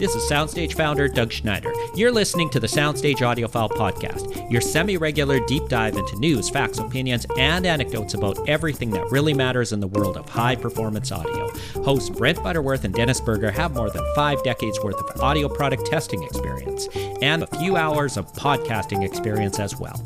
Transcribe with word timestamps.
This 0.00 0.14
is 0.14 0.22
Soundstage 0.30 0.72
founder 0.72 1.08
Doug 1.08 1.30
Schneider. 1.30 1.70
You're 1.94 2.10
listening 2.10 2.48
to 2.50 2.58
the 2.58 2.66
Soundstage 2.66 3.18
Audiophile 3.18 3.68
Podcast, 3.68 4.50
your 4.50 4.62
semi 4.62 4.96
regular 4.96 5.40
deep 5.46 5.68
dive 5.68 5.94
into 5.94 6.18
news, 6.18 6.48
facts, 6.48 6.78
opinions, 6.78 7.26
and 7.36 7.66
anecdotes 7.66 8.14
about 8.14 8.48
everything 8.48 8.88
that 8.92 9.10
really 9.10 9.34
matters 9.34 9.74
in 9.74 9.80
the 9.80 9.86
world 9.88 10.16
of 10.16 10.26
high 10.26 10.56
performance 10.56 11.12
audio. 11.12 11.50
Hosts 11.84 12.08
Brent 12.08 12.42
Butterworth 12.42 12.84
and 12.84 12.94
Dennis 12.94 13.20
Burger 13.20 13.50
have 13.50 13.74
more 13.74 13.90
than 13.90 14.02
five 14.14 14.42
decades 14.42 14.80
worth 14.82 14.96
of 14.96 15.20
audio 15.20 15.50
product 15.50 15.84
testing 15.84 16.22
experience 16.22 16.88
and 17.20 17.42
a 17.42 17.58
few 17.58 17.76
hours 17.76 18.16
of 18.16 18.32
podcasting 18.32 19.04
experience 19.04 19.60
as 19.60 19.76
well. 19.78 20.02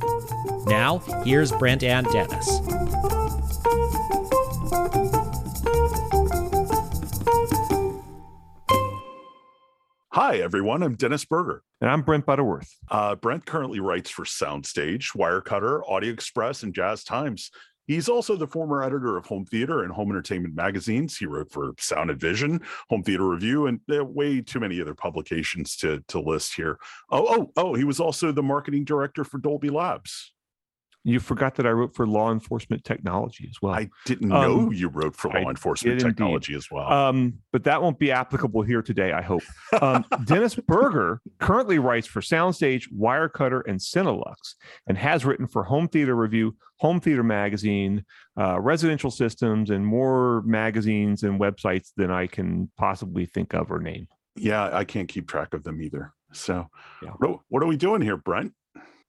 Now, 0.67 0.99
here's 1.25 1.53
Brent 1.53 1.85
and 1.85 2.05
Dennis. 2.09 3.14
Hi, 10.27 10.37
everyone. 10.37 10.83
I'm 10.83 10.95
Dennis 10.95 11.27
Burger. 11.27 11.63
And 11.83 11.91
I'm 11.91 12.01
Brent 12.01 12.25
Butterworth. 12.25 12.75
Uh, 12.91 13.15
Brent 13.15 13.45
currently 13.45 13.79
writes 13.79 14.09
for 14.09 14.25
Soundstage, 14.25 15.15
Wirecutter, 15.15 15.83
Audio 15.87 16.11
Express, 16.11 16.63
and 16.63 16.75
Jazz 16.75 17.05
Times. 17.05 17.51
He's 17.87 18.09
also 18.09 18.35
the 18.35 18.47
former 18.47 18.83
editor 18.83 19.19
of 19.19 19.27
Home 19.27 19.45
Theater 19.45 19.83
and 19.83 19.93
Home 19.93 20.09
Entertainment 20.09 20.55
magazines. 20.55 21.19
He 21.19 21.27
wrote 21.27 21.53
for 21.53 21.75
Sound 21.79 22.09
and 22.09 22.19
Vision, 22.19 22.63
Home 22.89 23.03
Theater 23.03 23.29
Review, 23.29 23.67
and 23.67 23.81
uh, 23.95 24.03
way 24.03 24.41
too 24.41 24.61
many 24.61 24.81
other 24.81 24.95
publications 24.95 25.77
to, 25.77 26.03
to 26.09 26.21
list 26.21 26.55
here. 26.55 26.79
Oh, 27.11 27.27
oh, 27.29 27.53
oh, 27.59 27.75
he 27.75 27.85
was 27.85 28.01
also 28.01 28.33
the 28.33 28.43
marketing 28.43 28.85
director 28.85 29.25
for 29.25 29.37
Dolby 29.37 29.69
Labs. 29.69 30.33
You 31.07 31.21
forgot 31.21 31.55
that 31.57 31.67
I 31.67 31.71
wrote 31.71 31.95
for 31.95 32.07
law 32.07 32.33
enforcement 32.33 32.83
technology 32.83 33.47
as 33.51 33.61
well. 33.61 33.75
I 33.75 33.91
didn't 34.07 34.31
know 34.31 34.61
um, 34.61 34.73
you 34.73 34.89
wrote 34.89 35.15
for 35.15 35.29
law 35.29 35.37
I 35.37 35.51
enforcement 35.51 36.01
technology 36.01 36.55
as 36.55 36.71
well. 36.71 36.91
Um, 36.91 37.41
but 37.53 37.65
that 37.65 37.83
won't 37.83 37.99
be 37.99 38.11
applicable 38.11 38.63
here 38.63 38.81
today, 38.81 39.13
I 39.13 39.21
hope. 39.21 39.43
Um, 39.83 40.07
Dennis 40.25 40.55
Burger 40.55 41.21
currently 41.41 41.79
writes 41.79 42.07
for 42.07 42.23
Soundstage, 42.23 42.85
Wirecutter, 42.91 43.61
and 43.67 43.79
Cineluxe, 43.79 44.55
and 44.87 44.97
has 44.97 45.27
written 45.27 45.47
for 45.47 45.65
Home 45.65 45.89
Theater 45.89 46.17
Review, 46.17 46.57
Home 46.79 47.01
Theater 47.01 47.23
Magazine, 47.23 48.05
uh, 48.39 48.59
Residential 48.59 49.11
Systems, 49.11 49.69
and 49.69 49.87
more 49.87 50.43
magazines 50.47 51.23
and 51.23 51.39
websites 51.39 51.91
than 51.99 52.11
I 52.11 52.27
can 52.27 52.71
possibly 52.79 53.27
think 53.27 53.53
of 53.53 53.71
or 53.71 53.79
name. 53.79 54.09
Yeah, 54.37 54.71
I 54.75 54.85
can't 54.85 55.09
keep 55.09 55.29
track 55.29 55.53
of 55.53 55.65
them 55.65 55.83
either. 55.83 56.15
So, 56.33 56.69
yeah. 57.03 57.11
what 57.49 57.63
are 57.63 57.67
we 57.67 57.77
doing 57.77 58.01
here, 58.01 58.17
Brent? 58.17 58.53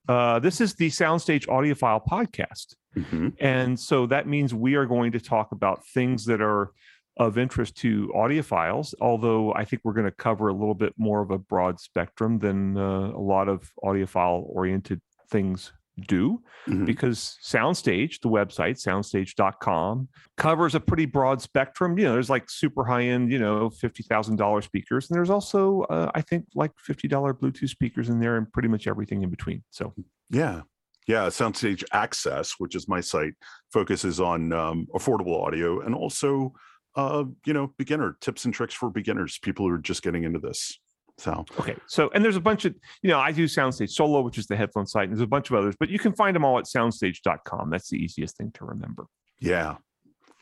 Uh, 0.07 0.39
this 0.39 0.61
is 0.61 0.75
the 0.75 0.89
Soundstage 0.89 1.47
Audiophile 1.47 2.05
podcast. 2.05 2.75
Mm-hmm. 2.95 3.29
And 3.39 3.79
so 3.79 4.05
that 4.07 4.27
means 4.27 4.53
we 4.53 4.75
are 4.75 4.85
going 4.85 5.11
to 5.13 5.19
talk 5.19 5.51
about 5.51 5.85
things 5.87 6.25
that 6.25 6.41
are 6.41 6.71
of 7.17 7.37
interest 7.37 7.77
to 7.77 8.11
audiophiles, 8.15 8.93
although 8.99 9.53
I 9.53 9.63
think 9.65 9.81
we're 9.83 9.93
going 9.93 10.05
to 10.05 10.11
cover 10.11 10.49
a 10.49 10.53
little 10.53 10.73
bit 10.73 10.93
more 10.97 11.21
of 11.21 11.31
a 11.31 11.37
broad 11.37 11.79
spectrum 11.79 12.39
than 12.39 12.77
uh, 12.77 13.11
a 13.11 13.19
lot 13.19 13.47
of 13.47 13.71
audiophile 13.83 14.43
oriented 14.47 15.01
things 15.29 15.71
do 16.01 16.41
mm-hmm. 16.67 16.85
because 16.85 17.37
soundstage 17.43 18.19
the 18.21 18.29
website 18.29 18.81
soundstage.com 18.81 20.07
covers 20.37 20.75
a 20.75 20.79
pretty 20.79 21.05
broad 21.05 21.41
spectrum. 21.41 21.97
You 21.97 22.05
know 22.05 22.13
there's 22.13 22.29
like 22.29 22.49
super 22.49 22.83
high 22.83 23.03
end 23.03 23.31
you 23.31 23.39
know 23.39 23.69
$50000 23.69 24.63
speakers 24.63 25.09
and 25.09 25.17
there's 25.17 25.29
also 25.29 25.81
uh, 25.83 26.11
i 26.15 26.21
think 26.21 26.45
like 26.55 26.71
$50 26.87 27.09
bluetooth 27.39 27.69
speakers 27.69 28.09
in 28.09 28.19
there 28.19 28.37
and 28.37 28.51
pretty 28.51 28.67
much 28.67 28.87
everything 28.87 29.23
in 29.23 29.29
between 29.29 29.63
so. 29.69 29.93
Yeah. 30.29 30.61
Yeah 31.07 31.27
soundstage 31.27 31.83
access 31.93 32.55
which 32.57 32.75
is 32.75 32.87
my 32.87 33.01
site 33.01 33.33
focuses 33.71 34.19
on 34.19 34.51
um, 34.53 34.87
affordable 34.93 35.41
audio 35.41 35.81
and 35.81 35.95
also 35.95 36.53
uh, 36.95 37.23
you 37.45 37.53
know 37.53 37.73
beginner 37.77 38.17
tips 38.21 38.45
and 38.45 38.53
tricks 38.53 38.73
for 38.73 38.89
beginners 38.89 39.37
people 39.41 39.67
who 39.67 39.73
are 39.73 39.77
just 39.77 40.03
getting 40.03 40.23
into 40.23 40.39
this 40.39 40.79
so 41.17 41.45
okay, 41.59 41.75
so 41.87 42.09
and 42.13 42.23
there's 42.23 42.35
a 42.35 42.41
bunch 42.41 42.65
of 42.65 42.75
you 43.01 43.09
know 43.09 43.19
I 43.19 43.31
do 43.31 43.45
Soundstage 43.45 43.91
Solo, 43.91 44.21
which 44.21 44.37
is 44.37 44.47
the 44.47 44.55
headphone 44.55 44.85
site, 44.85 45.03
and 45.03 45.13
there's 45.13 45.21
a 45.21 45.27
bunch 45.27 45.49
of 45.49 45.55
others, 45.55 45.75
but 45.79 45.89
you 45.89 45.99
can 45.99 46.13
find 46.13 46.35
them 46.35 46.43
all 46.43 46.57
at 46.59 46.65
soundstage.com. 46.65 47.69
That's 47.69 47.89
the 47.89 47.97
easiest 47.97 48.37
thing 48.37 48.51
to 48.55 48.65
remember. 48.65 49.05
Yeah. 49.39 49.75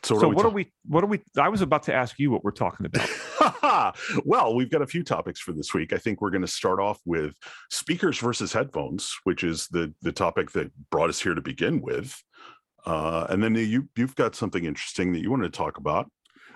So, 0.04 0.18
so 0.18 0.28
what, 0.28 0.44
are 0.44 0.50
we, 0.50 0.70
what 0.86 1.02
are 1.02 1.06
we? 1.06 1.20
I 1.40 1.48
was 1.48 1.62
about 1.62 1.84
to 1.84 1.94
ask 1.94 2.18
you 2.18 2.30
what 2.30 2.44
we're 2.44 2.50
talking 2.50 2.84
about. 2.84 3.96
well, 4.24 4.54
we've 4.54 4.70
got 4.70 4.82
a 4.82 4.86
few 4.86 5.02
topics 5.02 5.40
for 5.40 5.52
this 5.52 5.72
week. 5.72 5.94
I 5.94 5.96
think 5.96 6.20
we're 6.20 6.30
going 6.30 6.42
to 6.42 6.46
start 6.46 6.78
off 6.78 7.00
with 7.06 7.34
speakers 7.70 8.18
versus 8.18 8.52
headphones, 8.52 9.14
which 9.24 9.42
is 9.42 9.66
the 9.68 9.94
the 10.02 10.12
topic 10.12 10.50
that 10.52 10.70
brought 10.90 11.08
us 11.08 11.22
here 11.22 11.34
to 11.34 11.40
begin 11.40 11.80
with. 11.80 12.14
Uh, 12.84 13.26
and 13.30 13.42
then 13.42 13.54
you 13.54 13.88
you've 13.96 14.14
got 14.14 14.34
something 14.34 14.66
interesting 14.66 15.14
that 15.14 15.22
you 15.22 15.30
want 15.30 15.42
to 15.42 15.48
talk 15.48 15.78
about. 15.78 16.10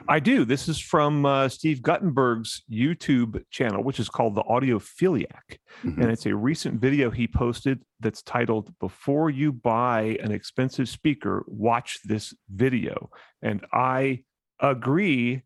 I 0.07 0.21
do. 0.21 0.45
This 0.45 0.69
is 0.69 0.79
from 0.79 1.27
uh, 1.27 1.49
Steve 1.49 1.83
Guttenberg's 1.83 2.63
YouTube 2.71 3.43
channel, 3.51 3.83
which 3.83 3.99
is 3.99 4.09
called 4.09 4.35
The 4.35 4.43
Audiophiliac. 4.43 5.59
Mm-hmm. 5.85 6.01
And 6.01 6.11
it's 6.11 6.27
a 6.27 6.35
recent 6.35 6.81
video 6.81 7.11
he 7.11 7.27
posted 7.27 7.83
that's 8.01 8.23
titled, 8.23 8.73
Before 8.79 9.31
You 9.31 9.53
Buy 9.53 10.19
an 10.23 10.31
Expensive 10.31 10.89
Speaker, 10.89 11.45
Watch 11.47 11.99
This 12.05 12.35
Video. 12.49 13.11
And 13.43 13.65
I 13.73 14.25
agree. 14.61 15.43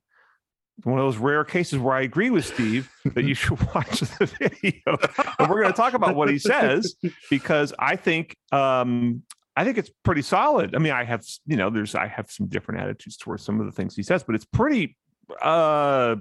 One 0.85 0.99
of 0.99 1.05
those 1.05 1.19
rare 1.19 1.45
cases 1.45 1.79
where 1.79 1.95
I 1.95 2.03
agree 2.03 2.31
with 2.31 2.45
Steve 2.45 2.91
that 3.05 3.25
you 3.25 3.35
should 3.35 3.61
watch 3.75 4.01
the 4.01 4.27
video. 4.27 4.99
and 5.39 5.49
we're 5.49 5.61
going 5.61 5.73
to 5.73 5.77
talk 5.77 5.95
about 5.95 6.17
what 6.17 6.29
he 6.31 6.39
says 6.39 6.97
because 7.31 7.73
I 7.79 7.97
think 7.97 8.37
um, 8.51 9.23
I 9.57 9.65
think 9.65 9.79
it's 9.79 9.91
pretty 10.03 10.23
solid. 10.23 10.75
I 10.75 10.79
mean, 10.79 10.93
I 10.93 11.05
have, 11.05 11.25
you 11.47 11.57
know, 11.57 11.69
there's, 11.69 11.95
I 11.95 12.07
have 12.07 12.31
some 12.31 12.47
different 12.47 12.81
attitudes 12.81 13.17
towards 13.17 13.43
some 13.43 13.61
of 13.61 13.67
the 13.67 13.73
things 13.73 13.95
he 13.95 14.03
says, 14.03 14.23
but 14.23 14.35
it's 14.35 14.47
pretty 14.47 14.97
uh, 15.43 16.17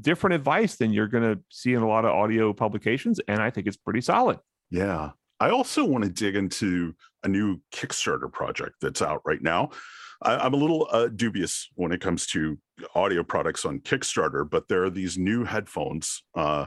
different 0.00 0.34
advice 0.34 0.76
than 0.76 0.92
you're 0.92 1.08
going 1.08 1.24
to 1.24 1.42
see 1.50 1.74
in 1.74 1.82
a 1.82 1.88
lot 1.88 2.04
of 2.04 2.12
audio 2.12 2.52
publications. 2.52 3.20
And 3.28 3.40
I 3.40 3.50
think 3.50 3.66
it's 3.66 3.76
pretty 3.76 4.00
solid. 4.00 4.38
Yeah. 4.70 5.10
I 5.40 5.50
also 5.50 5.84
want 5.84 6.04
to 6.04 6.10
dig 6.10 6.36
into 6.36 6.94
a 7.22 7.28
new 7.28 7.60
Kickstarter 7.72 8.32
project 8.32 8.76
that's 8.80 9.02
out 9.02 9.22
right 9.24 9.42
now. 9.42 9.70
I, 10.22 10.46
am 10.46 10.52
a 10.52 10.58
little 10.58 10.86
uh, 10.90 11.08
dubious 11.08 11.68
when 11.74 11.92
it 11.92 12.00
comes 12.00 12.26
to 12.28 12.58
audio 12.94 13.22
products 13.22 13.64
on 13.64 13.80
Kickstarter, 13.80 14.48
but 14.48 14.68
there 14.68 14.84
are 14.84 14.90
these 14.90 15.16
new 15.16 15.44
headphones. 15.44 16.22
Uh, 16.34 16.66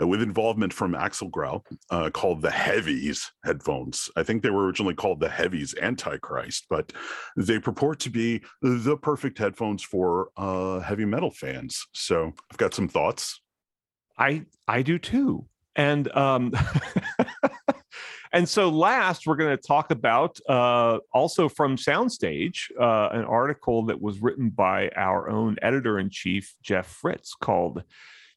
uh, 0.00 0.06
with 0.06 0.22
involvement 0.22 0.72
from 0.72 0.94
Axel 0.94 1.28
Grell 1.28 1.64
uh, 1.90 2.10
called 2.10 2.42
the 2.42 2.50
Heavys 2.50 3.30
headphones. 3.44 4.10
I 4.16 4.22
think 4.22 4.42
they 4.42 4.50
were 4.50 4.66
originally 4.66 4.94
called 4.94 5.20
the 5.20 5.28
Heavys 5.28 5.74
Antichrist, 5.80 6.66
but 6.68 6.92
they 7.36 7.58
purport 7.58 7.98
to 8.00 8.10
be 8.10 8.42
the 8.62 8.96
perfect 8.96 9.38
headphones 9.38 9.82
for 9.82 10.28
uh, 10.36 10.80
heavy 10.80 11.04
metal 11.04 11.30
fans. 11.30 11.86
So 11.92 12.32
I've 12.50 12.58
got 12.58 12.74
some 12.74 12.88
thoughts. 12.88 13.40
I 14.18 14.44
I 14.66 14.82
do 14.82 14.98
too, 14.98 15.46
and 15.74 16.10
um, 16.16 16.52
and 18.32 18.48
so 18.48 18.68
last 18.68 19.26
we're 19.26 19.36
going 19.36 19.56
to 19.56 19.62
talk 19.62 19.90
about 19.90 20.38
uh, 20.48 20.98
also 21.12 21.48
from 21.48 21.76
Soundstage 21.76 22.70
uh, 22.80 23.08
an 23.12 23.24
article 23.24 23.86
that 23.86 24.00
was 24.00 24.20
written 24.20 24.50
by 24.50 24.88
our 24.96 25.28
own 25.28 25.56
editor 25.62 25.98
in 25.98 26.10
chief 26.10 26.54
Jeff 26.62 26.86
Fritz 26.86 27.34
called 27.34 27.82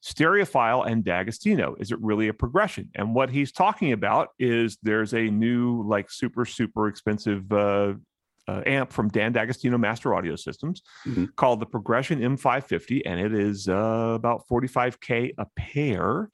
Stereophile 0.02 0.82
and 0.82 1.04
D'Agostino. 1.04 1.76
Is 1.78 1.92
it 1.92 2.00
really 2.00 2.28
a 2.28 2.34
progression? 2.34 2.90
And 2.94 3.14
what 3.14 3.30
he's 3.30 3.52
talking 3.52 3.92
about 3.92 4.28
is 4.38 4.78
there's 4.82 5.12
a 5.12 5.30
new, 5.30 5.82
like, 5.86 6.10
super, 6.10 6.44
super 6.44 6.88
expensive 6.88 7.52
uh, 7.52 7.94
uh, 8.48 8.62
amp 8.66 8.92
from 8.92 9.08
Dan 9.08 9.32
D'Agostino 9.32 9.78
Master 9.78 10.14
Audio 10.14 10.36
Systems 10.36 10.82
mm-hmm. 11.06 11.26
called 11.36 11.60
the 11.60 11.66
Progression 11.66 12.20
M550, 12.20 13.02
and 13.04 13.20
it 13.20 13.34
is 13.34 13.68
uh, 13.68 14.12
about 14.14 14.46
45K 14.50 15.34
a 15.38 15.46
pair. 15.56 16.30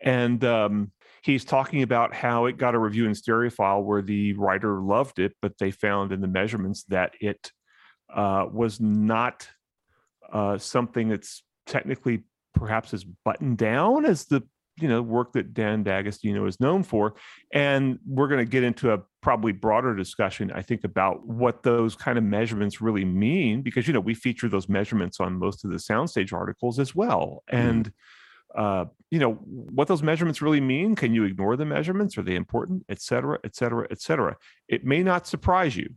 And 0.00 0.44
um, 0.44 0.92
he's 1.22 1.44
talking 1.44 1.82
about 1.82 2.14
how 2.14 2.46
it 2.46 2.58
got 2.58 2.74
a 2.74 2.78
review 2.78 3.06
in 3.06 3.12
Stereophile 3.12 3.82
where 3.82 4.02
the 4.02 4.34
writer 4.34 4.80
loved 4.80 5.18
it, 5.18 5.32
but 5.40 5.58
they 5.58 5.70
found 5.70 6.12
in 6.12 6.20
the 6.20 6.28
measurements 6.28 6.84
that 6.84 7.14
it 7.20 7.50
uh, 8.14 8.46
was 8.52 8.78
not 8.78 9.48
uh, 10.32 10.58
something 10.58 11.08
that's 11.08 11.42
technically 11.66 12.24
perhaps 12.56 12.92
as 12.92 13.04
buttoned 13.04 13.58
down 13.58 14.04
as 14.04 14.24
the 14.24 14.42
you 14.78 14.88
know 14.88 15.00
work 15.00 15.32
that 15.32 15.54
Dan 15.54 15.82
D'Agostino 15.82 16.46
is 16.46 16.60
known 16.60 16.82
for, 16.82 17.14
and 17.52 17.98
we're 18.06 18.28
going 18.28 18.44
to 18.44 18.50
get 18.50 18.64
into 18.64 18.92
a 18.92 19.00
probably 19.22 19.52
broader 19.52 19.94
discussion, 19.94 20.50
I 20.52 20.62
think, 20.62 20.84
about 20.84 21.26
what 21.26 21.62
those 21.62 21.94
kind 21.94 22.18
of 22.18 22.24
measurements 22.24 22.80
really 22.80 23.04
mean, 23.04 23.62
because 23.62 23.86
you 23.86 23.94
know 23.94 24.00
we 24.00 24.14
feature 24.14 24.48
those 24.48 24.68
measurements 24.68 25.20
on 25.20 25.38
most 25.38 25.64
of 25.64 25.70
the 25.70 25.76
soundstage 25.76 26.32
articles 26.32 26.78
as 26.78 26.94
well, 26.94 27.44
mm-hmm. 27.50 27.68
and. 27.68 27.92
Uh, 28.54 28.86
you 29.10 29.18
know 29.18 29.34
what 29.34 29.86
those 29.86 30.02
measurements 30.02 30.40
really 30.40 30.62
mean 30.62 30.94
can 30.94 31.12
you 31.12 31.24
ignore 31.24 31.56
the 31.56 31.64
measurements 31.64 32.16
are 32.16 32.22
they 32.22 32.36
important 32.36 32.82
et 32.88 33.02
cetera 33.02 33.38
et 33.44 33.54
cetera 33.54 33.86
et 33.90 34.00
cetera 34.00 34.34
it 34.68 34.82
may 34.82 35.02
not 35.02 35.26
surprise 35.26 35.76
you 35.76 35.90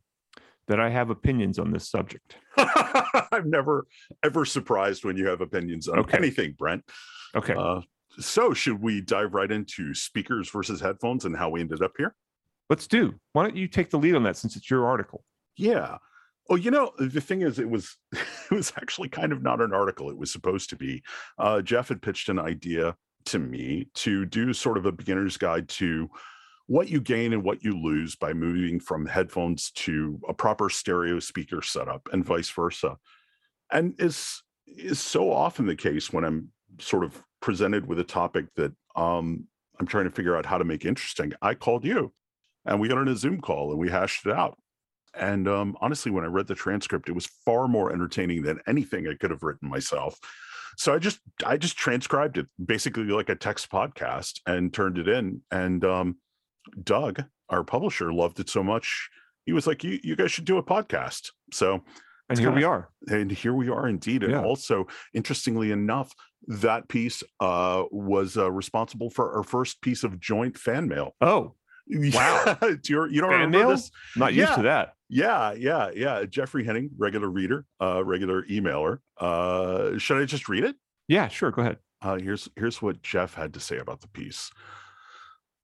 that 0.69 0.79
I 0.79 0.89
have 0.89 1.09
opinions 1.09 1.59
on 1.59 1.71
this 1.71 1.89
subject. 1.89 2.37
I'm 2.57 3.49
never 3.49 3.85
ever 4.23 4.45
surprised 4.45 5.03
when 5.03 5.17
you 5.17 5.27
have 5.27 5.41
opinions 5.41 5.87
on 5.87 5.99
okay. 5.99 6.17
anything, 6.17 6.55
Brent. 6.57 6.83
Okay. 7.35 7.55
Uh, 7.55 7.81
so, 8.19 8.53
should 8.53 8.81
we 8.81 9.01
dive 9.01 9.33
right 9.33 9.51
into 9.51 9.93
speakers 9.93 10.49
versus 10.49 10.79
headphones 10.79 11.25
and 11.25 11.35
how 11.35 11.49
we 11.49 11.59
ended 11.59 11.81
up 11.81 11.93
here? 11.97 12.15
Let's 12.69 12.87
do. 12.87 13.15
Why 13.33 13.43
don't 13.43 13.55
you 13.55 13.67
take 13.67 13.89
the 13.89 13.97
lead 13.97 14.15
on 14.15 14.23
that 14.23 14.37
since 14.37 14.55
it's 14.55 14.69
your 14.69 14.85
article? 14.87 15.23
Yeah. 15.57 15.97
Oh, 16.51 16.55
you 16.55 16.71
know, 16.71 16.91
the 16.97 17.21
thing 17.21 17.41
is, 17.41 17.59
it 17.59 17.69
was 17.69 17.97
it 18.13 18.51
was 18.51 18.71
actually 18.77 19.09
kind 19.09 19.31
of 19.31 19.41
not 19.41 19.61
an 19.61 19.73
article. 19.73 20.09
It 20.11 20.17
was 20.17 20.31
supposed 20.31 20.69
to 20.69 20.75
be. 20.75 21.03
Uh, 21.39 21.61
Jeff 21.61 21.89
had 21.89 22.01
pitched 22.01 22.29
an 22.29 22.39
idea 22.39 22.95
to 23.25 23.39
me 23.39 23.89
to 23.95 24.25
do 24.25 24.53
sort 24.53 24.77
of 24.77 24.85
a 24.85 24.91
beginner's 24.91 25.37
guide 25.37 25.67
to 25.67 26.09
what 26.69 26.87
you 26.87 27.01
gain 27.01 27.33
and 27.33 27.43
what 27.43 27.63
you 27.63 27.75
lose 27.75 28.15
by 28.15 28.31
moving 28.31 28.79
from 28.79 29.03
headphones 29.03 29.71
to 29.71 30.19
a 30.29 30.33
proper 30.35 30.69
stereo 30.69 31.19
speaker 31.19 31.63
setup 31.63 32.07
and 32.13 32.23
vice 32.23 32.51
versa. 32.51 32.95
And 33.71 33.95
is 33.97 34.43
is 34.67 34.99
so 34.99 35.31
often 35.31 35.65
the 35.65 35.75
case 35.75 36.13
when 36.13 36.23
I'm 36.23 36.49
sort 36.79 37.03
of 37.03 37.23
presented 37.41 37.87
with 37.87 37.97
a 37.97 38.03
topic 38.03 38.45
that 38.55 38.71
um, 38.95 39.47
I'm 39.79 39.87
trying 39.87 40.03
to 40.03 40.11
figure 40.11 40.37
out 40.37 40.45
how 40.45 40.59
to 40.59 40.63
make 40.63 40.85
interesting. 40.85 41.33
I 41.41 41.55
called 41.55 41.85
you 41.85 42.13
and 42.65 42.79
we 42.79 42.87
got 42.87 42.99
on 42.99 43.07
a 43.07 43.15
Zoom 43.15 43.41
call 43.41 43.71
and 43.71 43.79
we 43.79 43.89
hashed 43.89 44.27
it 44.27 44.31
out. 44.31 44.55
And 45.15 45.47
um, 45.47 45.75
honestly, 45.81 46.11
when 46.11 46.23
I 46.23 46.27
read 46.27 46.45
the 46.45 46.53
transcript, 46.53 47.09
it 47.09 47.13
was 47.13 47.25
far 47.45 47.67
more 47.67 47.91
entertaining 47.91 48.43
than 48.43 48.59
anything 48.67 49.07
I 49.07 49.15
could 49.15 49.31
have 49.31 49.41
written 49.41 49.67
myself. 49.67 50.19
So 50.77 50.93
I 50.93 50.99
just 50.99 51.19
I 51.43 51.57
just 51.57 51.77
transcribed 51.77 52.37
it 52.37 52.45
basically 52.63 53.05
like 53.05 53.29
a 53.29 53.35
text 53.35 53.71
podcast 53.71 54.39
and 54.45 54.71
turned 54.71 54.99
it 54.99 55.07
in. 55.07 55.41
And 55.49 55.83
um, 55.83 56.17
Doug, 56.83 57.23
our 57.49 57.63
publisher, 57.63 58.13
loved 58.13 58.39
it 58.39 58.49
so 58.49 58.63
much. 58.63 59.09
He 59.45 59.53
was 59.53 59.67
like, 59.67 59.83
"You 59.83 59.99
you 60.03 60.15
guys 60.15 60.31
should 60.31 60.45
do 60.45 60.57
a 60.57 60.63
podcast." 60.63 61.31
So 61.51 61.83
and 62.29 62.37
here 62.37 62.49
kinda, 62.49 62.59
we 62.59 62.63
are. 62.63 62.89
And 63.07 63.31
here 63.31 63.53
we 63.53 63.69
are 63.69 63.87
indeed. 63.87 64.23
And 64.23 64.33
yeah. 64.33 64.43
also, 64.43 64.87
interestingly 65.13 65.71
enough, 65.71 66.13
that 66.47 66.87
piece 66.87 67.23
uh, 67.39 67.83
was 67.91 68.37
uh, 68.37 68.51
responsible 68.51 69.09
for 69.09 69.35
our 69.35 69.43
first 69.43 69.81
piece 69.81 70.03
of 70.03 70.19
joint 70.19 70.57
fan 70.57 70.87
mail. 70.87 71.15
Oh, 71.21 71.55
wow! 71.89 72.57
you 72.61 73.07
you 73.09 73.21
don't 73.21 73.31
fan 73.31 73.39
remember 73.39 73.57
mail? 73.57 73.69
this? 73.69 73.91
Not 74.15 74.33
used 74.33 74.53
to 74.55 74.61
that. 74.63 74.93
Yeah, 75.09 75.53
yeah, 75.53 75.89
yeah. 75.95 76.23
Jeffrey 76.25 76.63
Henning, 76.63 76.91
regular 76.97 77.29
reader, 77.29 77.65
uh, 77.81 78.05
regular 78.05 78.43
emailer. 78.43 78.99
Uh, 79.17 79.97
should 79.97 80.21
I 80.21 80.25
just 80.25 80.47
read 80.47 80.63
it? 80.63 80.75
Yeah, 81.07 81.27
sure. 81.29 81.49
Go 81.49 81.63
ahead. 81.63 81.77
Uh, 82.01 82.17
here's 82.17 82.47
here's 82.55 82.79
what 82.81 83.01
Jeff 83.01 83.33
had 83.33 83.55
to 83.55 83.59
say 83.59 83.77
about 83.77 84.01
the 84.01 84.07
piece. 84.07 84.51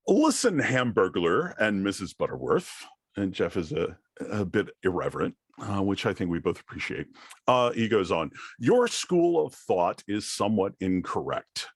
Listen, 0.08 0.60
Hamburglar 0.60 1.54
and 1.58 1.84
Mrs. 1.84 2.16
Butterworth, 2.16 2.86
and 3.16 3.32
Jeff 3.32 3.56
is 3.56 3.72
a, 3.72 3.98
a 4.30 4.44
bit 4.44 4.68
irreverent, 4.84 5.34
uh, 5.60 5.82
which 5.82 6.06
I 6.06 6.12
think 6.12 6.30
we 6.30 6.38
both 6.38 6.60
appreciate. 6.60 7.08
Uh, 7.48 7.72
he 7.72 7.88
goes 7.88 8.12
on, 8.12 8.30
Your 8.60 8.86
school 8.86 9.44
of 9.44 9.52
thought 9.52 10.04
is 10.06 10.28
somewhat 10.28 10.74
incorrect. 10.80 11.66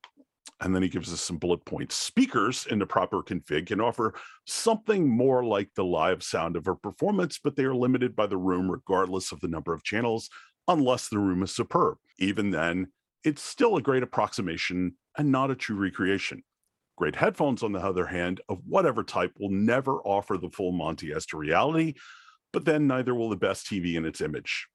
And 0.61 0.75
then 0.75 0.83
he 0.83 0.89
gives 0.89 1.13
us 1.13 1.23
some 1.23 1.39
bullet 1.39 1.65
points. 1.65 1.97
Speakers 1.97 2.67
in 2.71 2.79
the 2.79 2.87
proper 2.87 3.23
config 3.23 3.67
can 3.67 3.81
offer 3.81 4.15
something 4.47 5.09
more 5.09 5.43
like 5.43 5.71
the 5.75 5.85
live 5.85 6.23
sound 6.23 6.55
of 6.55 6.69
a 6.69 6.75
performance, 6.75 7.41
but 7.43 7.57
they 7.57 7.65
are 7.65 7.75
limited 7.75 8.15
by 8.15 8.27
the 8.27 8.37
room 8.37 8.71
regardless 8.71 9.33
of 9.33 9.41
the 9.41 9.49
number 9.49 9.73
of 9.73 9.83
channels, 9.83 10.29
unless 10.69 11.09
the 11.09 11.19
room 11.19 11.43
is 11.43 11.51
superb. 11.51 11.97
Even 12.19 12.51
then, 12.51 12.89
it's 13.25 13.43
still 13.43 13.77
a 13.77 13.83
great 13.83 14.03
approximation 14.03 14.97
and 15.17 15.33
not 15.33 15.51
a 15.51 15.57
true 15.57 15.77
recreation. 15.77 16.43
Great 17.01 17.17
headphones, 17.17 17.63
on 17.63 17.73
the 17.73 17.79
other 17.79 18.05
hand, 18.05 18.43
of 18.51 18.59
whatever 18.67 19.03
type, 19.03 19.33
will 19.39 19.49
never 19.49 20.03
offer 20.03 20.37
the 20.37 20.51
full 20.51 20.71
Monty 20.71 21.15
S 21.15 21.25
to 21.25 21.39
reality, 21.39 21.95
but 22.53 22.67
then 22.67 22.87
neither 22.87 23.15
will 23.15 23.31
the 23.31 23.37
best 23.37 23.65
TV 23.65 23.95
in 23.95 24.05
its 24.05 24.21
image. 24.21 24.69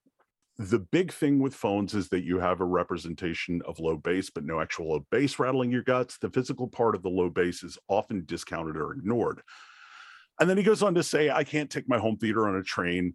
The 0.57 0.79
big 0.79 1.13
thing 1.13 1.37
with 1.37 1.53
phones 1.53 1.93
is 1.93 2.09
that 2.09 2.23
you 2.23 2.39
have 2.39 2.61
a 2.61 2.65
representation 2.65 3.61
of 3.67 3.79
low 3.79 3.97
bass, 3.97 4.31
but 4.31 4.43
no 4.43 4.59
actual 4.59 4.89
low 4.89 5.05
bass 5.11 5.37
rattling 5.37 5.71
your 5.71 5.83
guts. 5.83 6.17
The 6.17 6.31
physical 6.31 6.67
part 6.67 6.95
of 6.95 7.03
the 7.03 7.09
low 7.09 7.29
bass 7.29 7.61
is 7.61 7.77
often 7.89 8.25
discounted 8.25 8.75
or 8.75 8.93
ignored. 8.93 9.43
And 10.39 10.49
then 10.49 10.57
he 10.57 10.63
goes 10.63 10.81
on 10.81 10.95
to 10.95 11.03
say, 11.03 11.29
I 11.29 11.43
can't 11.43 11.69
take 11.69 11.87
my 11.87 11.99
home 11.99 12.17
theater 12.17 12.47
on 12.47 12.55
a 12.55 12.63
train 12.63 13.13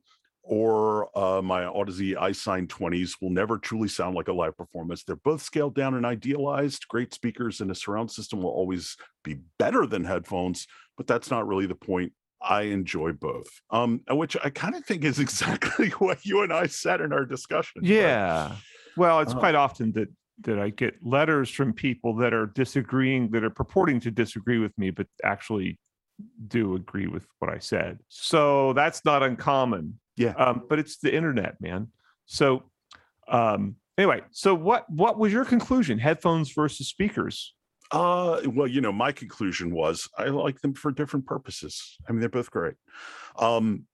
or 0.50 1.16
uh, 1.16 1.40
my 1.40 1.62
Audeze 1.62 2.16
iSine 2.16 2.66
20s 2.66 3.12
will 3.22 3.30
never 3.30 3.56
truly 3.56 3.86
sound 3.86 4.16
like 4.16 4.26
a 4.26 4.32
live 4.32 4.56
performance. 4.56 5.04
They're 5.04 5.14
both 5.14 5.42
scaled 5.42 5.76
down 5.76 5.94
and 5.94 6.04
idealized. 6.04 6.88
Great 6.88 7.14
speakers 7.14 7.60
and 7.60 7.70
a 7.70 7.74
surround 7.74 8.10
system 8.10 8.42
will 8.42 8.50
always 8.50 8.96
be 9.22 9.36
better 9.60 9.86
than 9.86 10.04
headphones, 10.04 10.66
but 10.96 11.06
that's 11.06 11.30
not 11.30 11.46
really 11.46 11.66
the 11.66 11.76
point. 11.76 12.12
I 12.42 12.62
enjoy 12.62 13.12
both, 13.12 13.46
um, 13.70 14.00
which 14.10 14.36
I 14.42 14.50
kind 14.50 14.74
of 14.74 14.84
think 14.84 15.04
is 15.04 15.18
exactly 15.20 15.90
what 15.90 16.26
you 16.26 16.42
and 16.42 16.52
I 16.52 16.66
said 16.66 17.00
in 17.00 17.12
our 17.12 17.24
discussion. 17.24 17.82
Yeah. 17.84 18.56
Well, 18.96 19.20
it's 19.20 19.34
uh, 19.34 19.38
quite 19.38 19.54
often 19.54 19.92
that 19.92 20.08
that 20.42 20.58
I 20.58 20.70
get 20.70 20.96
letters 21.00 21.50
from 21.50 21.74
people 21.74 22.16
that 22.16 22.34
are 22.34 22.46
disagreeing, 22.46 23.30
that 23.32 23.44
are 23.44 23.50
purporting 23.50 24.00
to 24.00 24.10
disagree 24.10 24.58
with 24.58 24.76
me, 24.78 24.90
but 24.90 25.06
actually 25.22 25.78
do 26.48 26.74
agree 26.74 27.06
with 27.06 27.26
what 27.38 27.50
I 27.52 27.58
said. 27.58 27.98
So 28.08 28.72
that's 28.72 29.04
not 29.04 29.22
uncommon. 29.22 30.00
Yeah. 30.20 30.32
Um, 30.32 30.64
but 30.68 30.78
it's 30.78 30.98
the 30.98 31.14
internet, 31.14 31.58
man. 31.62 31.88
So 32.26 32.64
um, 33.26 33.76
anyway, 33.96 34.20
so 34.32 34.54
what 34.54 34.84
what 34.90 35.18
was 35.18 35.32
your 35.32 35.46
conclusion? 35.46 35.98
Headphones 35.98 36.52
versus 36.52 36.88
speakers? 36.88 37.54
Uh, 37.90 38.42
well, 38.44 38.66
you 38.66 38.82
know, 38.82 38.92
my 38.92 39.12
conclusion 39.12 39.74
was 39.74 40.06
I 40.18 40.26
like 40.26 40.60
them 40.60 40.74
for 40.74 40.92
different 40.92 41.24
purposes. 41.24 41.96
I 42.06 42.12
mean, 42.12 42.20
they're 42.20 42.28
both 42.28 42.50
great. 42.50 42.74
Um, 43.38 43.86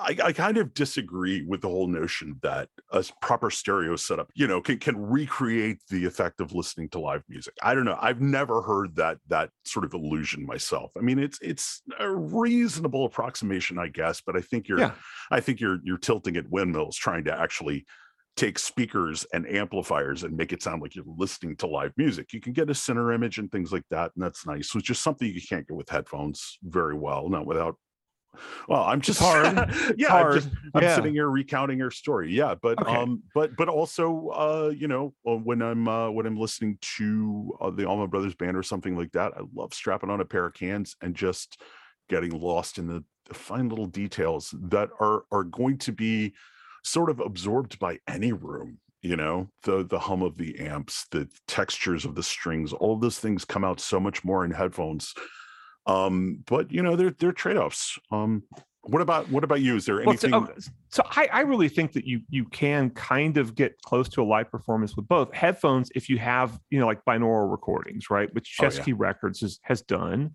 I, 0.00 0.16
I, 0.24 0.32
kind 0.32 0.56
of 0.56 0.74
disagree 0.74 1.44
with 1.46 1.60
the 1.60 1.68
whole 1.68 1.86
notion 1.86 2.38
that 2.42 2.68
a 2.90 3.04
proper 3.20 3.50
stereo 3.50 3.96
setup, 3.96 4.30
you 4.34 4.46
know, 4.46 4.60
can 4.60 4.78
can 4.78 4.96
recreate 4.96 5.78
the 5.90 6.04
effect 6.06 6.40
of 6.40 6.52
listening 6.52 6.88
to 6.90 7.00
live 7.00 7.22
music. 7.28 7.54
I 7.62 7.74
don't 7.74 7.84
know. 7.84 7.98
I've 8.00 8.20
never 8.20 8.62
heard 8.62 8.96
that 8.96 9.18
that 9.28 9.50
sort 9.64 9.84
of 9.84 9.94
illusion 9.94 10.46
myself. 10.46 10.90
I 10.96 11.00
mean, 11.00 11.18
it's 11.18 11.38
it's 11.42 11.82
a 11.98 12.10
reasonable 12.10 13.04
approximation, 13.04 13.78
I 13.78 13.88
guess, 13.88 14.20
but 14.20 14.36
I 14.36 14.40
think 14.40 14.68
you're 14.68 14.80
yeah. 14.80 14.92
I 15.30 15.40
think 15.40 15.60
you're 15.60 15.78
you're 15.84 15.98
tilting 15.98 16.36
at 16.36 16.48
windmills 16.50 16.96
trying 16.96 17.24
to 17.24 17.38
actually 17.38 17.84
take 18.36 18.58
speakers 18.58 19.26
and 19.34 19.46
amplifiers 19.46 20.24
and 20.24 20.36
make 20.36 20.52
it 20.52 20.62
sound 20.62 20.80
like 20.80 20.94
you're 20.94 21.04
listening 21.06 21.56
to 21.56 21.66
live 21.66 21.92
music. 21.96 22.32
You 22.32 22.40
can 22.40 22.52
get 22.52 22.70
a 22.70 22.74
center 22.74 23.12
image 23.12 23.38
and 23.38 23.50
things 23.52 23.72
like 23.72 23.84
that, 23.90 24.12
and 24.14 24.24
that's 24.24 24.46
nice. 24.46 24.74
It's 24.74 24.86
just 24.86 25.02
something 25.02 25.28
you 25.28 25.42
can't 25.46 25.66
get 25.66 25.76
with 25.76 25.88
headphones 25.88 26.58
very 26.62 26.94
well, 26.94 27.28
not 27.28 27.44
without 27.44 27.76
well, 28.68 28.82
I'm 28.82 29.00
just 29.00 29.20
hard. 29.20 29.74
yeah, 29.96 30.08
hard. 30.08 30.26
I'm, 30.26 30.40
just, 30.40 30.48
I'm 30.74 30.82
yeah. 30.82 30.94
sitting 30.94 31.12
here 31.12 31.28
recounting 31.28 31.78
her 31.80 31.90
story. 31.90 32.32
Yeah, 32.32 32.54
but 32.60 32.80
okay. 32.80 32.94
um, 32.94 33.22
but 33.34 33.56
but 33.56 33.68
also, 33.68 34.28
uh, 34.28 34.72
you 34.74 34.88
know, 34.88 35.14
uh, 35.26 35.36
when 35.36 35.62
I'm 35.62 35.88
uh, 35.88 36.10
when 36.10 36.26
I'm 36.26 36.38
listening 36.38 36.78
to 36.96 37.56
uh, 37.60 37.70
the 37.70 37.86
Allman 37.86 38.10
Brothers 38.10 38.34
Band 38.34 38.56
or 38.56 38.62
something 38.62 38.96
like 38.96 39.12
that, 39.12 39.32
I 39.36 39.40
love 39.54 39.74
strapping 39.74 40.10
on 40.10 40.20
a 40.20 40.24
pair 40.24 40.46
of 40.46 40.54
cans 40.54 40.96
and 41.02 41.14
just 41.14 41.60
getting 42.08 42.38
lost 42.38 42.78
in 42.78 42.86
the, 42.86 43.04
the 43.28 43.34
fine 43.34 43.68
little 43.68 43.86
details 43.86 44.54
that 44.60 44.90
are 45.00 45.24
are 45.30 45.44
going 45.44 45.78
to 45.78 45.92
be 45.92 46.34
sort 46.84 47.10
of 47.10 47.20
absorbed 47.20 47.78
by 47.78 47.98
any 48.08 48.32
room 48.32 48.78
you 49.02 49.16
know 49.16 49.48
the 49.64 49.84
the 49.84 49.98
hum 49.98 50.22
of 50.22 50.36
the 50.36 50.58
amps 50.58 51.06
the 51.10 51.28
textures 51.46 52.04
of 52.04 52.14
the 52.14 52.22
strings 52.22 52.72
all 52.72 52.96
those 52.96 53.18
things 53.18 53.44
come 53.44 53.64
out 53.64 53.80
so 53.80 54.00
much 54.00 54.24
more 54.24 54.44
in 54.44 54.50
headphones 54.50 55.14
um, 55.86 56.42
but 56.46 56.70
you 56.72 56.82
know, 56.82 56.96
there 56.96 57.10
there 57.18 57.30
are 57.30 57.32
trade-offs. 57.32 57.98
Um, 58.10 58.42
what 58.82 59.02
about 59.02 59.30
what 59.30 59.44
about 59.44 59.60
you? 59.60 59.76
Is 59.76 59.84
there 59.84 60.00
anything? 60.00 60.30
Well, 60.30 60.48
so, 60.58 60.70
so, 60.88 61.02
I, 61.10 61.28
I 61.32 61.40
really 61.40 61.68
think 61.68 61.92
that 61.92 62.06
you 62.06 62.20
you 62.30 62.46
can 62.46 62.90
kind 62.90 63.36
of 63.36 63.54
get 63.54 63.80
close 63.82 64.08
to 64.10 64.22
a 64.22 64.24
live 64.24 64.50
performance 64.50 64.96
with 64.96 65.06
both 65.06 65.32
headphones 65.34 65.90
if 65.94 66.08
you 66.08 66.18
have 66.18 66.58
you 66.70 66.80
know 66.80 66.86
like 66.86 67.04
binaural 67.04 67.50
recordings, 67.50 68.08
right? 68.10 68.32
Which 68.34 68.56
Chesky 68.58 68.80
oh, 68.80 68.84
yeah. 68.88 68.94
Records 68.96 69.40
has 69.40 69.58
has 69.62 69.82
done, 69.82 70.34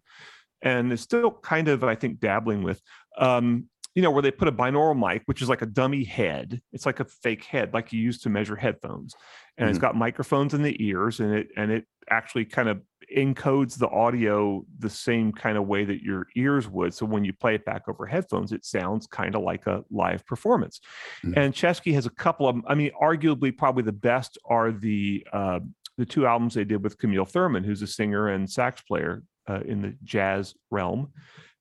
and 0.62 0.94
is 0.94 1.02
still 1.02 1.32
kind 1.32 1.68
of 1.68 1.84
I 1.84 1.96
think 1.96 2.20
dabbling 2.20 2.64
with. 2.64 2.82
Um, 3.18 3.70
you 3.96 4.02
know, 4.02 4.12
where 4.12 4.22
they 4.22 4.32
put 4.32 4.50
a 4.50 4.52
binaural 4.52 4.98
mic, 4.98 5.22
which 5.26 5.42
is 5.42 5.48
like 5.48 5.62
a 5.62 5.66
dummy 5.66 6.04
head. 6.04 6.62
It's 6.74 6.86
like 6.86 7.00
a 7.00 7.06
fake 7.06 7.46
head, 7.46 7.74
like 7.74 7.94
you 7.94 8.02
use 8.02 8.20
to 8.20 8.30
measure 8.30 8.58
headphones, 8.58 9.16
and 9.58 9.64
mm-hmm. 9.64 9.70
it's 9.70 9.80
got 9.80 9.96
microphones 9.96 10.54
in 10.54 10.62
the 10.62 10.76
ears, 10.86 11.22
and 11.22 11.34
it 11.34 11.48
and 11.56 11.72
it 11.72 11.86
actually 12.10 12.44
kind 12.44 12.68
of 12.68 12.82
encodes 13.16 13.78
the 13.78 13.90
audio 13.90 14.66
the 14.80 14.90
same 14.90 15.32
kind 15.32 15.58
of 15.58 15.68
way 15.68 15.86
that 15.86 16.02
your 16.02 16.28
ears 16.36 16.68
would. 16.68 16.94
So 16.94 17.06
when 17.06 17.24
you 17.24 17.34
play 17.34 17.56
it 17.56 17.66
back 17.66 17.84
over 17.88 18.06
headphones, 18.06 18.52
it 18.52 18.66
sounds 18.66 19.08
kind 19.08 19.36
of 19.36 19.42
like 19.42 19.68
a 19.68 19.84
live 19.90 20.26
performance. 20.26 20.82
Mm-hmm. 21.24 21.40
And 21.40 21.54
Chesky 21.54 21.94
has 21.94 22.06
a 22.06 22.10
couple 22.10 22.48
of, 22.48 22.58
I 22.68 22.76
mean, 22.76 22.92
arguably 23.02 23.56
probably 23.56 23.84
the 23.84 23.92
best 23.92 24.38
are 24.46 24.72
the 24.72 25.26
uh, 25.32 25.60
the 25.98 26.06
two 26.06 26.28
albums 26.28 26.54
they 26.54 26.66
did 26.66 26.84
with 26.84 26.98
Camille 26.98 27.26
Thurman, 27.26 27.64
who's 27.64 27.82
a 27.82 27.88
singer 27.88 28.28
and 28.28 28.50
sax 28.50 28.82
player 28.82 29.24
uh, 29.48 29.62
in 29.66 29.82
the 29.82 29.96
jazz 30.04 30.54
realm. 30.70 31.14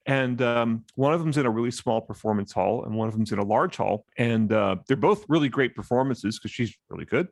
And 0.06 0.42
um, 0.42 0.84
one 0.96 1.14
of 1.14 1.20
them's 1.20 1.38
in 1.38 1.46
a 1.46 1.50
really 1.50 1.70
small 1.70 2.00
performance 2.00 2.52
hall, 2.52 2.84
and 2.84 2.94
one 2.94 3.08
of 3.08 3.14
them's 3.14 3.32
in 3.32 3.38
a 3.38 3.44
large 3.44 3.76
hall. 3.76 4.04
And 4.18 4.52
uh, 4.52 4.76
they're 4.87 4.96
both 4.96 5.25
really 5.28 5.49
great 5.49 5.75
performances 5.75 6.38
because 6.38 6.50
she's 6.50 6.76
really 6.90 7.06
good. 7.06 7.28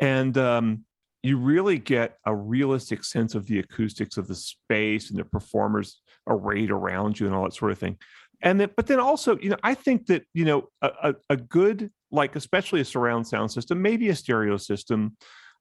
And 0.00 0.36
um, 0.38 0.84
you 1.22 1.38
really 1.38 1.78
get 1.78 2.16
a 2.26 2.34
realistic 2.34 3.04
sense 3.04 3.34
of 3.34 3.46
the 3.46 3.60
acoustics 3.60 4.16
of 4.16 4.26
the 4.26 4.34
space 4.34 5.10
and 5.10 5.18
the 5.18 5.24
performers 5.24 6.00
arrayed 6.28 6.70
around 6.70 7.18
you 7.18 7.26
and 7.26 7.34
all 7.34 7.44
that 7.44 7.54
sort 7.54 7.72
of 7.72 7.78
thing. 7.78 7.96
And 8.42 8.60
then 8.60 8.70
but 8.76 8.88
then 8.88 8.98
also 8.98 9.38
you 9.38 9.50
know 9.50 9.56
i 9.62 9.72
think 9.72 10.06
that 10.06 10.24
you 10.34 10.44
know 10.44 10.66
a, 10.82 11.14
a, 11.30 11.36
good 11.36 11.92
like 12.10 12.34
especially 12.34 12.80
a 12.80 12.84
surround 12.84 13.24
sound 13.24 13.52
system 13.52 13.80
maybe 13.80 14.08
a 14.08 14.16
stereo 14.16 14.56
system 14.56 15.16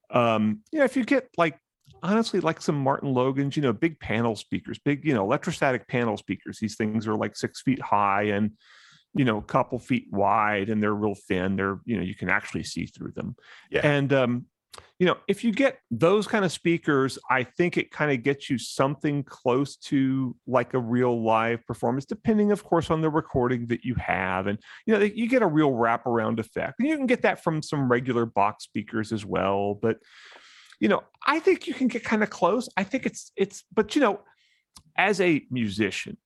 um 0.10 0.62
you 0.72 0.80
know 0.80 0.86
if 0.86 0.98
you 0.98 1.06
get 1.06 1.30
like 1.38 1.60
honestly 2.02 2.40
like 2.40 2.60
some 2.60 2.76
martin 2.76 3.14
logans 3.14 3.56
you 3.56 3.62
know 3.62 3.72
big 3.72 4.00
panel 4.00 4.36
speakers 4.36 4.80
big 4.84 5.06
you 5.06 5.14
know 5.14 5.22
electrostatic 5.24 5.88
panel 5.88 6.18
speakers 6.18 6.58
these 6.60 6.76
things 6.76 7.08
are 7.08 7.14
like 7.16 7.36
six 7.36 7.62
feet 7.62 7.80
high 7.80 8.24
and 8.24 8.52
you 9.14 9.26
know 9.26 9.38
a 9.38 9.44
couple 9.44 9.78
feet 9.78 10.08
wide 10.12 10.70
and 10.70 10.82
they're 10.82 10.94
real 10.94 11.16
thin. 11.28 11.56
They're 11.56 11.80
you 11.86 11.98
know 11.98 12.04
you 12.04 12.16
can 12.16 12.30
actually 12.30 12.64
see 12.64 12.86
through 12.86 13.12
them. 13.12 13.36
Yeah. 13.70 13.82
and 13.84 14.14
um 14.14 14.46
you 15.00 15.08
know, 15.08 15.18
if 15.28 15.44
you 15.44 15.52
get 15.52 15.80
those 15.90 16.28
kind 16.28 16.46
of 16.46 16.52
speakers, 16.52 17.18
I 17.30 17.44
think 17.44 17.76
it 17.76 17.92
kind 17.92 18.12
of 18.12 18.24
gets 18.24 18.50
you 18.50 18.58
something 18.58 19.24
close 19.24 19.76
to 19.78 20.36
like 20.46 20.74
a 20.76 20.80
real 20.80 21.24
live 21.24 21.66
performance, 21.66 22.06
depending, 22.06 22.52
of 22.52 22.64
course, 22.64 22.92
on 22.92 23.02
the 23.02 23.10
recording 23.10 23.68
that 23.68 23.84
you 23.84 23.96
have. 23.96 24.48
And, 24.48 24.60
you 24.86 24.94
know, 24.94 25.04
you 25.04 25.28
get 25.28 25.42
a 25.42 25.48
real 25.48 25.72
wraparound 25.72 26.40
effect. 26.40 26.76
And 26.80 26.88
you 26.88 26.96
can 26.96 27.08
get 27.08 27.24
that 27.24 27.44
from 27.44 27.62
some 27.64 27.92
regular 27.92 28.26
box 28.26 28.66
speakers 28.66 29.12
as 29.12 29.26
well. 29.26 29.74
But, 29.74 29.98
you 30.80 30.88
know, 30.88 31.04
I 31.26 31.40
think 31.40 31.68
you 31.68 31.74
can 31.74 31.88
get 31.88 32.04
kind 32.04 32.24
of 32.24 32.30
close. 32.30 32.70
I 32.78 32.84
think 32.84 33.06
it's, 33.06 33.32
it's, 33.36 33.64
but, 33.74 33.96
you 33.96 34.02
know, 34.02 34.22
as 34.98 35.20
a 35.20 35.44
musician, 35.50 36.18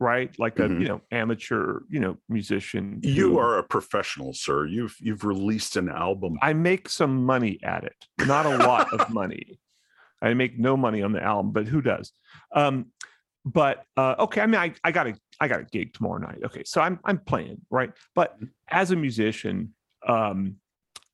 right? 0.00 0.34
Like 0.38 0.58
a 0.58 0.62
Mhm. 0.68 0.80
you 0.82 0.88
know 0.88 1.00
amateur 1.10 1.80
you 1.88 2.00
know 2.00 2.16
musician. 2.28 3.00
You 3.02 3.30
who- 3.30 3.38
are 3.38 3.58
a 3.58 3.62
professional, 3.62 4.32
sir. 4.34 4.66
You've 4.66 4.96
you've 5.00 5.24
released 5.24 5.76
an 5.76 5.88
album. 5.88 6.38
I 6.42 6.52
make 6.54 6.88
some 6.88 7.24
money 7.24 7.58
at 7.62 7.84
it, 7.84 7.96
not 8.26 8.46
a 8.46 8.56
lot 8.58 8.92
of 8.92 9.08
money. 9.20 9.58
I 10.20 10.34
make 10.34 10.58
no 10.58 10.76
money 10.76 11.02
on 11.02 11.12
the 11.12 11.22
album, 11.22 11.52
but 11.52 11.66
who 11.66 11.82
does? 11.82 12.12
Um, 12.54 12.92
but 13.44 13.84
uh, 13.96 14.14
okay, 14.20 14.40
I 14.40 14.46
mean, 14.46 14.60
I, 14.60 14.72
I 14.84 14.92
got 14.92 15.08
a 15.08 15.14
I 15.40 15.48
got 15.48 15.60
a 15.60 15.64
gig 15.64 15.94
tomorrow 15.94 16.18
night. 16.18 16.38
Okay, 16.44 16.62
so 16.64 16.80
I'm 16.80 17.00
I'm 17.04 17.18
playing 17.18 17.60
right, 17.70 17.90
but 18.14 18.36
as 18.68 18.92
a 18.92 18.96
musician, 18.96 19.74
um, 20.06 20.56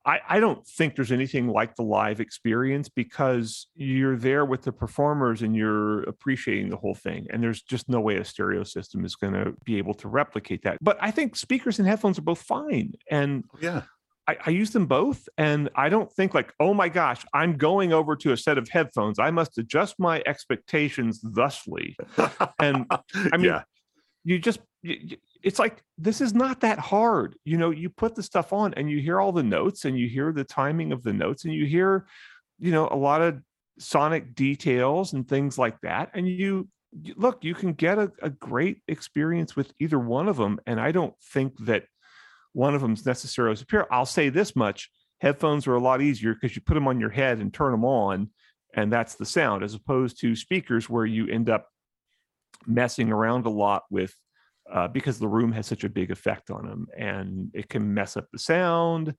I 0.08 0.20
I 0.28 0.40
don't 0.40 0.66
think 0.66 0.96
there's 0.96 1.12
anything 1.12 1.48
like 1.48 1.76
the 1.76 1.82
live 1.82 2.18
experience 2.18 2.88
because 2.88 3.66
you're 3.74 4.16
there 4.16 4.46
with 4.46 4.62
the 4.62 4.72
performers 4.72 5.42
and 5.42 5.54
you're 5.54 6.02
appreciating 6.04 6.70
the 6.70 6.78
whole 6.78 6.94
thing, 6.94 7.26
and 7.30 7.42
there's 7.42 7.62
just 7.62 7.88
no 7.88 8.00
way 8.00 8.16
a 8.16 8.24
stereo 8.24 8.64
system 8.64 9.04
is 9.04 9.14
going 9.14 9.34
to 9.34 9.52
be 9.64 9.76
able 9.76 9.94
to 9.94 10.08
replicate 10.08 10.62
that. 10.62 10.78
But 10.80 10.96
I 11.00 11.10
think 11.10 11.36
speakers 11.36 11.78
and 11.78 11.86
headphones 11.86 12.18
are 12.18 12.22
both 12.22 12.40
fine, 12.40 12.94
and 13.10 13.44
oh, 13.54 13.58
yeah. 13.60 13.82
I, 14.26 14.36
I 14.46 14.50
use 14.50 14.70
them 14.70 14.86
both, 14.86 15.28
and 15.36 15.68
I 15.74 15.90
don't 15.90 16.10
think 16.10 16.32
like, 16.32 16.54
oh 16.58 16.72
my 16.72 16.88
gosh, 16.88 17.24
I'm 17.34 17.58
going 17.58 17.92
over 17.92 18.16
to 18.16 18.32
a 18.32 18.36
set 18.36 18.56
of 18.56 18.68
headphones. 18.68 19.18
I 19.18 19.30
must 19.30 19.58
adjust 19.58 19.96
my 19.98 20.22
expectations 20.26 21.20
thusly. 21.22 21.96
And 22.60 22.86
I 23.14 23.36
mean, 23.36 23.46
yeah. 23.46 23.62
you 24.24 24.38
just, 24.38 24.60
it's 25.42 25.58
like 25.58 25.82
this 25.96 26.20
is 26.20 26.34
not 26.34 26.60
that 26.60 26.78
hard. 26.78 27.36
You 27.44 27.58
know, 27.58 27.70
you 27.70 27.90
put 27.90 28.14
the 28.14 28.22
stuff 28.22 28.52
on, 28.52 28.74
and 28.74 28.90
you 28.90 29.00
hear 29.00 29.20
all 29.20 29.32
the 29.32 29.42
notes, 29.42 29.84
and 29.84 29.98
you 29.98 30.08
hear 30.08 30.32
the 30.32 30.44
timing 30.44 30.92
of 30.92 31.02
the 31.02 31.12
notes, 31.12 31.44
and 31.44 31.54
you 31.54 31.66
hear, 31.66 32.06
you 32.58 32.72
know, 32.72 32.88
a 32.90 32.96
lot 32.96 33.22
of 33.22 33.40
sonic 33.78 34.34
details 34.34 35.12
and 35.12 35.28
things 35.28 35.58
like 35.58 35.80
that, 35.82 36.10
and 36.14 36.28
you. 36.28 36.68
Look, 37.16 37.44
you 37.44 37.54
can 37.54 37.74
get 37.74 37.98
a, 37.98 38.10
a 38.22 38.30
great 38.30 38.78
experience 38.88 39.54
with 39.54 39.74
either 39.78 39.98
one 39.98 40.26
of 40.26 40.38
them. 40.38 40.58
And 40.66 40.80
I 40.80 40.90
don't 40.90 41.12
think 41.34 41.52
that 41.66 41.84
one 42.54 42.74
of 42.74 42.80
them 42.80 42.94
is 42.94 43.04
necessarily 43.04 43.56
superior. 43.56 43.86
I'll 43.92 44.06
say 44.06 44.30
this 44.30 44.56
much 44.56 44.90
headphones 45.20 45.66
are 45.66 45.74
a 45.74 45.80
lot 45.80 46.00
easier 46.00 46.32
because 46.32 46.56
you 46.56 46.62
put 46.62 46.72
them 46.72 46.88
on 46.88 46.98
your 46.98 47.10
head 47.10 47.40
and 47.40 47.52
turn 47.52 47.72
them 47.72 47.84
on, 47.84 48.30
and 48.74 48.90
that's 48.90 49.16
the 49.16 49.26
sound, 49.26 49.62
as 49.62 49.74
opposed 49.74 50.18
to 50.20 50.34
speakers 50.34 50.88
where 50.88 51.04
you 51.04 51.28
end 51.28 51.50
up 51.50 51.68
messing 52.66 53.12
around 53.12 53.44
a 53.44 53.50
lot 53.50 53.82
with 53.90 54.14
uh, 54.72 54.88
because 54.88 55.18
the 55.18 55.28
room 55.28 55.52
has 55.52 55.66
such 55.66 55.84
a 55.84 55.88
big 55.88 56.10
effect 56.10 56.50
on 56.50 56.66
them 56.66 56.86
and 56.96 57.50
it 57.54 57.68
can 57.68 57.92
mess 57.94 58.16
up 58.16 58.26
the 58.32 58.38
sound 58.38 59.14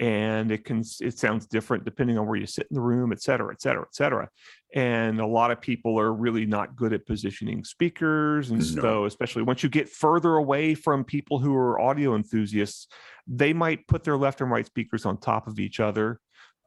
and 0.00 0.50
it 0.50 0.64
can 0.64 0.82
it 1.00 1.16
sounds 1.16 1.46
different 1.46 1.84
depending 1.84 2.18
on 2.18 2.26
where 2.26 2.36
you 2.36 2.46
sit 2.46 2.66
in 2.70 2.74
the 2.74 2.80
room 2.80 3.12
et 3.12 3.22
cetera 3.22 3.52
et 3.52 3.62
cetera 3.62 3.82
et 3.82 3.94
cetera. 3.94 4.28
And 4.74 5.20
a 5.20 5.26
lot 5.26 5.52
of 5.52 5.60
people 5.60 6.00
are 6.00 6.12
really 6.12 6.46
not 6.46 6.74
good 6.74 6.92
at 6.92 7.06
positioning 7.06 7.62
speakers 7.64 8.50
and 8.50 8.58
No. 8.74 8.82
so 8.82 9.04
especially 9.04 9.42
once 9.42 9.62
you 9.62 9.68
get 9.68 9.88
further 9.88 10.34
away 10.34 10.74
from 10.74 11.04
people 11.04 11.38
who 11.38 11.54
are 11.54 11.80
audio 11.80 12.16
enthusiasts 12.16 12.88
they 13.26 13.52
might 13.52 13.86
put 13.86 14.04
their 14.04 14.16
left 14.16 14.40
and 14.40 14.50
right 14.50 14.66
speakers 14.66 15.06
on 15.06 15.16
top 15.18 15.46
of 15.46 15.58
each 15.58 15.78
other. 15.80 16.18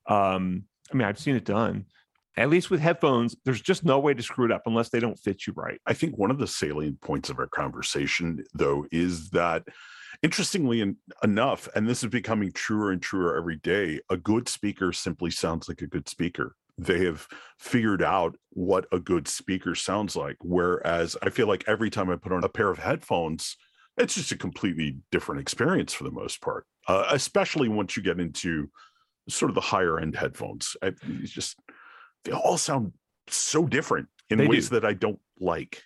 Um 0.08 0.64
i 0.92 0.96
mean 0.96 1.06
i've 1.08 1.20
seen 1.20 1.36
it 1.36 1.44
done 1.44 1.86
at 2.38 2.50
least 2.50 2.70
with 2.70 2.80
headphones 2.80 3.36
there's 3.44 3.62
just 3.62 3.84
no 3.84 4.00
way 4.00 4.14
to 4.14 4.24
screw 4.24 4.46
it 4.46 4.52
up 4.52 4.64
unless 4.66 4.90
they 4.90 5.00
don't 5.00 5.20
fit 5.20 5.48
you 5.48 5.54
right 5.56 5.82
I 5.88 5.94
think 5.94 6.18
one 6.18 6.32
of 6.32 6.38
the 6.38 6.48
salient 6.48 7.00
points 7.02 7.30
of 7.30 7.40
our 7.40 7.48
conversation, 7.48 8.44
though, 8.54 8.86
is 8.92 9.30
that 9.30 9.64
interestingly 10.22 10.96
enough, 11.24 11.70
and 11.76 11.88
this 11.88 12.04
is 12.04 12.10
becoming 12.10 12.52
truer 12.52 12.92
and 12.92 13.02
truer 13.02 13.38
every 13.38 13.56
day, 13.56 14.02
a 14.10 14.18
good 14.18 14.50
speaker 14.50 14.92
simply 14.92 15.32
sounds 15.32 15.70
like 15.70 15.82
a 15.82 15.88
good 15.88 16.10
speaker. 16.10 16.56
They 16.78 17.06
have 17.06 17.28
figured 17.58 18.04
out 18.04 18.36
what 18.52 18.86
a 18.92 19.00
good 19.00 19.28
speaker 19.28 19.76
sounds 19.76 20.16
like. 20.16 20.38
Whereas 20.42 21.16
I 21.24 21.30
feel 21.30 21.48
like 21.48 21.64
every 21.68 21.90
time 21.90 22.10
I 22.10 22.18
put 22.18 22.34
on 22.34 22.44
a 22.44 22.50
pair 22.50 22.70
of 22.70 22.80
headphones, 22.80 23.56
it's 23.98 24.14
just 24.14 24.32
a 24.32 24.38
completely 24.38 24.98
different 25.12 25.42
experience 25.42 25.94
for 25.94 26.04
the 26.04 26.12
most 26.12 26.42
part, 26.42 26.66
uh, 26.88 27.06
especially 27.10 27.68
once 27.70 27.98
you 27.98 28.04
get 28.04 28.20
into 28.20 28.70
sort 29.28 29.50
of 29.50 29.56
the 29.56 29.62
higher 29.62 30.00
end 30.00 30.16
headphones. 30.16 30.76
I, 30.84 30.92
it's 31.22 31.32
just, 31.32 31.56
they 32.28 32.34
all 32.34 32.58
sound 32.58 32.94
so 33.28 33.66
different 33.66 34.08
in 34.30 34.38
They 34.38 34.48
ways 34.48 34.70
do. 34.70 34.76
that 34.80 34.86
I 34.86 34.94
don't 34.94 35.20
like. 35.40 35.82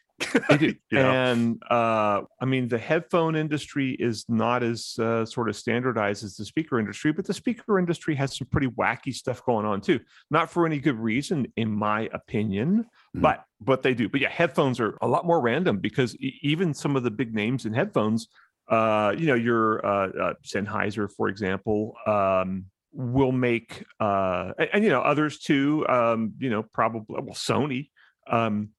They 0.50 0.57
do. 0.57 0.75
You 0.91 1.00
know? 1.00 1.12
And 1.12 1.63
uh, 1.69 2.21
I 2.39 2.45
mean, 2.45 2.67
the 2.67 2.77
headphone 2.77 3.36
industry 3.36 3.95
is 4.00 4.25
not 4.29 4.62
as 4.62 4.95
uh, 5.00 5.25
sort 5.25 5.50
of 5.50 5.55
standardized 5.55 6.24
as 6.24 6.36
the 6.36 6.45
speaker 6.45 6.79
industry, 6.79 7.12
but 7.12 7.25
the 7.25 7.33
speaker 7.33 7.79
industry 7.79 8.13
has 8.15 8.38
some 8.38 8.48
pretty 8.51 8.67
wacky 8.67 9.13
stuff 9.15 9.43
going 9.45 9.65
on 9.65 9.81
too. 9.81 10.00
Not 10.29 10.51
for 10.51 10.65
any 10.65 10.77
good 10.79 11.00
reason, 11.00 11.48
in 11.55 11.71
my 11.71 12.10
opinion, 12.13 12.86
Mhm. 13.15 13.21
but 13.21 13.45
but 13.60 13.81
they 13.83 13.93
do. 13.93 14.10
But 14.10 14.21
yeah, 14.21 14.29
headphones 14.29 14.79
are 14.79 14.98
a 15.01 15.07
lot 15.07 15.25
more 15.25 15.39
random 15.41 15.77
because 15.79 16.15
e- 16.17 16.38
even 16.43 16.74
some 16.74 16.95
of 16.95 17.03
the 17.03 17.12
big 17.12 17.33
names 17.33 17.65
in 17.65 17.74
headphones, 17.74 18.27
uh, 18.69 19.13
you 19.17 19.25
know, 19.27 19.36
your 19.36 19.83
uh, 19.86 20.10
uh, 20.10 20.33
Sennheiser, 20.45 21.10
for 21.12 21.29
example. 21.29 21.95
Um, 22.05 22.65
will 22.93 23.31
make 23.31 23.86
uh 24.00 24.51
and, 24.60 24.69
and, 24.74 24.83
you 24.83 24.89
know 24.89 25.01
others 25.01 25.39
too 25.39 25.86
um 25.88 26.33
you 26.39 26.50
know 26.50 26.63
probably 26.63 27.05
well 27.10 27.36
sony 27.36 27.89
um 28.27 28.69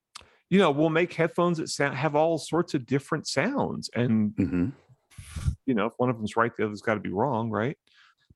you 0.51 0.59
know, 0.59 0.71
we'll 0.71 0.91
make 0.91 1.15
headphones 1.15 1.57
that 1.57 1.71
sound, 1.71 1.97
have 1.97 2.15
all 2.15 2.37
sorts 2.37 2.75
of 2.75 2.85
different 2.85 3.27
sounds. 3.27 3.89
And, 3.95 4.33
Mhm. 4.35 4.73
you 5.65 5.73
know, 5.73 5.87
if 5.87 5.95
one 5.97 6.11
of 6.11 6.19
them's 6.19 6.37
right, 6.37 6.55
the 6.55 6.67
other's 6.67 6.83
got 6.83 6.93
to 6.93 7.01
be 7.01 7.09
wrong, 7.09 7.49
right? 7.49 7.79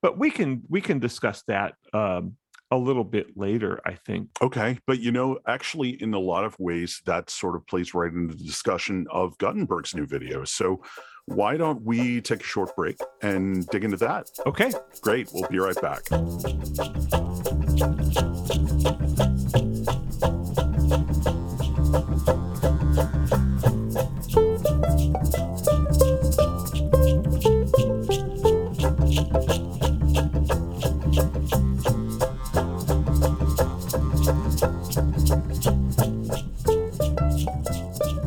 But 0.01 0.19
we 0.19 0.31
can 0.31 0.63
we 0.71 0.81
can 0.81 0.99
discuss 0.99 1.43
that 1.47 1.75
um, 1.93 2.39
a 2.71 2.79
little 2.79 3.05
bit 3.05 3.37
later, 3.37 3.83
I 3.85 3.97
think. 3.97 4.31
Okay. 4.41 4.79
But, 4.87 5.01
you 5.01 5.13
know, 5.13 5.41
actually, 5.47 5.91
in 6.03 6.15
a 6.15 6.19
lot 6.19 6.47
of 6.47 6.59
ways, 6.59 7.03
that 7.05 7.29
sort 7.29 7.55
of 7.55 7.67
plays 7.67 7.93
right 7.93 8.11
into 8.11 8.35
the 8.35 8.45
discussion 8.45 9.07
of 9.11 9.37
Guttenberg's 9.37 9.95
new 9.95 10.07
video. 10.07 10.45
So, 10.45 10.83
why 11.27 11.57
don't 11.57 11.83
we 11.83 12.21
take 12.21 12.41
a 12.41 12.45
short 12.45 12.75
break 12.77 12.99
and 13.21 13.67
dig 13.69 13.85
into 13.85 13.97
that? 13.99 14.31
Okay. 14.47 14.73
Great. 15.03 15.29
We'll 15.33 15.49
be 15.49 15.59
right 15.59 15.81
back. 15.81 16.03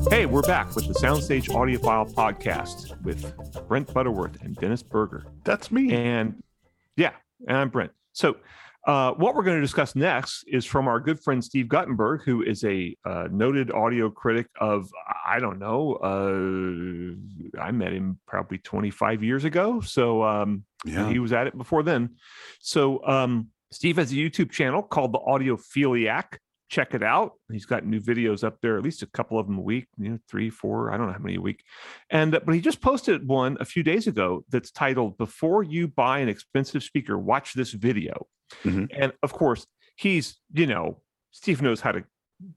Hey, 0.09 0.25
we're 0.25 0.41
back 0.41 0.75
with 0.75 0.87
the 0.87 0.95
Soundstage 1.01 1.49
Audiophile 1.49 2.13
podcast 2.13 2.88
with 3.03 3.33
Brent 3.67 3.93
Butterworth 3.93 4.41
and 4.41 4.55
Dennis 4.55 4.83
Burger. 4.83 5.25
That's 5.43 5.71
me. 5.71 5.93
And 5.93 6.41
yeah, 6.95 7.13
and 7.47 7.57
I'm 7.57 7.69
Brent. 7.69 7.91
So, 8.13 8.37
uh, 8.87 9.11
what 9.13 9.35
we're 9.35 9.43
going 9.43 9.57
to 9.57 9.61
discuss 9.61 9.95
next 9.95 10.45
is 10.47 10.65
from 10.65 10.87
our 10.87 10.99
good 10.99 11.19
friend 11.19 11.43
Steve 11.43 11.67
Guttenberg, 11.67 12.21
who 12.23 12.41
is 12.43 12.63
a 12.63 12.95
uh, 13.05 13.27
noted 13.29 13.71
audio 13.71 14.09
critic 14.09 14.47
of, 14.59 14.89
I 15.27 15.39
don't 15.39 15.59
know, 15.59 15.95
uh, 15.95 17.61
I 17.61 17.71
met 17.71 17.91
him 17.91 18.19
probably 18.25 18.57
25 18.59 19.21
years 19.21 19.43
ago. 19.43 19.81
So, 19.81 20.23
um, 20.23 20.63
yeah. 20.85 21.09
he 21.09 21.19
was 21.19 21.33
at 21.33 21.45
it 21.45 21.57
before 21.57 21.83
then. 21.83 22.15
So, 22.61 23.05
um, 23.05 23.49
Steve 23.71 23.97
has 23.97 24.11
a 24.11 24.15
YouTube 24.15 24.49
channel 24.49 24.81
called 24.81 25.13
The 25.13 25.19
Audiophiliac. 25.19 26.37
Check 26.69 26.93
it 26.93 27.01
out. 27.03 27.33
He's 27.51 27.65
got 27.65 27.85
new 27.85 27.99
videos 27.99 28.43
up 28.43 28.57
there, 28.61 28.77
at 28.77 28.83
least 28.83 29.01
a 29.01 29.07
couple 29.07 29.39
of 29.39 29.47
them 29.47 29.57
a 29.57 29.61
week, 29.61 29.87
you 29.97 30.09
know, 30.09 30.19
three, 30.29 30.49
four, 30.49 30.91
I 30.93 30.97
don't 30.97 31.07
know 31.07 31.13
how 31.13 31.19
many 31.19 31.35
a 31.35 31.41
week. 31.41 31.63
And 32.09 32.35
uh, 32.35 32.39
but 32.45 32.53
he 32.55 32.61
just 32.61 32.79
posted 32.81 33.27
one 33.27 33.57
a 33.59 33.65
few 33.65 33.81
days 33.83 34.07
ago 34.07 34.45
that's 34.49 34.71
titled 34.71 35.17
"Before 35.17 35.63
You 35.63 35.87
Buy 35.87 36.19
an 36.19 36.29
Expensive 36.29 36.83
Speaker, 36.83 37.17
Watch 37.17 37.53
This 37.53 37.71
Video." 37.71 38.27
Mhm. 38.63 38.87
And 38.95 39.13
of 39.23 39.33
course, 39.33 39.65
he's 39.95 40.37
you 40.53 40.67
know, 40.67 41.01
Steve 41.31 41.61
knows 41.61 41.81
how 41.81 41.91
to 41.91 42.03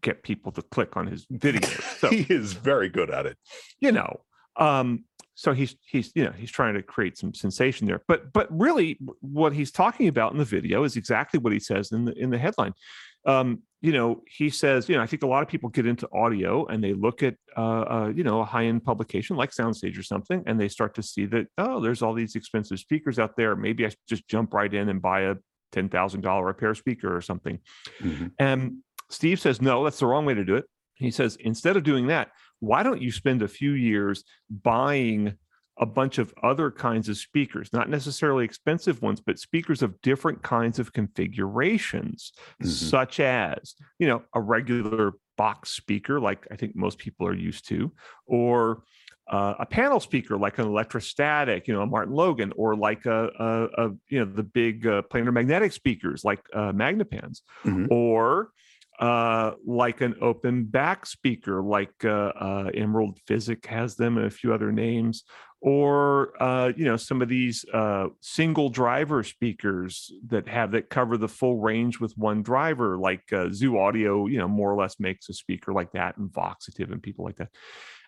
get 0.02 0.22
people 0.22 0.52
to 0.52 0.62
click 0.62 0.96
on 0.96 1.06
his 1.06 1.26
videos. 1.26 1.82
So 1.98 2.08
he 2.10 2.26
is 2.32 2.52
very 2.52 2.88
good 2.88 3.10
at 3.10 3.26
it. 3.26 3.36
you 3.80 3.92
know 3.92 4.20
um 4.56 5.04
so 5.34 5.52
he's 5.54 5.74
he's 5.86 6.12
you 6.14 6.22
know 6.24 6.32
he's 6.36 6.50
trying 6.50 6.74
to 6.74 6.82
create 6.82 7.16
some 7.16 7.32
sensation 7.32 7.86
there 7.86 8.02
but 8.06 8.32
but 8.34 8.46
really 8.50 8.98
what 9.20 9.52
he's 9.54 9.72
talking 9.72 10.06
about 10.08 10.30
in 10.32 10.38
the 10.38 10.44
video 10.44 10.84
is 10.84 10.94
exactly 10.96 11.40
what 11.40 11.52
he 11.54 11.58
says 11.58 11.90
in 11.90 12.04
the 12.04 12.12
in 12.18 12.28
the 12.30 12.36
headline 12.38 12.74
um 13.24 13.62
you 13.80 13.92
know 13.92 14.22
he 14.26 14.50
says 14.50 14.88
you 14.88 14.96
know 14.96 15.02
i 15.02 15.06
think 15.06 15.22
a 15.22 15.26
lot 15.26 15.42
of 15.42 15.48
people 15.48 15.68
get 15.68 15.86
into 15.86 16.08
audio 16.12 16.66
and 16.66 16.82
they 16.82 16.92
look 16.92 17.22
at 17.22 17.34
uh, 17.56 17.60
uh 17.60 18.12
you 18.14 18.24
know 18.24 18.40
a 18.40 18.44
high-end 18.44 18.84
publication 18.84 19.36
like 19.36 19.50
soundstage 19.50 19.98
or 19.98 20.02
something 20.02 20.42
and 20.46 20.60
they 20.60 20.68
start 20.68 20.94
to 20.94 21.02
see 21.02 21.26
that 21.26 21.46
oh 21.58 21.80
there's 21.80 22.02
all 22.02 22.14
these 22.14 22.36
expensive 22.36 22.78
speakers 22.78 23.18
out 23.18 23.36
there 23.36 23.54
maybe 23.56 23.84
i 23.84 23.88
should 23.88 23.98
just 24.08 24.26
jump 24.28 24.54
right 24.54 24.74
in 24.74 24.88
and 24.88 25.00
buy 25.02 25.22
a 25.22 25.34
ten 25.72 25.88
thousand 25.88 26.20
dollar 26.20 26.50
a 26.50 26.54
pair 26.54 26.74
speaker 26.74 27.14
or 27.14 27.20
something. 27.20 27.58
Mhm. 28.00 28.32
And 28.38 28.78
Steve 29.10 29.40
says, 29.40 29.60
no, 29.60 29.82
that's 29.82 29.98
the 29.98 30.06
wrong 30.06 30.24
way 30.24 30.34
to 30.34 30.44
do 30.44 30.54
it. 30.54 30.64
He 30.94 31.10
says, 31.10 31.36
instead 31.40 31.76
of 31.76 31.82
doing 31.82 32.06
that, 32.06 32.30
why 32.60 32.82
don't 32.82 33.02
you 33.02 33.10
spend 33.10 33.42
a 33.42 33.48
few 33.48 33.72
years 33.72 34.22
buying 34.48 35.36
a 35.78 35.86
bunch 35.86 36.18
of 36.18 36.34
other 36.42 36.70
kinds 36.70 37.08
of 37.08 37.16
speakers, 37.16 37.72
not 37.72 37.88
necessarily 37.88 38.44
expensive 38.44 39.00
ones, 39.02 39.20
but 39.20 39.38
speakers 39.38 39.82
of 39.82 40.00
different 40.02 40.42
kinds 40.42 40.78
of 40.78 40.92
configurations, 40.92 42.32
Mhm. 42.62 42.66
such 42.66 43.20
as, 43.20 43.74
you 43.98 44.06
know, 44.06 44.22
a 44.34 44.40
regular 44.40 45.12
box 45.38 45.70
speaker, 45.70 46.20
like 46.20 46.46
I 46.50 46.56
think 46.56 46.76
most 46.76 46.98
people 46.98 47.26
are 47.26 47.34
used 47.34 47.66
to, 47.68 47.90
or 48.26 48.84
uh, 49.28 49.54
a 49.60 49.66
panel 49.66 50.00
speaker 50.00 50.36
like 50.36 50.58
an 50.58 50.66
electrostatic, 50.66 51.66
you 51.68 51.72
know, 51.74 51.82
a 51.82 51.86
Martin 51.86 52.14
Logan, 52.14 52.52
or 52.56 52.76
like 52.76 53.06
a, 53.06 53.30
a, 53.38 53.86
a 53.86 53.90
you 54.08 54.18
know 54.18 54.24
the 54.24 54.42
big 54.42 54.86
uh, 54.86 55.02
planar 55.10 55.32
magnetic 55.32 55.72
speakers 55.72 56.24
like 56.24 56.40
uh, 56.52 56.72
Magnepans, 56.72 57.40
Mhm. 57.64 57.88
or 57.90 58.50
uh, 58.98 59.52
like 59.64 60.00
an 60.00 60.14
open 60.20 60.64
back 60.64 61.06
speaker 61.06 61.62
like 61.62 62.04
uh, 62.04 62.32
uh, 62.36 62.70
Emerald 62.74 63.18
Physic 63.26 63.64
has 63.66 63.96
them 63.96 64.18
and 64.18 64.26
a 64.26 64.30
few 64.30 64.52
other 64.52 64.70
names, 64.70 65.24
or 65.62 66.42
uh, 66.42 66.72
you 66.76 66.84
know 66.84 66.96
some 66.96 67.22
of 67.22 67.28
these 67.28 67.64
uh, 67.72 68.08
single 68.20 68.68
driver 68.68 69.22
speakers 69.22 70.12
that 70.26 70.48
have 70.48 70.72
that 70.72 70.90
cover 70.90 71.16
the 71.16 71.28
full 71.28 71.58
range 71.58 72.00
with 72.00 72.12
one 72.18 72.42
driver, 72.42 72.98
like 72.98 73.32
uh, 73.32 73.48
Zu 73.52 73.78
Audio, 73.78 74.26
you 74.26 74.38
know, 74.38 74.48
more 74.48 74.70
or 74.70 74.76
less 74.76 74.98
makes 74.98 75.28
a 75.28 75.32
speaker 75.32 75.72
like 75.72 75.92
that, 75.92 76.16
and 76.16 76.30
Voxative 76.30 76.90
and 76.90 77.02
people 77.02 77.24
like 77.24 77.36
that, 77.36 77.50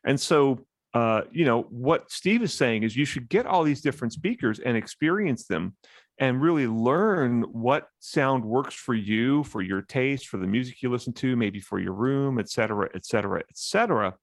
and 0.04 0.20
so 0.20 0.66
uh, 0.94 1.22
you 1.32 1.44
know, 1.44 1.62
what 1.70 2.10
Steve 2.10 2.42
is 2.42 2.54
saying 2.54 2.84
is 2.84 2.96
you 2.96 3.04
should 3.04 3.28
get 3.28 3.46
all 3.46 3.64
these 3.64 3.80
different 3.80 4.12
speakers 4.12 4.60
and 4.60 4.76
experience 4.76 5.46
them 5.46 5.74
and 6.18 6.40
really 6.40 6.68
learn 6.68 7.42
what 7.42 7.88
sound 7.98 8.44
works 8.44 8.74
for 8.74 8.94
you, 8.94 9.42
for 9.42 9.60
your 9.60 9.82
taste, 9.82 10.28
for 10.28 10.36
the 10.36 10.46
music 10.46 10.80
you 10.82 10.88
listen 10.88 11.12
to, 11.12 11.34
maybe 11.34 11.58
for 11.58 11.80
your 11.80 11.92
room, 11.92 12.38
et 12.38 12.48
cetera, 12.48 12.88
et 12.94 13.04
cetera, 13.04 13.40
et 13.40 13.56
cetera. 13.56 14.14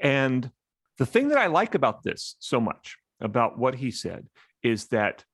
And 0.00 0.50
the 0.98 1.06
thing 1.06 1.28
that 1.28 1.38
I 1.38 1.46
like 1.46 1.74
about 1.74 2.02
this 2.02 2.36
so 2.40 2.60
much, 2.60 2.96
about 3.20 3.58
what 3.58 3.74
he 3.74 3.90
said, 3.90 4.26
is 4.62 4.86
that 4.88 5.24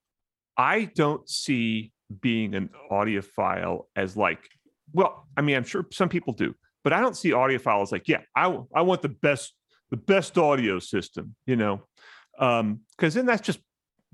I 0.57 0.85
don't 0.95 1.29
see 1.29 1.93
being 2.21 2.55
an 2.55 2.71
audiophile 2.91 3.87
as 3.97 4.17
like, 4.17 4.39
well, 4.93 5.27
I 5.37 5.41
mean, 5.43 5.57
I'm 5.57 5.65
sure 5.65 5.87
some 5.91 6.09
people 6.09 6.33
do, 6.33 6.55
but 6.85 6.93
I 6.93 7.01
don't 7.01 7.17
see 7.17 7.31
audiophile 7.31 7.83
as 7.83 7.93
like, 7.93 8.09
yeah, 8.09 8.21
I, 8.37 8.59
I 8.75 8.83
want 8.83 9.03
the 9.03 9.09
best 9.09 9.55
the 9.91 9.97
best 9.97 10.39
audio 10.39 10.79
system, 10.79 11.37
you 11.47 11.57
know, 11.57 11.83
um, 12.39 12.81
because 12.97 13.15
then 13.15 13.27
that's 13.27 13.43
just 13.43 13.61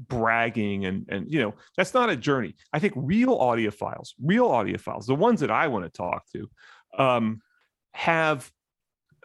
bragging 0.08 0.86
and 0.86 1.06
and 1.10 1.30
you 1.30 1.38
know 1.40 1.54
that's 1.76 1.94
not 1.94 2.10
a 2.10 2.16
journey. 2.16 2.54
I 2.72 2.78
think 2.78 2.94
real 2.96 3.38
audiophiles, 3.38 4.10
real 4.22 4.48
audiophiles, 4.48 5.06
the 5.06 5.14
ones 5.14 5.40
that 5.40 5.50
I 5.50 5.68
want 5.68 5.84
to 5.84 5.90
talk 5.90 6.24
to, 6.32 6.50
um, 6.98 7.40
have 7.92 8.50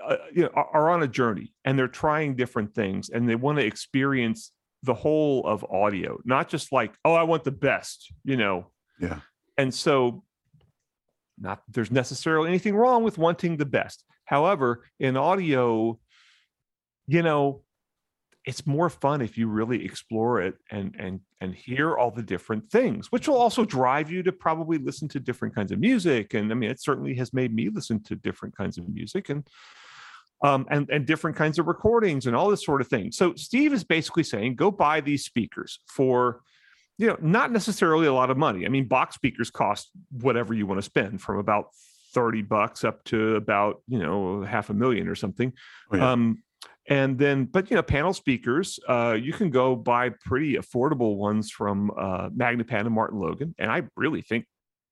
uh, 0.03 0.17
you 0.33 0.43
know 0.43 0.49
are, 0.53 0.67
are 0.73 0.89
on 0.89 1.03
a 1.03 1.07
journey 1.07 1.53
and 1.63 1.77
they're 1.77 1.87
trying 1.87 2.35
different 2.35 2.73
things 2.73 3.09
and 3.09 3.29
they 3.29 3.35
want 3.35 3.57
to 3.57 3.65
experience 3.65 4.51
the 4.83 4.93
whole 4.93 5.45
of 5.45 5.63
audio, 5.65 6.19
not 6.25 6.49
just 6.49 6.71
like 6.71 6.95
oh 7.03 7.13
I 7.13 7.23
want 7.23 7.43
the 7.43 7.51
best, 7.51 8.11
you 8.23 8.37
know. 8.37 8.67
Yeah. 8.99 9.19
And 9.57 9.73
so, 9.73 10.23
not 11.37 11.61
there's 11.67 11.91
necessarily 11.91 12.49
anything 12.49 12.75
wrong 12.75 13.03
with 13.03 13.17
wanting 13.17 13.57
the 13.57 13.65
best. 13.65 14.03
However, 14.25 14.83
in 14.99 15.17
audio, 15.17 15.99
you 17.07 17.21
know 17.21 17.61
it's 18.45 18.67
more 18.67 18.89
fun 18.89 19.21
if 19.21 19.37
you 19.37 19.47
really 19.47 19.83
explore 19.83 20.41
it 20.41 20.55
and 20.71 20.95
and 20.97 21.19
and 21.41 21.53
hear 21.53 21.97
all 21.97 22.11
the 22.11 22.23
different 22.23 22.69
things 22.69 23.11
which 23.11 23.27
will 23.27 23.37
also 23.37 23.65
drive 23.65 24.09
you 24.11 24.23
to 24.23 24.31
probably 24.31 24.77
listen 24.77 25.07
to 25.07 25.19
different 25.19 25.53
kinds 25.53 25.71
of 25.71 25.79
music 25.79 26.33
and 26.33 26.51
i 26.51 26.55
mean 26.55 26.69
it 26.69 26.81
certainly 26.81 27.15
has 27.15 27.33
made 27.33 27.53
me 27.53 27.69
listen 27.69 28.01
to 28.01 28.15
different 28.15 28.55
kinds 28.55 28.77
of 28.77 28.87
music 28.87 29.29
and 29.29 29.47
um 30.45 30.65
and 30.69 30.89
and 30.89 31.05
different 31.05 31.35
kinds 31.35 31.57
of 31.59 31.67
recordings 31.67 32.27
and 32.27 32.35
all 32.35 32.49
this 32.49 32.63
sort 32.63 32.81
of 32.81 32.87
thing. 32.87 33.11
So 33.11 33.33
steve 33.35 33.73
is 33.73 33.83
basically 33.83 34.23
saying 34.23 34.55
go 34.55 34.71
buy 34.71 35.01
these 35.01 35.25
speakers 35.25 35.79
for 35.87 36.41
you 36.97 37.07
know 37.07 37.17
not 37.19 37.51
necessarily 37.51 38.07
a 38.07 38.13
lot 38.13 38.29
of 38.29 38.37
money. 38.37 38.65
I 38.65 38.69
mean 38.69 38.87
box 38.87 39.15
speakers 39.15 39.49
cost 39.49 39.89
whatever 40.11 40.53
you 40.53 40.67
want 40.67 40.77
to 40.77 40.83
spend 40.83 41.21
from 41.21 41.39
about 41.39 41.67
30 42.13 42.43
bucks 42.43 42.83
up 42.83 43.03
to 43.05 43.35
about 43.35 43.81
you 43.87 43.99
know 43.99 44.43
half 44.43 44.69
a 44.69 44.73
million 44.73 45.07
or 45.07 45.15
something. 45.15 45.51
Oh, 45.91 45.97
yeah. 45.97 46.11
um 46.11 46.43
and 46.87 47.17
then 47.17 47.45
but 47.45 47.71
you 47.71 47.75
know 47.75 47.81
panel 47.81 48.13
speakers 48.13 48.79
uh 48.87 49.17
you 49.19 49.33
can 49.33 49.49
go 49.49 49.75
buy 49.75 50.09
pretty 50.09 50.53
affordable 50.53 51.17
ones 51.17 51.49
from 51.49 51.91
uh 51.97 52.29
Magnepan 52.29 52.81
and 52.81 52.91
martin 52.91 53.19
logan 53.19 53.55
and 53.57 53.71
i 53.71 53.81
really 53.95 54.21
think 54.21 54.45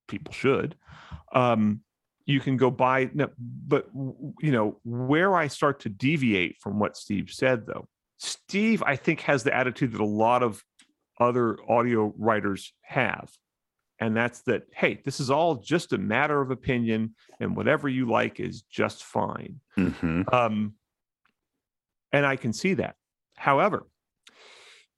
people 0.08 0.32
should. 0.32 0.74
Um 1.32 1.83
you 2.26 2.40
can 2.40 2.56
go 2.56 2.70
buy 2.70 3.10
no, 3.14 3.28
but 3.38 3.88
you 4.40 4.50
know 4.52 4.78
where 4.84 5.36
i 5.36 5.46
start 5.46 5.80
to 5.80 5.88
deviate 5.88 6.56
from 6.60 6.78
what 6.78 6.96
steve 6.96 7.30
said 7.30 7.66
though 7.66 7.86
steve 8.18 8.82
i 8.86 8.96
think 8.96 9.20
has 9.20 9.42
the 9.42 9.54
attitude 9.54 9.92
that 9.92 10.00
a 10.00 10.04
lot 10.04 10.42
of 10.42 10.62
other 11.20 11.56
audio 11.68 12.12
writers 12.18 12.72
have 12.82 13.30
and 14.00 14.16
that's 14.16 14.40
that 14.42 14.62
hey 14.74 15.00
this 15.04 15.20
is 15.20 15.30
all 15.30 15.56
just 15.56 15.92
a 15.92 15.98
matter 15.98 16.40
of 16.40 16.50
opinion 16.50 17.14
and 17.40 17.56
whatever 17.56 17.88
you 17.88 18.08
like 18.08 18.40
is 18.40 18.62
just 18.62 19.04
fine 19.04 19.60
Mhm. 19.76 20.32
um, 20.32 20.74
and 22.12 22.24
I 22.24 22.36
can 22.36 22.52
see 22.52 22.74
that. 22.74 22.94
However, 23.36 23.88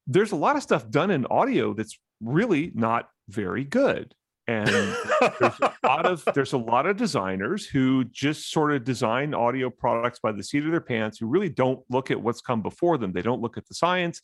there's 0.06 0.32
a 0.32 0.36
lot 0.36 0.54
of 0.56 0.62
stuff 0.62 0.90
done 0.90 1.10
in 1.10 1.24
audio 1.26 1.72
that's 1.72 1.98
really 2.20 2.70
not 2.74 3.08
very 3.28 3.64
good. 3.64 4.14
And 4.48 4.68
there's 4.68 5.60
a 5.60 5.72
lot 5.84 6.06
of 6.06 6.24
there's 6.34 6.52
a 6.52 6.58
lot 6.58 6.86
of 6.86 6.96
designers 6.96 7.66
who 7.66 8.04
just 8.04 8.50
sort 8.50 8.72
of 8.72 8.84
design 8.84 9.34
audio 9.34 9.70
products 9.70 10.20
by 10.20 10.32
the 10.32 10.42
seat 10.42 10.64
of 10.64 10.70
their 10.70 10.80
pants 10.80 11.18
who 11.18 11.26
really 11.26 11.48
don't 11.48 11.80
look 11.90 12.10
at 12.10 12.20
what's 12.20 12.40
come 12.40 12.62
before 12.62 12.96
them. 12.98 13.12
They 13.12 13.22
don't 13.22 13.40
look 13.40 13.56
at 13.56 13.66
the 13.66 13.74
science. 13.74 14.22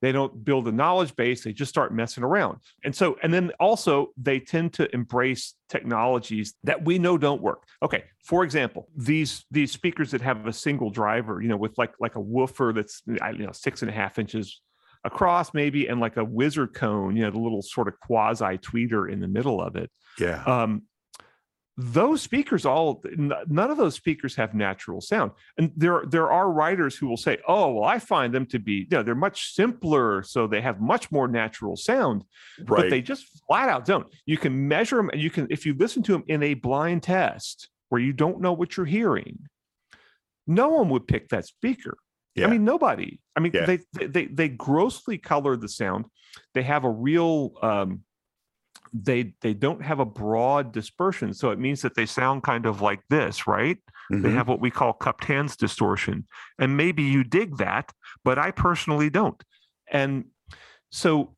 They 0.00 0.12
don't 0.12 0.44
build 0.44 0.66
a 0.66 0.72
knowledge 0.72 1.14
base. 1.14 1.44
They 1.44 1.52
just 1.52 1.68
start 1.68 1.92
messing 1.92 2.24
around. 2.24 2.60
And 2.84 2.96
so, 2.96 3.18
and 3.22 3.32
then 3.32 3.52
also 3.60 4.12
they 4.16 4.40
tend 4.40 4.72
to 4.74 4.92
embrace 4.94 5.54
technologies 5.68 6.54
that 6.64 6.82
we 6.82 6.98
know 6.98 7.18
don't 7.18 7.42
work. 7.42 7.64
Okay, 7.82 8.04
for 8.24 8.42
example, 8.42 8.88
these 8.96 9.44
these 9.50 9.72
speakers 9.72 10.10
that 10.12 10.22
have 10.22 10.46
a 10.46 10.52
single 10.52 10.88
driver, 10.88 11.42
you 11.42 11.48
know, 11.48 11.56
with 11.56 11.76
like 11.76 11.92
like 12.00 12.16
a 12.16 12.20
woofer 12.20 12.72
that's 12.74 13.02
you 13.06 13.44
know 13.44 13.52
six 13.52 13.82
and 13.82 13.90
a 13.90 13.94
half 13.94 14.18
inches 14.18 14.62
across 15.04 15.54
maybe 15.54 15.86
and 15.86 16.00
like 16.00 16.16
a 16.16 16.24
whizzer 16.24 16.66
cone 16.66 17.16
you 17.16 17.22
know 17.22 17.30
the 17.30 17.38
little 17.38 17.62
sort 17.62 17.88
of 17.88 17.98
quasi 18.00 18.58
tweeter 18.58 19.10
in 19.10 19.20
the 19.20 19.28
middle 19.28 19.60
of 19.60 19.76
it 19.76 19.90
yeah. 20.18 20.42
um 20.44 20.82
those 21.76 22.20
speakers 22.20 22.66
all 22.66 23.02
none 23.16 23.70
of 23.70 23.78
those 23.78 23.94
speakers 23.94 24.36
have 24.36 24.54
natural 24.54 25.00
sound 25.00 25.30
and 25.56 25.72
there 25.76 26.02
there 26.08 26.30
are 26.30 26.50
writers 26.50 26.94
who 26.94 27.06
will 27.06 27.16
say 27.16 27.38
oh 27.48 27.72
well 27.72 27.84
i 27.84 27.98
find 27.98 28.34
them 28.34 28.44
to 28.44 28.58
be 28.58 28.72
you 28.72 28.86
know 28.90 29.02
they're 29.02 29.14
much 29.14 29.54
simpler 29.54 30.22
so 30.22 30.46
they 30.46 30.60
have 30.60 30.80
much 30.80 31.10
more 31.10 31.26
natural 31.26 31.76
sound 31.76 32.22
right. 32.58 32.66
but 32.66 32.90
they 32.90 33.00
just 33.00 33.24
flat 33.46 33.70
out 33.70 33.86
don't 33.86 34.06
you 34.26 34.36
can 34.36 34.68
measure 34.68 34.96
them 34.96 35.08
and 35.10 35.22
you 35.22 35.30
can 35.30 35.46
if 35.48 35.64
you 35.64 35.74
listen 35.74 36.02
to 36.02 36.12
them 36.12 36.24
in 36.26 36.42
a 36.42 36.52
blind 36.54 37.02
test 37.02 37.70
where 37.88 38.00
you 38.00 38.12
don't 38.12 38.40
know 38.40 38.52
what 38.52 38.76
you're 38.76 38.84
hearing 38.84 39.38
no 40.46 40.68
one 40.68 40.90
would 40.90 41.06
pick 41.08 41.28
that 41.28 41.46
speaker 41.46 41.96
Yeah. 42.34 42.46
i 42.46 42.50
mean 42.50 42.64
nobody 42.64 43.18
i 43.36 43.40
mean 43.40 43.52
Yeah. 43.54 43.66
they, 43.66 43.78
they 43.94 44.06
they 44.06 44.26
they 44.26 44.48
grossly 44.48 45.18
color 45.18 45.56
the 45.56 45.68
sound 45.68 46.04
they 46.54 46.62
have 46.62 46.84
a 46.84 46.90
real 46.90 47.52
um 47.62 48.04
they 48.92 49.34
they 49.40 49.54
don't 49.54 49.82
have 49.82 50.00
a 50.00 50.04
broad 50.04 50.72
dispersion 50.72 51.32
so 51.34 51.50
it 51.50 51.58
means 51.58 51.82
that 51.82 51.94
they 51.94 52.06
sound 52.06 52.42
kind 52.42 52.66
of 52.66 52.80
like 52.80 53.00
this 53.10 53.46
right 53.46 53.78
they 54.10 54.16
Mhm. 54.16 54.32
have 54.34 54.48
what 54.48 54.60
we 54.60 54.70
call 54.70 54.92
cupped 54.92 55.24
hands 55.24 55.56
distortion 55.56 56.26
and 56.58 56.76
maybe 56.76 57.02
you 57.02 57.22
dig 57.24 57.56
that 57.58 57.92
but 58.24 58.38
i 58.38 58.50
personally 58.50 59.10
don't 59.10 59.42
and 59.90 60.24
so 60.90 61.36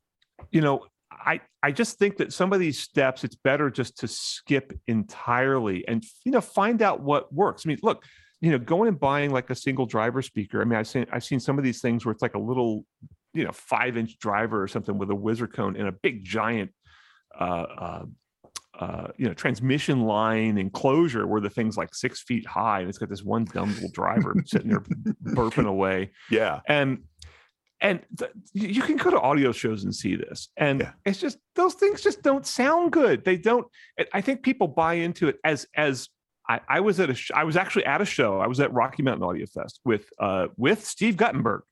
you 0.51 0.61
know 0.61 0.85
i 1.11 1.39
i 1.61 1.71
just 1.71 1.99
think 1.99 2.17
that 2.17 2.33
some 2.33 2.51
of 2.53 2.59
these 2.59 2.79
steps 2.79 3.23
it's 3.23 3.35
better 3.35 3.69
just 3.69 3.97
to 3.99 4.07
skip 4.07 4.73
entirely 4.87 5.87
and 5.87 6.03
you 6.25 6.31
know 6.31 6.41
find 6.41 6.81
out 6.81 7.01
what 7.01 7.31
works 7.31 7.63
i 7.65 7.69
mean 7.69 7.77
look 7.83 8.03
you 8.43 8.51
know 8.51 8.59
going 8.59 8.87
and 8.89 8.99
buying 8.99 9.31
like 9.31 9.49
a 9.49 9.55
single 9.55 9.85
driver 9.85 10.21
speaker 10.21 10.61
i 10.61 10.65
mean 10.65 10.77
i've 10.77 10.87
seen 10.87 11.05
i've 11.13 11.23
seen 11.23 11.39
some 11.39 11.57
of 11.57 11.63
these 11.63 11.79
things 11.81 12.05
where 12.05 12.11
it's 12.11 12.21
like 12.21 12.35
a 12.35 12.39
little 12.39 12.85
you 13.33 13.43
know 13.45 13.51
five 13.53 13.95
inch 13.97 14.19
driver 14.19 14.61
or 14.61 14.67
something 14.67 14.97
with 14.97 15.09
a 15.09 15.15
whizzer 15.15 15.47
cone 15.47 15.75
and 15.77 15.87
a 15.87 15.91
big 15.91 16.23
giant 16.23 16.69
uh, 17.39 17.43
uh, 17.43 18.05
uh, 18.79 19.07
you 19.17 19.27
know, 19.27 19.33
transmission 19.33 20.01
line 20.01 20.57
enclosure 20.57 21.25
where 21.27 21.39
the 21.41 21.49
thing's 21.49 21.77
like 21.77 21.93
six 21.95 22.21
feet 22.23 22.45
high, 22.45 22.79
and 22.81 22.89
it's 22.89 22.97
got 22.97 23.07
this 23.09 23.23
one 23.23 23.45
dumb 23.45 23.69
little 23.75 23.89
driver 23.91 24.35
sitting 24.45 24.69
there 24.69 24.79
burping 25.23 25.67
away. 25.67 26.11
yeah. 26.29 26.59
And 26.67 27.03
and 27.81 28.01
th- 28.17 28.31
you 28.53 28.81
can 28.81 28.97
go 28.97 29.09
to 29.11 29.19
audio 29.19 29.51
shows 29.51 29.83
and 29.83 29.93
see 29.93 30.15
this, 30.15 30.49
and 30.57 30.79
Yeah. 30.81 30.91
it's 31.05 31.19
just 31.19 31.37
those 31.55 31.73
things 31.75 32.01
just 32.01 32.21
don't 32.23 32.45
sound 32.47 32.91
good. 32.91 33.23
They 33.25 33.37
don't. 33.37 33.67
I 34.11 34.21
think 34.21 34.41
people 34.41 34.67
buy 34.67 34.95
into 34.95 35.27
it 35.27 35.37
as 35.43 35.67
as 35.75 36.09
I, 36.47 36.59
I 36.67 36.79
was 36.81 36.99
at 36.99 37.09
a 37.09 37.15
sh- 37.15 37.31
I 37.33 37.43
was 37.43 37.55
actually 37.55 37.85
at 37.85 38.01
a 38.01 38.05
show. 38.05 38.39
I 38.39 38.47
was 38.47 38.59
at 38.59 38.73
Rocky 38.73 39.03
Mountain 39.03 39.23
Audio 39.23 39.45
Fest 39.45 39.79
with 39.85 40.05
uh, 40.19 40.47
with 40.57 40.85
Steve 40.85 41.17
Guttenberg 41.17 41.63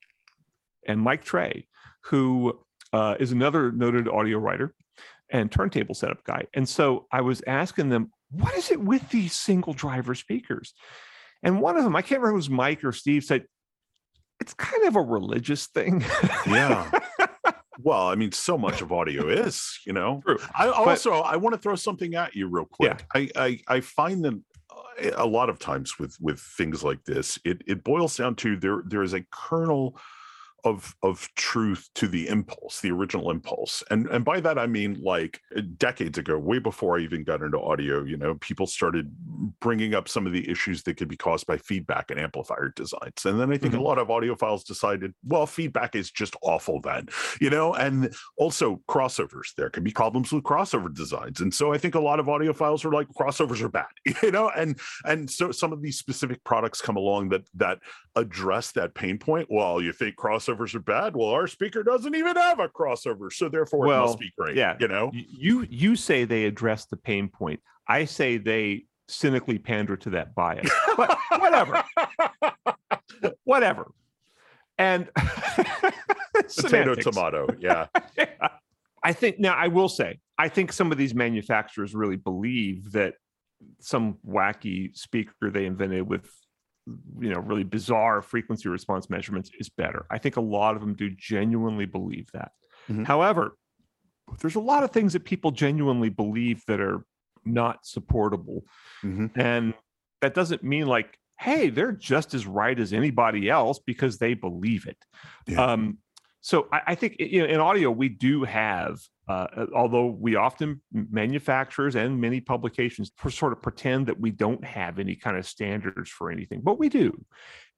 and 0.87 0.99
Mike 0.99 1.23
Trei, 1.23 1.67
who 2.05 2.59
uh, 2.93 3.15
is 3.19 3.31
another 3.31 3.71
noted 3.71 4.07
audio 4.07 4.37
writer. 4.37 4.73
and 5.29 5.49
turntable 5.51 5.95
setup 5.95 6.23
guy. 6.25 6.45
And 6.53 6.67
so 6.67 7.07
I 7.11 7.21
was 7.21 7.41
asking 7.47 7.89
them, 7.89 8.11
what 8.31 8.53
is 8.55 8.69
it 8.69 8.81
with 8.81 9.09
these 9.09 9.33
single 9.33 9.73
driver 9.73 10.13
speakers? 10.13 10.73
And 11.41 11.61
one 11.61 11.77
of 11.77 11.83
them, 11.83 11.95
I 11.95 12.01
can't 12.01 12.19
remember 12.21 12.31
if 12.31 12.33
it 12.33 12.35
was 12.35 12.49
Mike 12.49 12.83
or 12.83 12.91
Steve, 12.91 13.23
said, 13.23 13.45
it's 14.41 14.53
kind 14.53 14.83
of 14.87 14.95
a 14.95 15.01
religious 15.01 15.67
thing. 15.67 16.03
Yeah. 16.47 16.91
well, 17.79 18.07
I 18.07 18.15
mean, 18.15 18.31
so 18.31 18.57
much 18.57 18.81
of 18.81 18.91
audio 18.91 19.29
is, 19.29 19.79
you 19.85 19.93
know. 19.93 20.21
True. 20.25 20.37
I 20.53 20.67
also 20.67 21.13
I 21.13 21.37
want 21.37 21.55
to 21.55 21.61
throw 21.61 21.75
something 21.75 22.15
at 22.15 22.35
you 22.35 22.47
real 22.47 22.65
quick. 22.65 23.05
I, 23.15 23.29
I 23.35 23.59
I 23.67 23.79
find 23.79 24.25
uh, 24.25 24.31
a 25.15 25.25
lot 25.25 25.49
of 25.49 25.59
times 25.59 25.99
with 25.99 26.19
with 26.19 26.39
things 26.39 26.83
like 26.83 27.03
this, 27.05 27.39
it 27.43 27.61
it 27.67 27.83
boils 27.83 28.17
down 28.17 28.35
to 28.35 28.57
there 28.57 28.83
there 28.85 29.03
is 29.03 29.13
a 29.13 29.25
kernel 29.31 29.97
of 30.63 30.95
of 31.03 31.27
truth 31.35 31.89
to 31.95 32.07
the 32.07 32.27
impulse 32.27 32.81
the 32.81 32.91
original 32.91 33.31
impulse. 33.31 33.83
And 33.89 34.07
and 34.07 34.23
by 34.25 34.39
that 34.41 34.57
i 34.57 34.67
mean 34.67 34.99
like 35.01 35.39
uh, 35.55 35.61
decades 35.77 36.17
ago 36.17 36.37
way 36.37 36.59
before 36.59 36.97
i 36.97 37.01
even 37.01 37.23
got 37.23 37.41
into 37.41 37.59
audio 37.59 38.03
you 38.03 38.17
know 38.17 38.35
people 38.35 38.67
started 38.67 39.11
bringing 39.59 39.93
up 39.93 40.07
some 40.07 40.25
of 40.25 40.33
the 40.33 40.49
issues 40.49 40.83
that 40.83 40.97
could 40.97 41.07
be 41.07 41.17
caused 41.17 41.47
by 41.47 41.57
feedback 41.57 42.11
and 42.11 42.19
amplifier 42.19 42.73
designs. 42.75 43.25
And 43.25 43.39
then 43.39 43.51
i 43.51 43.57
think 43.57 43.73
mm-hmm. 43.73 43.81
a 43.81 43.85
lot 43.85 43.97
of 43.97 44.07
audiophiles 44.07 44.63
decided 44.63 45.13
well 45.23 45.45
feedback 45.45 45.95
is 45.95 46.11
just 46.11 46.35
awful 46.41 46.81
then 46.81 47.07
you 47.39 47.49
know? 47.49 47.73
And 47.73 48.13
also 48.37 48.81
crossovers 48.87 49.53
there 49.55 49.69
can 49.69 49.83
be 49.83 49.91
problems 49.91 50.31
with 50.31 50.43
crossover 50.43 50.93
designs. 50.93 51.41
And 51.41 51.53
so 51.53 51.73
i 51.73 51.77
think 51.77 51.95
a 51.95 51.99
lot 51.99 52.19
of 52.19 52.27
audiophiles 52.27 52.85
are 52.85 52.91
like 52.91 53.07
crossovers 53.09 53.61
are 53.61 53.69
bad 53.69 53.85
you 54.23 54.31
know? 54.31 54.49
And 54.49 54.79
and 55.05 55.29
so 55.29 55.51
some 55.51 55.73
of 55.73 55.81
these 55.81 55.97
specific 55.97 56.43
products 56.43 56.81
come 56.81 56.97
along 56.97 57.29
that 57.29 57.43
that 57.55 57.79
address 58.15 58.71
that 58.73 58.93
pain 58.93 59.17
point. 59.17 59.47
Well 59.49 59.81
you 59.81 59.93
think 59.93 60.15
crossovers 60.15 60.50
crossovers 60.51 60.75
are 60.75 60.79
bad. 60.79 61.15
Well, 61.15 61.29
our 61.29 61.47
speaker 61.47 61.83
doesn't 61.83 62.15
even 62.15 62.35
have 62.35 62.59
a 62.59 62.67
crossover, 62.67 63.31
so 63.31 63.49
therefore 63.49 63.87
well, 63.87 64.03
it 64.03 64.07
must 64.07 64.19
be 64.19 64.31
great. 64.37 64.55
Yeah, 64.55 64.77
you 64.79 64.87
know, 64.87 65.11
you 65.13 65.65
you 65.69 65.95
say 65.95 66.25
they 66.25 66.45
address 66.45 66.85
the 66.85 66.97
pain 66.97 67.29
point. 67.29 67.59
I 67.87 68.05
say 68.05 68.37
they 68.37 68.85
cynically 69.07 69.57
pander 69.57 69.97
to 69.97 70.09
that 70.11 70.35
bias. 70.35 70.69
But 70.97 71.17
whatever, 71.37 71.83
whatever. 73.43 73.91
And 74.77 75.09
potato 76.33 76.95
tomato, 76.95 77.47
yeah. 77.59 77.87
yeah. 78.17 78.47
I 79.03 79.13
think 79.13 79.39
now 79.39 79.55
I 79.55 79.67
will 79.67 79.89
say 79.89 80.19
I 80.37 80.47
think 80.49 80.71
some 80.71 80.91
of 80.91 80.97
these 80.97 81.13
manufacturers 81.13 81.93
really 81.93 82.15
believe 82.15 82.91
that 82.93 83.15
some 83.79 84.17
wacky 84.27 84.95
speaker 84.97 85.51
they 85.51 85.65
invented 85.65 86.07
with 86.07 86.27
you 87.19 87.29
know 87.29 87.39
really 87.39 87.63
bizarre 87.63 88.21
frequency 88.21 88.69
response 88.69 89.09
measurements 89.09 89.51
is 89.59 89.69
better 89.69 90.05
i 90.09 90.17
think 90.17 90.37
a 90.37 90.41
lot 90.41 90.75
of 90.75 90.81
them 90.81 90.93
do 90.93 91.09
genuinely 91.17 91.85
believe 91.85 92.27
that 92.33 92.51
mm-hmm. 92.89 93.03
however 93.03 93.57
there's 94.39 94.55
a 94.55 94.59
lot 94.59 94.83
of 94.83 94.91
things 94.91 95.13
that 95.13 95.25
people 95.25 95.51
genuinely 95.51 96.09
believe 96.09 96.63
that 96.67 96.79
are 96.79 97.05
not 97.43 97.85
supportable 97.85 98.63
mm-hmm. 99.03 99.27
and 99.39 99.73
that 100.21 100.33
doesn't 100.33 100.63
mean 100.63 100.85
like 100.87 101.17
hey 101.39 101.69
they're 101.69 101.91
just 101.91 102.33
as 102.33 102.45
right 102.45 102.79
as 102.79 102.93
anybody 102.93 103.49
else 103.49 103.79
because 103.85 104.17
they 104.17 104.33
believe 104.33 104.85
it 104.85 104.97
yeah. 105.47 105.63
um, 105.63 105.97
so 106.41 106.67
I, 106.71 106.81
I 106.87 106.95
think 106.95 107.15
in, 107.17 107.45
in 107.45 107.59
audio 107.59 107.91
we 107.91 108.09
do 108.09 108.43
have 108.43 108.99
uh, 109.31 109.47
uh, 109.55 109.65
although 109.73 110.07
we 110.07 110.35
often 110.35 110.81
manufacturers 110.91 111.95
and 111.95 112.19
many 112.19 112.41
publications 112.41 113.11
sort 113.29 113.53
of 113.53 113.61
pretend 113.61 114.07
that 114.07 114.19
we 114.19 114.29
don't 114.29 114.63
have 114.63 114.99
any 114.99 115.15
kind 115.15 115.37
of 115.37 115.45
standards 115.45 116.09
for 116.09 116.29
anything, 116.29 116.59
but 116.61 116.77
we 116.77 116.89
do. 116.89 117.13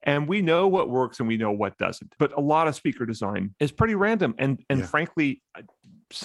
And 0.01 0.27
we 0.27 0.41
know 0.41 0.67
what 0.67 0.89
works 0.89 1.19
and 1.19 1.27
we 1.27 1.37
know 1.37 1.51
what 1.51 1.77
doesn't. 1.77 2.13
But 2.17 2.35
a 2.35 2.41
lot 2.41 2.67
of 2.67 2.75
speaker 2.75 3.05
design 3.05 3.53
is 3.59 3.71
pretty 3.71 3.93
random. 3.93 4.33
And, 4.39 4.63
and 4.69 4.79
yeah. 4.79 4.85
frankly, 4.85 5.41
uh, 5.55 5.61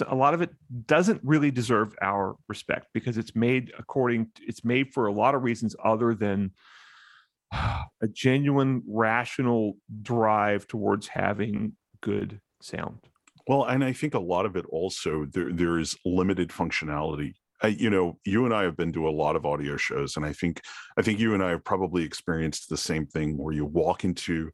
a 0.07 0.15
lot 0.15 0.33
of 0.33 0.41
it 0.41 0.49
doesn't 0.87 1.21
really 1.23 1.51
deserve 1.51 1.95
our 2.01 2.35
respect 2.47 2.87
because 2.93 3.17
it's 3.17 3.35
made 3.35 3.71
according, 3.77 4.31
to, 4.35 4.43
it's 4.47 4.65
made 4.65 4.93
for 4.93 5.05
a 5.05 5.13
lot 5.13 5.35
of 5.35 5.43
reasons 5.43 5.75
other 5.83 6.15
than 6.15 6.51
a 7.51 8.07
genuine 8.11 8.81
rational 8.87 9.77
drive 10.01 10.67
towards 10.67 11.07
having 11.07 11.73
good 12.01 12.41
sound. 12.61 12.99
Well, 13.47 13.65
and 13.65 13.83
I 13.83 13.93
think 13.93 14.13
a 14.13 14.19
lot 14.19 14.45
of 14.45 14.55
it 14.55 14.65
also 14.67 15.25
there 15.25 15.51
there 15.51 15.79
is 15.79 15.97
limited 16.05 16.49
functionality. 16.49 17.33
I, 17.61 17.67
you 17.67 17.89
know, 17.89 18.17
you 18.23 18.45
and 18.45 18.53
I 18.53 18.63
have 18.63 18.77
been 18.77 18.93
to 18.93 19.07
a 19.07 19.11
lot 19.11 19.35
of 19.35 19.45
audio 19.45 19.75
shows, 19.75 20.15
and 20.15 20.25
I 20.25 20.33
think 20.33 20.61
I 20.97 21.01
think 21.01 21.19
you 21.19 21.33
and 21.33 21.43
I 21.43 21.49
have 21.49 21.63
probably 21.63 22.03
experienced 22.03 22.69
the 22.69 22.77
same 22.77 23.05
thing 23.05 23.37
where 23.37 23.53
you 23.53 23.65
walk 23.65 24.03
into 24.03 24.51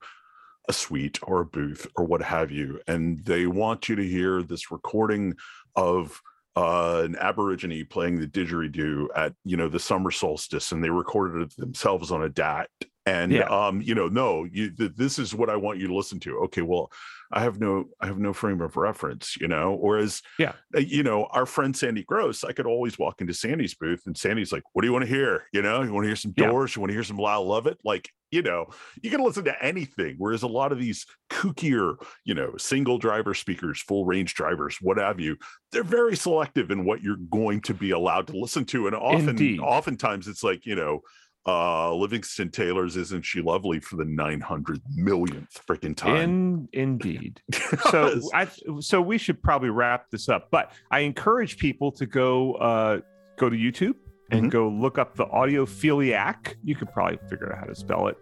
a 0.68 0.74
suite 0.74 1.20
or 1.24 1.42
a 1.42 1.46
booth 1.46 1.86
or 1.96 2.06
what 2.06 2.22
have 2.24 2.52
you, 2.52 2.80
and 2.88 3.24
they 3.26 3.48
want 3.48 3.90
you 3.90 3.96
to 3.96 4.08
hear 4.08 4.42
this 4.42 4.72
recording 4.72 5.36
of 5.76 6.20
uh, 6.56 7.02
an 7.04 7.16
Aborigine 7.18 7.88
playing 7.90 8.20
the 8.20 8.28
didgeridoo 8.28 9.08
at 9.16 9.34
you 9.44 9.58
know 9.58 9.68
the 9.68 9.80
summer 9.80 10.12
solstice, 10.12 10.72
and 10.72 10.84
they 10.84 10.90
recorded 10.90 11.42
it 11.42 11.56
themselves 11.58 12.12
on 12.12 12.24
a 12.24 12.30
DAT. 12.30 12.70
And 13.06 13.32
yeah. 13.32 13.44
um, 13.44 13.82
you 13.82 13.94
know, 13.94 14.08
no, 14.08 14.46
you, 14.46 14.72
th- 14.72 14.94
this 14.96 15.20
is 15.20 15.36
what 15.36 15.50
I 15.50 15.56
want 15.56 15.80
you 15.80 15.88
to 15.88 15.96
listen 15.96 16.20
to. 16.22 16.40
Okay, 16.46 16.64
well, 16.64 16.92
I 17.32 17.42
have 17.42 17.60
no 17.60 17.86
I 18.00 18.08
have 18.08 18.18
no 18.18 18.34
frame 18.34 18.62
of 18.62 18.78
reference, 18.78 19.38
you 19.40 19.48
know. 19.48 19.78
Whereas, 19.80 20.22
yeah, 20.40 20.54
uh, 20.76 20.80
you 20.80 21.04
know, 21.04 21.26
our 21.26 21.46
friend 21.46 21.76
Sandy 21.76 22.04
Gross, 22.04 22.44
I 22.44 22.52
could 22.52 22.66
always 22.66 22.98
walk 22.98 23.22
into 23.22 23.34
Sandy's 23.34 23.76
booth 23.76 24.04
and 24.06 24.18
Sandy's 24.18 24.52
like, 24.52 24.64
"What 24.74 24.82
do 24.82 24.88
you 24.88 24.94
want 24.94 25.04
to 25.06 25.10
hear? 25.10 25.46
You 25.54 25.62
know, 25.62 25.84
you 25.84 25.94
want 25.94 26.06
to 26.06 26.10
hear 26.10 26.16
some 26.16 26.32
Doors? 26.32 26.72
Yeah. 26.72 26.78
You 26.78 26.82
want 26.82 26.90
to 26.90 26.96
hear 26.96 27.04
some 27.04 27.18
Lyle 27.18 27.46
Lovett? 27.46 27.78
Like, 27.84 28.10
you 28.32 28.42
know, 28.42 28.68
you 29.02 29.10
can 29.12 29.24
listen 29.24 29.44
to 29.46 29.64
anything. 29.64 30.16
Whereas 30.18 30.44
a 30.44 30.48
lot 30.48 30.72
of 30.72 30.80
these 30.80 31.06
kookier, 31.30 31.96
you 32.24 32.34
know, 32.34 32.56
single 32.58 32.98
driver 32.98 33.34
speakers, 33.34 33.82
full 33.82 34.06
range 34.06 34.34
drivers, 34.34 34.78
what 34.82 34.98
have 34.98 35.20
you, 35.20 35.38
they're 35.72 35.84
very 35.84 36.16
selective 36.16 36.72
in 36.72 36.86
what 36.86 37.02
you're 37.02 37.18
going 37.18 37.62
to 37.62 37.74
be 37.74 37.92
allowed 37.92 38.28
to 38.28 38.38
listen 38.38 38.66
to, 38.66 38.88
and 38.88 38.96
often, 38.96 39.30
Indeed. 39.30 39.60
oftentimes, 39.60 40.28
it's 40.28 40.44
like 40.44 40.66
you 40.66 40.76
know 40.76 41.02
uh 41.48 41.94
livingston 41.94 42.50
taylor's 42.50 42.98
isn't 42.98 43.24
she 43.24 43.42
lovely 43.42 43.80
for 43.80 43.98
the 43.98 44.06
900 44.06 44.82
millionth 44.96 45.62
freaking 45.68 45.96
time. 45.96 46.16
In, 46.16 46.70
indeed. 46.74 47.42
So 47.92 48.20
i 48.34 48.48
so 48.80 49.02
we 49.02 49.18
should 49.18 49.42
probably 49.42 49.70
wrap 49.70 50.10
this 50.10 50.30
up 50.30 50.50
but 50.52 50.72
i 50.92 51.00
encourage 51.00 51.58
people 51.58 51.92
to 51.94 52.06
go 52.06 52.54
uh 52.56 53.00
go 53.38 53.50
to 53.50 53.56
youtube 53.56 53.96
and 54.32 54.42
mm-hmm. 54.42 54.50
go 54.50 54.70
look 54.70 54.98
up 54.98 55.16
the 55.16 55.26
audiophiliac 55.26 56.56
you 56.64 56.76
could 56.76 56.92
probably 56.92 57.20
figure 57.30 57.54
out 57.54 57.60
how 57.60 57.66
to 57.66 57.76
spell 57.76 58.08
it 58.08 58.18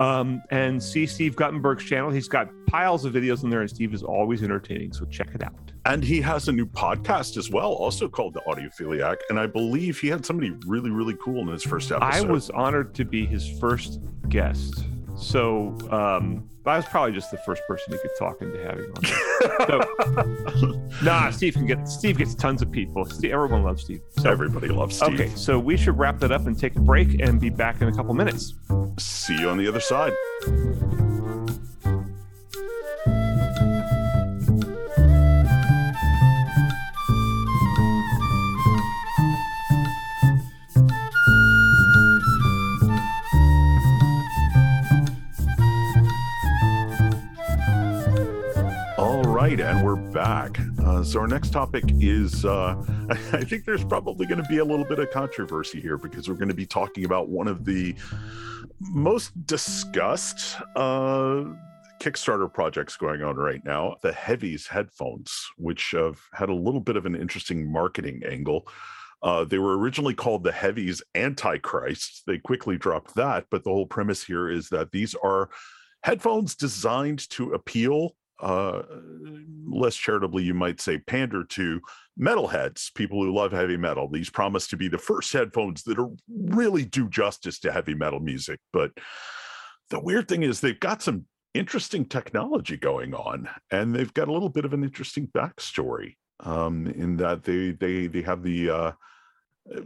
um, 0.00 0.42
and 0.50 0.82
see 0.82 1.06
Steve 1.06 1.36
Guttenberg's 1.36 1.84
channel. 1.84 2.10
He's 2.10 2.28
got 2.28 2.48
piles 2.66 3.04
of 3.04 3.12
videos 3.12 3.42
in 3.44 3.50
there, 3.50 3.60
and 3.60 3.70
Steve 3.70 3.94
is 3.94 4.02
always 4.02 4.42
entertaining. 4.42 4.92
So 4.92 5.04
check 5.06 5.34
it 5.34 5.42
out. 5.42 5.72
And 5.86 6.04
he 6.04 6.20
has 6.20 6.48
a 6.48 6.52
new 6.52 6.66
podcast 6.66 7.36
as 7.36 7.50
well, 7.50 7.72
also 7.72 8.08
called 8.08 8.34
The 8.34 8.40
Audiophiliac. 8.40 9.16
And 9.30 9.40
I 9.40 9.46
believe 9.46 9.98
he 9.98 10.08
had 10.08 10.24
somebody 10.24 10.50
really, 10.66 10.90
really 10.90 11.16
cool 11.20 11.40
in 11.40 11.48
his 11.48 11.62
first 11.62 11.90
episode. 11.90 12.26
I 12.26 12.30
was 12.30 12.50
honored 12.50 12.94
to 12.96 13.04
be 13.04 13.24
his 13.24 13.48
first 13.58 14.00
guest. 14.28 14.84
So 15.18 15.76
um, 15.90 16.48
I 16.68 16.76
was 16.76 16.84
probably 16.86 17.12
just 17.12 17.30
the 17.30 17.38
first 17.38 17.62
person 17.66 17.92
he 17.92 17.98
could 17.98 18.10
talk 18.18 18.42
into 18.42 18.62
having 18.62 18.90
on. 18.92 19.04
so, 20.98 21.02
nah, 21.04 21.30
Steve 21.30 21.54
can 21.54 21.66
get 21.66 21.88
Steve 21.88 22.18
gets 22.18 22.34
tons 22.34 22.62
of 22.62 22.70
people. 22.70 23.04
Steve, 23.06 23.32
everyone 23.32 23.62
loves 23.62 23.82
Steve. 23.82 24.00
So, 24.18 24.30
Everybody 24.30 24.68
loves 24.68 24.96
Steve. 24.96 25.14
Okay, 25.14 25.28
so 25.34 25.58
we 25.58 25.76
should 25.76 25.98
wrap 25.98 26.18
that 26.20 26.30
up 26.30 26.46
and 26.46 26.58
take 26.58 26.76
a 26.76 26.80
break 26.80 27.20
and 27.20 27.40
be 27.40 27.50
back 27.50 27.80
in 27.80 27.88
a 27.88 27.92
couple 27.92 28.14
minutes. 28.14 28.54
See 28.98 29.38
you 29.38 29.48
on 29.48 29.56
the 29.56 29.66
other 29.66 29.80
side. 29.80 30.12
Right, 49.40 49.60
and 49.60 49.84
we're 49.84 49.94
back. 49.94 50.58
Uh, 50.84 51.04
so, 51.04 51.20
our 51.20 51.28
next 51.28 51.50
topic 51.50 51.84
is 52.00 52.44
uh, 52.44 52.74
I 53.32 53.44
think 53.44 53.64
there's 53.64 53.84
probably 53.84 54.26
going 54.26 54.42
to 54.42 54.48
be 54.48 54.58
a 54.58 54.64
little 54.64 54.84
bit 54.84 54.98
of 54.98 55.12
controversy 55.12 55.80
here 55.80 55.96
because 55.96 56.28
we're 56.28 56.34
going 56.34 56.48
to 56.48 56.56
be 56.56 56.66
talking 56.66 57.04
about 57.04 57.28
one 57.28 57.46
of 57.46 57.64
the 57.64 57.94
most 58.80 59.30
discussed 59.46 60.56
uh, 60.74 61.44
Kickstarter 62.00 62.52
projects 62.52 62.96
going 62.96 63.22
on 63.22 63.36
right 63.36 63.64
now 63.64 63.94
the 64.02 64.10
Heavys 64.10 64.66
headphones, 64.66 65.32
which 65.56 65.92
have 65.92 66.18
had 66.32 66.48
a 66.48 66.54
little 66.54 66.80
bit 66.80 66.96
of 66.96 67.06
an 67.06 67.14
interesting 67.14 67.70
marketing 67.70 68.22
angle. 68.28 68.66
Uh, 69.22 69.44
they 69.44 69.58
were 69.58 69.78
originally 69.78 70.14
called 70.14 70.42
the 70.42 70.50
Heavys 70.50 71.00
Antichrist. 71.14 72.24
They 72.26 72.38
quickly 72.38 72.76
dropped 72.76 73.14
that, 73.14 73.46
but 73.52 73.62
the 73.62 73.70
whole 73.70 73.86
premise 73.86 74.24
here 74.24 74.50
is 74.50 74.68
that 74.70 74.90
these 74.90 75.14
are 75.22 75.48
headphones 76.02 76.56
designed 76.56 77.30
to 77.30 77.52
appeal 77.52 78.16
uh, 78.40 78.82
less 79.66 79.96
charitably, 79.96 80.42
you 80.44 80.54
might 80.54 80.80
say, 80.80 80.98
pander 80.98 81.44
to 81.44 81.80
metalheads, 82.20 82.92
people 82.94 83.22
who 83.22 83.34
love 83.34 83.52
heavy 83.52 83.76
metal. 83.76 84.08
These 84.08 84.30
promise 84.30 84.66
to 84.68 84.76
be 84.76 84.88
the 84.88 84.98
first 84.98 85.32
headphones 85.32 85.82
that 85.84 85.98
are 85.98 86.10
really 86.28 86.84
do 86.84 87.08
justice 87.08 87.58
to 87.60 87.72
heavy 87.72 87.94
metal 87.94 88.20
music. 88.20 88.60
But 88.72 88.92
the 89.90 90.00
weird 90.00 90.28
thing 90.28 90.42
is, 90.42 90.60
they've 90.60 90.78
got 90.78 91.02
some 91.02 91.26
interesting 91.54 92.04
technology 92.04 92.76
going 92.76 93.14
on, 93.14 93.48
and 93.70 93.94
they've 93.94 94.14
got 94.14 94.28
a 94.28 94.32
little 94.32 94.50
bit 94.50 94.64
of 94.64 94.72
an 94.72 94.84
interesting 94.84 95.26
backstory. 95.28 96.14
um, 96.40 96.86
in 96.86 97.16
that 97.16 97.42
they 97.44 97.72
they 97.72 98.06
they 98.06 98.22
have 98.22 98.42
the 98.42 98.70
uh, 98.70 98.92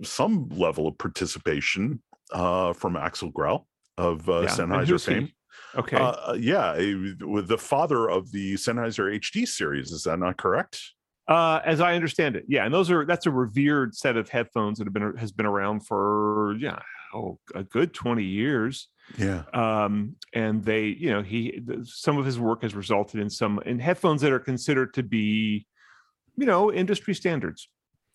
some 0.02 0.48
level 0.50 0.86
of 0.86 0.98
participation 0.98 2.02
uh, 2.32 2.72
from 2.72 2.96
Axel 2.96 3.30
Grell 3.30 3.66
of 3.96 4.28
uh, 4.28 4.42
Yeah, 4.42 4.48
Sennheiser 4.48 4.86
who's 4.88 5.06
he? 5.06 5.34
Okay. 5.76 5.96
Uh, 5.96 6.34
yeah, 6.34 6.74
eh, 6.74 6.94
with 7.20 7.48
the 7.48 7.58
father 7.58 8.08
of 8.08 8.30
the 8.32 8.54
Sennheiser 8.54 9.18
HD 9.18 9.46
series. 9.46 9.90
Is 9.90 10.04
that 10.04 10.18
not 10.18 10.36
correct? 10.36 10.80
Uh, 11.28 11.60
as 11.64 11.80
I 11.80 11.94
understand 11.94 12.36
it, 12.36 12.44
yeah, 12.48 12.64
and 12.64 12.74
those 12.74 12.90
are 12.90 13.06
that's 13.06 13.26
a 13.26 13.30
revered 13.30 13.94
set 13.94 14.16
of 14.16 14.28
headphones 14.28 14.78
that 14.78 14.86
have 14.86 14.92
been 14.92 15.16
has 15.16 15.30
been 15.32 15.46
around 15.46 15.86
for 15.86 16.56
yeah 16.58 16.80
oh 17.14 17.38
a 17.54 17.62
good 17.62 17.94
twenty 17.94 18.24
years. 18.24 18.88
Yeah. 19.18 19.44
Um, 19.52 20.16
and 20.32 20.64
they, 20.64 20.86
you 20.86 21.10
know, 21.10 21.22
he 21.22 21.60
some 21.84 22.18
of 22.18 22.24
his 22.24 22.38
work 22.38 22.62
has 22.62 22.74
resulted 22.74 23.20
in 23.20 23.30
some 23.30 23.60
in 23.66 23.78
headphones 23.78 24.20
that 24.22 24.32
are 24.32 24.38
considered 24.38 24.94
to 24.94 25.02
be, 25.02 25.66
you 26.36 26.46
know, 26.46 26.72
industry 26.72 27.14
standards. 27.14 27.68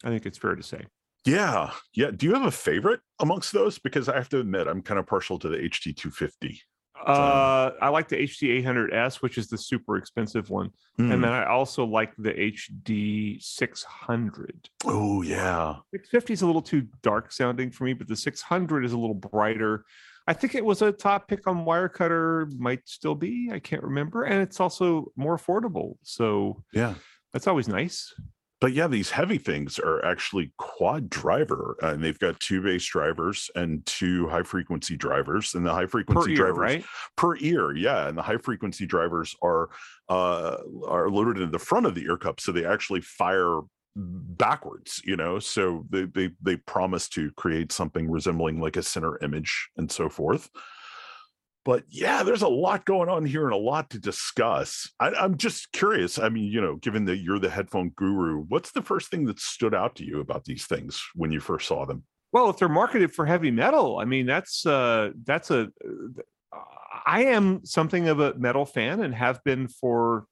I 0.04 0.10
think 0.10 0.26
it's 0.26 0.38
fair 0.38 0.56
to 0.56 0.63
say. 0.63 0.86
Yeah. 1.26 1.71
Yeah. 1.93 2.12
Do 2.12 2.26
you 2.26 2.34
have 2.34 2.45
a 2.45 2.52
favorite 2.52 3.02
amongst 3.19 3.52
those? 3.52 3.80
Because 3.80 4.08
I 4.08 4.15
have 4.15 4.30
to 4.30 4.39
admit, 4.39 4.67
I'm 4.67 4.82
kind 4.82 5.00
of 5.00 5.06
partial 5.06 5.38
to 5.39 5.50
the 5.50 5.58
HD 5.58 5.95
250. 5.95 6.62
Uh, 7.06 7.72
I 7.82 7.90
like 7.90 8.08
the 8.08 8.18
HD 8.18 8.62
800S, 8.64 9.22
which 9.22 9.38
is 9.38 9.48
the 9.48 9.58
super 9.58 9.98
expensive 9.98 10.50
one, 10.50 10.72
Mm. 11.00 11.14
and 11.14 11.24
then 11.24 11.32
I 11.32 11.46
also 11.46 11.86
like 11.86 12.14
the 12.18 12.32
HD 12.34 13.38
600. 13.42 14.70
oh, 14.86 15.22
yeah. 15.22 15.76
650 15.92 16.34
is 16.34 16.42
a 16.42 16.46
little 16.46 16.62
too 16.62 16.88
dark 17.04 17.32
sounding 17.32 17.72
for 17.72 17.84
me, 17.84 17.94
but 17.94 18.08
the 18.08 18.16
600 18.16 18.84
is 18.86 18.94
a 18.94 18.98
little 18.98 19.14
brighter. 19.16 19.86
I 20.28 20.34
think 20.34 20.56
it 20.56 20.66
was 20.66 20.82
a 20.82 20.92
top 20.92 21.28
pick 21.28 21.48
on 21.48 21.64
Wirecutter, 21.66 22.52
might 22.60 22.88
still 22.90 23.16
be. 23.16 23.50
I 23.54 23.60
can't 23.60 23.84
remember, 23.84 24.24
and 24.24 24.42
it's 24.42 24.60
also 24.60 25.12
more 25.16 25.38
affordable, 25.38 25.98
so 26.04 26.64
Yeah. 26.74 26.96
that's 27.32 27.48
always 27.48 27.68
nice. 27.68 28.14
But 28.60 28.74
yeah, 28.74 28.88
these 28.88 29.12
heavy 29.12 29.38
things 29.38 29.78
are 29.78 30.04
actually 30.04 30.52
quad 30.58 31.12
driver, 31.12 31.78
and 31.82 32.04
they've 32.04 32.17
got 32.17 32.39
two 32.39 32.62
bass 32.62 32.86
drivers 32.86 33.52
and 33.56 33.86
two 33.86 34.28
high 34.30 34.41
frequency 34.41 34.98
drivers. 34.98 35.54
And 35.54 35.63
the 35.63 35.72
high 35.72 35.84
Per 35.84 35.89
frequency 35.89 36.32
ear, 36.32 36.38
drivers 36.38 36.58
right? 36.58 36.86
per 37.15 37.38
ear, 37.38 37.76
yeah. 37.76 38.08
And 38.08 38.17
the 38.17 38.24
high 38.24 38.38
frequency 38.38 38.88
drivers 38.88 39.36
are 39.43 39.70
uh, 40.10 40.58
are 40.88 41.10
loaded 41.10 41.39
in 41.39 41.52
the 41.52 41.60
front 41.60 41.86
of 41.86 41.93
the 41.93 42.04
ear 42.06 42.17
cup, 42.17 42.39
so 42.39 42.52
they 42.52 42.65
actually 42.65 43.02
fire 43.02 43.62
backwards. 43.96 45.02
You 45.06 45.17
know, 45.17 45.38
so 45.38 45.86
they 45.89 46.06
they 46.06 46.32
they 46.41 46.56
promise 46.56 47.08
to 47.10 47.32
create 47.34 47.72
something 47.72 48.10
resembling 48.10 48.60
like 48.60 48.76
a 48.76 48.84
center 48.84 49.24
image 49.24 49.70
and 49.78 49.91
so 49.91 50.10
forth. 50.10 50.50
But 51.67 51.84
yeah, 51.89 52.23
there's 52.23 52.41
a 52.43 52.47
lot 52.47 52.86
going 52.86 53.10
on 53.10 53.25
here 53.25 53.43
and 53.43 53.53
a 53.53 53.58
lot 53.58 53.89
to 53.89 53.99
discuss. 53.99 54.89
I, 55.01 55.10
I'm 55.10 55.36
just 55.38 55.73
curious. 55.73 56.17
I 56.17 56.30
mean, 56.30 56.45
you 56.45 56.62
know, 56.62 56.77
given 56.77 57.03
that 57.06 57.17
you're 57.17 57.39
the 57.39 57.49
headphone 57.49 57.89
guru, 57.95 58.43
what's 58.47 58.71
the 58.71 58.82
first 58.82 59.12
thing 59.12 59.25
that 59.25 59.38
stood 59.38 59.75
out 59.75 59.95
to 59.97 60.06
you 60.06 60.21
about 60.21 60.45
these 60.45 60.65
things 60.65 61.03
when 61.13 61.34
you 61.34 61.41
first 61.41 61.67
saw 61.67 61.86
them? 61.86 62.06
Well, 62.32 62.49
if 62.49 62.58
they're 62.58 62.69
marketed 62.69 63.13
for 63.13 63.25
heavy 63.25 63.51
metal, 63.51 63.99
I 63.99 64.06
mean 64.06 64.25
that's 64.25 64.65
uh 64.65 65.12
that's 65.25 65.51
a 65.51 65.69
uh, 66.53 66.58
I 67.06 67.25
am 67.25 67.65
something 67.65 68.08
of 68.08 68.19
a 68.21 68.34
metal 68.36 68.65
fan 68.65 69.01
and 69.01 69.13
have 69.13 69.43
been 69.43 69.67
for 69.67 70.25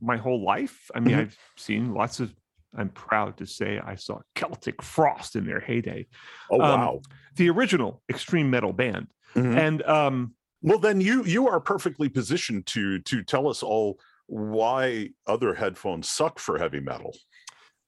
my 0.00 0.16
whole 0.18 0.44
life. 0.44 0.90
I 0.94 1.00
mean, 1.00 1.14
Mhm. 1.16 1.20
I've 1.20 1.38
seen 1.56 1.94
lots 1.94 2.20
of 2.20 2.34
I'm 2.76 2.90
proud 2.90 3.38
to 3.38 3.46
say 3.46 3.78
I 3.78 3.94
saw 3.96 4.18
Celtic 4.34 4.82
Frost 4.82 5.36
in 5.36 5.46
their 5.46 5.60
heyday. 5.60 6.06
Oh 6.50 6.60
Um, 6.60 6.80
wow! 6.80 7.00
The 7.36 7.48
original 7.48 8.02
extreme 8.10 8.50
metal 8.50 8.74
band. 8.74 9.08
Mhm. 9.34 9.56
And 9.56 9.82
um 9.82 10.34
Well, 10.62 10.78
then 10.78 11.00
you 11.00 11.24
you 11.24 11.48
are 11.48 11.60
perfectly 11.60 12.08
positioned 12.08 12.66
to 12.66 12.98
to 13.00 13.22
tell 13.22 13.48
us 13.48 13.62
all 13.62 13.98
why 14.26 15.10
other 15.26 15.54
headphones 15.54 16.08
suck 16.08 16.38
for 16.38 16.58
heavy 16.58 16.80
metal. 16.80 17.14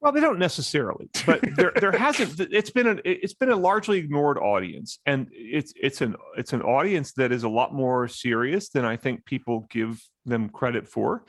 Well, 0.01 0.13
they 0.13 0.21
don't 0.21 0.39
necessarily, 0.39 1.09
but 1.25 1.41
there 1.57 1.73
there 1.75 1.91
hasn't. 1.97 2.39
It's 2.39 2.69
been 2.69 2.87
an 2.87 3.01
it's 3.03 3.33
been 3.33 3.49
a 3.49 3.55
largely 3.55 3.97
ignored 3.97 4.37
audience, 4.37 4.99
and 5.05 5.27
it's 5.31 5.73
it's 5.75 6.01
an 6.01 6.15
it's 6.37 6.53
an 6.53 6.61
audience 6.61 7.11
that 7.13 7.31
is 7.31 7.43
a 7.43 7.49
lot 7.49 7.73
more 7.73 8.07
serious 8.07 8.69
than 8.69 8.85
I 8.85 8.95
think 8.95 9.25
people 9.25 9.67
give 9.69 10.01
them 10.25 10.49
credit 10.49 10.87
for. 10.87 11.25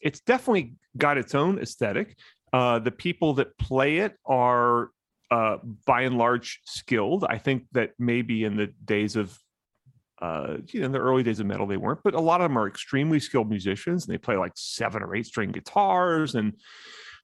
It's 0.00 0.20
definitely 0.20 0.74
got 0.96 1.18
its 1.18 1.34
own 1.34 1.58
aesthetic. 1.58 2.16
Uh, 2.52 2.78
the 2.78 2.90
people 2.90 3.34
that 3.34 3.56
play 3.58 3.98
it 3.98 4.16
are, 4.26 4.90
uh, 5.30 5.56
by 5.86 6.02
and 6.02 6.18
large, 6.18 6.60
skilled. 6.64 7.24
I 7.24 7.38
think 7.38 7.64
that 7.72 7.92
maybe 7.98 8.44
in 8.44 8.56
the 8.56 8.68
days 8.84 9.16
of 9.16 9.36
uh, 10.22 10.58
you 10.68 10.78
know, 10.78 10.86
in 10.86 10.92
the 10.92 11.00
early 11.00 11.24
days 11.24 11.40
of 11.40 11.46
metal, 11.46 11.66
they 11.66 11.76
weren't, 11.76 11.98
but 12.04 12.14
a 12.14 12.20
lot 12.20 12.40
of 12.40 12.48
them 12.48 12.56
are 12.56 12.68
extremely 12.68 13.18
skilled 13.18 13.50
musicians 13.50 14.06
and 14.06 14.14
they 14.14 14.18
play 14.18 14.36
like 14.36 14.52
seven 14.54 15.02
or 15.02 15.16
eight 15.16 15.26
string 15.26 15.50
guitars. 15.50 16.36
And 16.36 16.54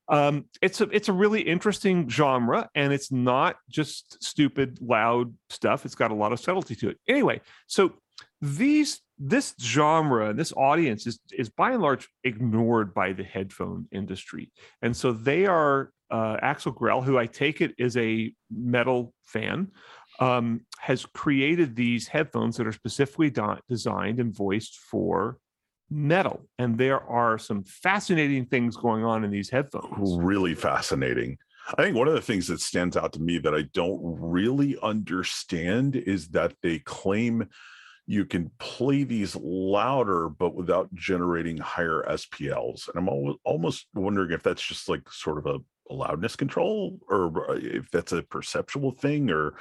um, 0.08 0.46
it's 0.60 0.80
a 0.80 0.88
it's 0.90 1.08
a 1.08 1.12
really 1.12 1.40
interesting 1.40 2.08
genre, 2.08 2.68
and 2.74 2.92
it's 2.92 3.12
not 3.12 3.56
just 3.70 4.22
stupid, 4.22 4.80
loud 4.80 5.32
stuff. 5.48 5.84
It's 5.84 5.94
got 5.94 6.10
a 6.10 6.14
lot 6.14 6.32
of 6.32 6.40
subtlety 6.40 6.74
to 6.76 6.88
it. 6.88 6.98
Anyway, 7.06 7.40
so 7.68 7.92
these 8.40 9.00
this 9.16 9.54
genre 9.60 10.30
and 10.30 10.38
this 10.38 10.52
audience 10.56 11.06
is 11.06 11.20
is 11.32 11.50
by 11.50 11.72
and 11.72 11.82
large 11.82 12.08
ignored 12.24 12.94
by 12.94 13.12
the 13.12 13.22
headphone 13.22 13.86
industry, 13.92 14.50
and 14.82 14.96
so 14.96 15.12
they 15.12 15.46
are 15.46 15.92
uh, 16.10 16.36
Axel 16.40 16.72
Grell, 16.72 17.02
who 17.02 17.18
I 17.18 17.26
take 17.26 17.60
it 17.60 17.74
is 17.78 17.96
a 17.96 18.32
metal 18.50 19.12
fan, 19.24 19.70
um, 20.18 20.62
has 20.78 21.06
created 21.06 21.76
these 21.76 22.08
headphones 22.08 22.56
that 22.56 22.66
are 22.66 22.72
specifically 22.72 23.30
di- 23.30 23.60
designed 23.68 24.20
and 24.20 24.34
voiced 24.34 24.76
for 24.76 25.38
metal. 25.90 26.46
And 26.58 26.76
there 26.76 27.00
are 27.02 27.38
some 27.38 27.64
fascinating 27.64 28.46
things 28.46 28.76
going 28.76 29.04
on 29.04 29.24
in 29.24 29.30
these 29.30 29.50
headphones. 29.50 30.16
Really 30.18 30.54
fascinating. 30.54 31.38
I 31.76 31.82
think 31.82 31.96
one 31.96 32.08
of 32.08 32.14
the 32.14 32.20
things 32.20 32.46
that 32.48 32.60
stands 32.60 32.96
out 32.96 33.12
to 33.12 33.20
me 33.20 33.38
that 33.38 33.54
I 33.54 33.62
don't 33.74 34.00
really 34.02 34.78
understand 34.82 35.96
is 35.96 36.28
that 36.28 36.54
they 36.62 36.78
claim 36.78 37.48
you 38.06 38.24
can 38.24 38.50
play 38.58 39.04
these 39.04 39.36
louder 39.36 40.30
but 40.30 40.54
without 40.54 40.92
generating 40.94 41.58
higher 41.58 42.04
SPLs. 42.08 42.88
And 42.88 42.96
I'm 42.96 43.08
al- 43.08 43.36
almost 43.44 43.86
wondering 43.94 44.32
if 44.32 44.42
that's 44.42 44.66
just 44.66 44.88
like 44.88 45.10
sort 45.10 45.36
of 45.36 45.46
a, 45.46 45.58
a 45.90 45.94
loudness 45.94 46.34
control 46.34 46.98
or 47.08 47.50
uh, 47.50 47.58
if 47.60 47.90
that's 47.90 48.12
a 48.12 48.22
perceptual 48.22 48.92
thing 48.92 49.30
or 49.30 49.58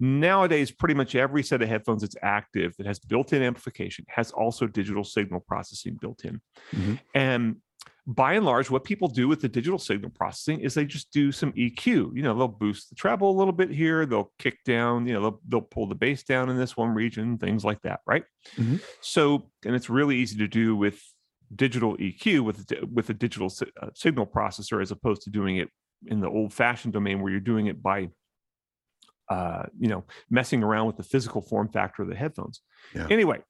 Nowadays, 0.00 0.70
pretty 0.70 0.94
much 0.94 1.14
every 1.14 1.42
set 1.42 1.60
of 1.62 1.68
headphones 1.68 2.02
that's 2.02 2.16
active 2.22 2.74
that 2.78 2.86
has 2.86 2.98
built 2.98 3.32
in 3.32 3.42
amplification 3.42 4.04
has 4.08 4.30
also 4.30 4.66
digital 4.66 5.02
signal 5.04 5.40
processing 5.40 5.98
built 6.00 6.24
in. 6.24 6.40
Mhm. 6.72 7.00
And 7.14 7.56
by 8.06 8.34
and 8.34 8.46
large, 8.46 8.70
what 8.70 8.84
people 8.84 9.08
do 9.08 9.28
with 9.28 9.40
the 9.42 9.48
digital 9.48 9.78
signal 9.78 10.10
processing 10.10 10.60
is 10.60 10.72
they 10.72 10.86
just 10.86 11.12
do 11.12 11.30
some 11.30 11.52
EQ. 11.52 12.12
You 12.14 12.22
know, 12.22 12.34
they'll 12.34 12.48
boost 12.48 12.88
the 12.88 12.94
treble 12.94 13.30
a 13.30 13.36
little 13.36 13.52
bit 13.52 13.70
here, 13.70 14.06
they'll 14.06 14.32
kick 14.38 14.58
down, 14.64 15.06
you 15.06 15.12
know, 15.12 15.20
they'll, 15.20 15.40
they'll 15.46 15.60
pull 15.60 15.86
the 15.86 15.94
bass 15.94 16.22
down 16.22 16.48
in 16.48 16.56
this 16.56 16.74
one 16.76 16.94
region, 16.94 17.36
things 17.36 17.64
like 17.64 17.82
that, 17.82 18.00
right? 18.06 18.24
Mhm. 18.56 18.80
So, 19.02 19.50
and 19.66 19.74
it's 19.74 19.90
really 19.90 20.16
easy 20.16 20.38
to 20.38 20.48
do 20.48 20.74
with 20.74 21.02
digital 21.54 21.96
EQ 21.98 22.44
with 22.44 22.70
with 22.92 23.08
a 23.10 23.14
digital 23.14 23.48
si- 23.50 23.72
uh, 23.80 23.88
signal 23.94 24.26
processor 24.26 24.80
as 24.82 24.90
opposed 24.90 25.22
to 25.22 25.30
doing 25.30 25.56
it 25.56 25.68
in 26.06 26.20
the 26.20 26.28
old-fashioned 26.28 26.92
domain 26.92 27.20
where 27.20 27.30
you're 27.30 27.40
doing 27.40 27.66
it 27.66 27.82
by 27.82 28.08
uh, 29.30 29.64
you 29.78 29.88
know, 29.88 30.04
messing 30.30 30.62
around 30.62 30.86
with 30.86 30.96
the 30.96 31.02
physical 31.02 31.42
form 31.42 31.68
factor 31.68 32.02
of 32.02 32.08
the 32.08 32.14
headphones. 32.16 32.60
Yeah. 32.94 33.06
Anyway, 33.10 33.40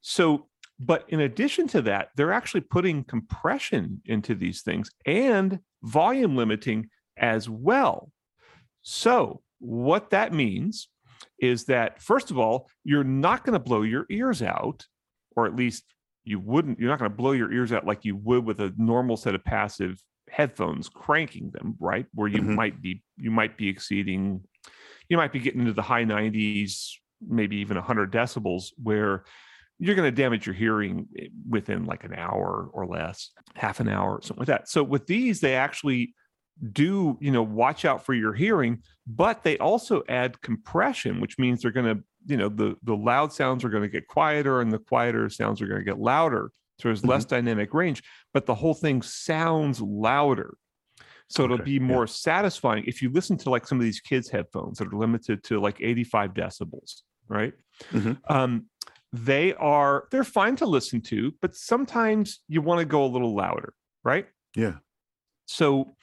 so 0.00 0.48
but 0.80 1.04
in 1.08 1.20
addition 1.20 1.68
to 1.68 1.82
that, 1.82 2.08
they're 2.16 2.32
actually 2.32 2.62
putting 2.62 3.04
compression 3.04 4.02
into 4.06 4.34
these 4.34 4.62
things 4.62 4.90
and 5.06 5.60
volume 5.84 6.34
limiting 6.36 6.88
as 7.16 7.48
well. 7.48 8.10
So 8.82 9.42
what 9.60 10.10
that 10.10 10.32
means 10.32 10.88
is 11.38 11.64
that 11.66 12.02
first 12.02 12.30
of 12.30 12.38
all, 12.38 12.68
you're 12.84 13.04
not 13.04 13.44
going 13.44 13.52
to 13.52 13.58
blow 13.64 13.82
your 13.82 14.06
ears 14.10 14.42
out, 14.42 14.84
or 15.36 15.46
at 15.46 15.54
least 15.54 15.84
you 16.24 16.40
wouldn't. 16.40 16.78
You're 16.80 16.90
not 16.90 16.98
going 16.98 17.10
to 17.10 17.16
blow 17.16 17.32
your 17.32 17.52
ears 17.52 17.72
out 17.72 17.86
like 17.86 18.04
you 18.04 18.16
would 18.16 18.44
with 18.44 18.60
a 18.60 18.72
normal 18.76 19.16
set 19.16 19.34
of 19.34 19.44
passive 19.44 20.02
headphones 20.30 20.88
cranking 20.88 21.50
them, 21.52 21.76
right? 21.78 22.06
Where 22.14 22.28
you 22.28 22.40
Mhm. 22.42 22.54
might 22.56 22.82
be 22.82 23.02
you 23.16 23.30
might 23.30 23.56
be 23.56 23.68
exceeding 23.68 24.42
you 25.08 25.16
might 25.16 25.32
be 25.32 25.38
getting 25.38 25.60
into 25.60 25.72
the 25.72 25.82
high 25.82 26.04
90s, 26.04 26.92
maybe 27.26 27.56
even 27.56 27.76
100 27.76 28.12
decibels, 28.12 28.72
where 28.82 29.24
you're 29.78 29.94
going 29.94 30.12
to 30.12 30.22
damage 30.22 30.46
your 30.46 30.54
hearing 30.54 31.08
eh, 31.18 31.26
within 31.48 31.84
like 31.84 32.04
an 32.04 32.14
hour 32.14 32.68
or 32.72 32.86
less, 32.86 33.30
half 33.54 33.80
an 33.80 33.88
hour, 33.88 34.16
or 34.16 34.22
something 34.22 34.40
like 34.40 34.48
that. 34.48 34.68
So 34.68 34.82
with 34.82 35.06
these, 35.06 35.40
they 35.40 35.54
actually 35.54 36.14
do, 36.72 37.18
you 37.20 37.30
know, 37.30 37.42
watch 37.42 37.84
out 37.84 38.04
for 38.04 38.14
your 38.14 38.32
hearing, 38.32 38.82
but 39.06 39.42
they 39.42 39.58
also 39.58 40.02
add 40.08 40.40
compression, 40.40 41.20
which 41.20 41.38
means 41.38 41.62
they're 41.62 41.72
going 41.72 41.96
to, 41.96 42.02
you 42.26 42.36
know, 42.36 42.48
the 42.48 42.76
the 42.84 42.96
loud 42.96 43.32
sounds 43.32 43.64
are 43.64 43.68
going 43.68 43.82
to 43.82 43.88
get 43.88 44.06
quieter 44.06 44.60
and 44.60 44.72
the 44.72 44.78
quieter 44.78 45.28
sounds 45.28 45.60
are 45.60 45.66
going 45.66 45.80
to 45.80 45.84
get 45.84 45.98
louder. 45.98 46.50
So 46.80 46.88
there's 46.88 47.04
less 47.04 47.24
dynamic 47.24 47.72
range, 47.72 48.02
but 48.32 48.46
the 48.46 48.54
whole 48.54 48.74
thing 48.74 49.02
sounds 49.02 49.80
louder. 49.80 50.56
So 51.28 51.44
it'll 51.44 51.56
Okay, 51.56 51.64
be 51.64 51.72
yeah. 51.74 51.78
more 51.78 52.06
satisfying 52.06 52.84
if 52.86 53.02
you 53.02 53.10
listen 53.10 53.36
to 53.38 53.50
like 53.50 53.66
some 53.66 53.78
of 53.78 53.84
these 53.84 54.00
kids' 54.00 54.28
headphones 54.28 54.78
that 54.78 54.88
are 54.88 54.96
limited 54.96 55.42
to 55.44 55.60
like 55.60 55.80
85 55.80 56.34
decibels, 56.34 57.02
right? 57.28 57.54
Mhm. 57.92 58.18
Um, 58.28 58.66
they 59.12 59.54
are 59.54 60.08
they're 60.10 60.24
fine 60.24 60.56
to 60.56 60.66
listen 60.66 61.00
to, 61.02 61.32
but 61.40 61.54
sometimes 61.54 62.40
you 62.48 62.60
want 62.62 62.80
to 62.80 62.84
go 62.84 63.04
a 63.04 63.06
little 63.08 63.34
louder, 63.34 63.74
right? 64.04 64.26
yeah. 64.56 64.78
So 65.46 65.96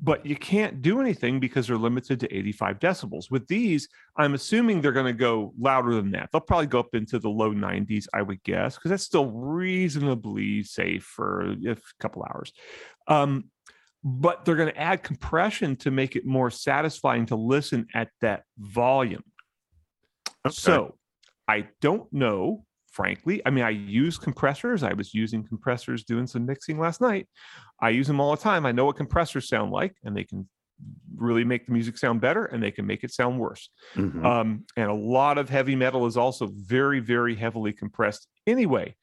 but 0.00 0.26
you 0.26 0.34
can't 0.34 0.82
do 0.82 1.00
anything 1.00 1.38
because 1.38 1.68
they're 1.68 1.76
limited 1.78 2.18
to 2.18 2.36
85 2.36 2.80
decibels. 2.80 3.30
With 3.30 3.46
these, 3.46 3.88
I'm 4.16 4.34
assuming 4.34 4.80
they're 4.80 4.90
going 4.90 5.06
to 5.06 5.12
go 5.12 5.54
louder 5.56 5.94
than 5.94 6.10
that. 6.12 6.30
They'll 6.32 6.40
probably 6.40 6.66
go 6.66 6.80
up 6.80 6.94
into 6.94 7.20
the 7.20 7.30
low 7.30 7.52
90s, 7.52 8.08
I 8.12 8.22
would 8.22 8.42
guess, 8.42 8.74
because 8.74 8.88
that's 8.90 9.04
still 9.04 9.30
reasonably 9.30 10.64
safe 10.64 11.04
for 11.04 11.52
a 11.52 11.76
couple 12.00 12.24
hours. 12.24 12.52
Um, 13.06 13.51
but 14.04 14.44
they're 14.44 14.56
going 14.56 14.72
to 14.72 14.80
add 14.80 15.02
compression 15.02 15.76
to 15.76 15.90
make 15.90 16.16
it 16.16 16.26
more 16.26 16.50
satisfying 16.50 17.26
to 17.26 17.36
listen 17.36 17.86
at 17.94 18.08
that 18.20 18.42
volume. 18.58 19.22
Okay. 20.46 20.54
So 20.54 20.96
I 21.48 21.68
don't 21.80 22.12
know 22.12 22.64
frankly. 22.92 23.40
I 23.44 23.50
mean, 23.50 23.64
I 23.64 23.70
use 23.70 24.18
compressors. 24.18 24.82
I 24.82 24.92
was 24.92 25.14
using 25.14 25.42
compressors 25.42 26.04
doing 26.04 26.26
some 26.26 26.46
mixing 26.46 26.78
last 26.78 27.00
night. 27.00 27.26
I 27.80 27.88
use 27.88 28.06
them 28.06 28.20
all 28.20 28.36
the 28.36 28.42
time. 28.42 28.66
I 28.66 28.72
know 28.72 28.84
what 28.84 28.96
compressors 28.96 29.48
sound 29.48 29.72
like, 29.72 29.96
and 30.04 30.16
they 30.16 30.24
can 30.24 30.48
really 31.16 31.44
make 31.44 31.66
the 31.66 31.72
music 31.72 31.96
sound 31.96 32.20
better 32.20 32.46
and 32.46 32.62
they 32.62 32.70
can 32.70 32.86
make 32.86 33.04
it 33.04 33.12
sound 33.12 33.38
worse. 33.38 33.70
Mm-hmm. 33.94 34.24
Um, 34.24 34.64
and 34.76 34.90
a 34.90 34.94
lot 34.94 35.38
of 35.38 35.48
heavy 35.48 35.76
metal 35.76 36.06
is 36.06 36.16
also 36.16 36.50
very, 36.52 37.00
very 37.00 37.34
heavily 37.34 37.72
compressed 37.72 38.26
anyway. 38.46 38.94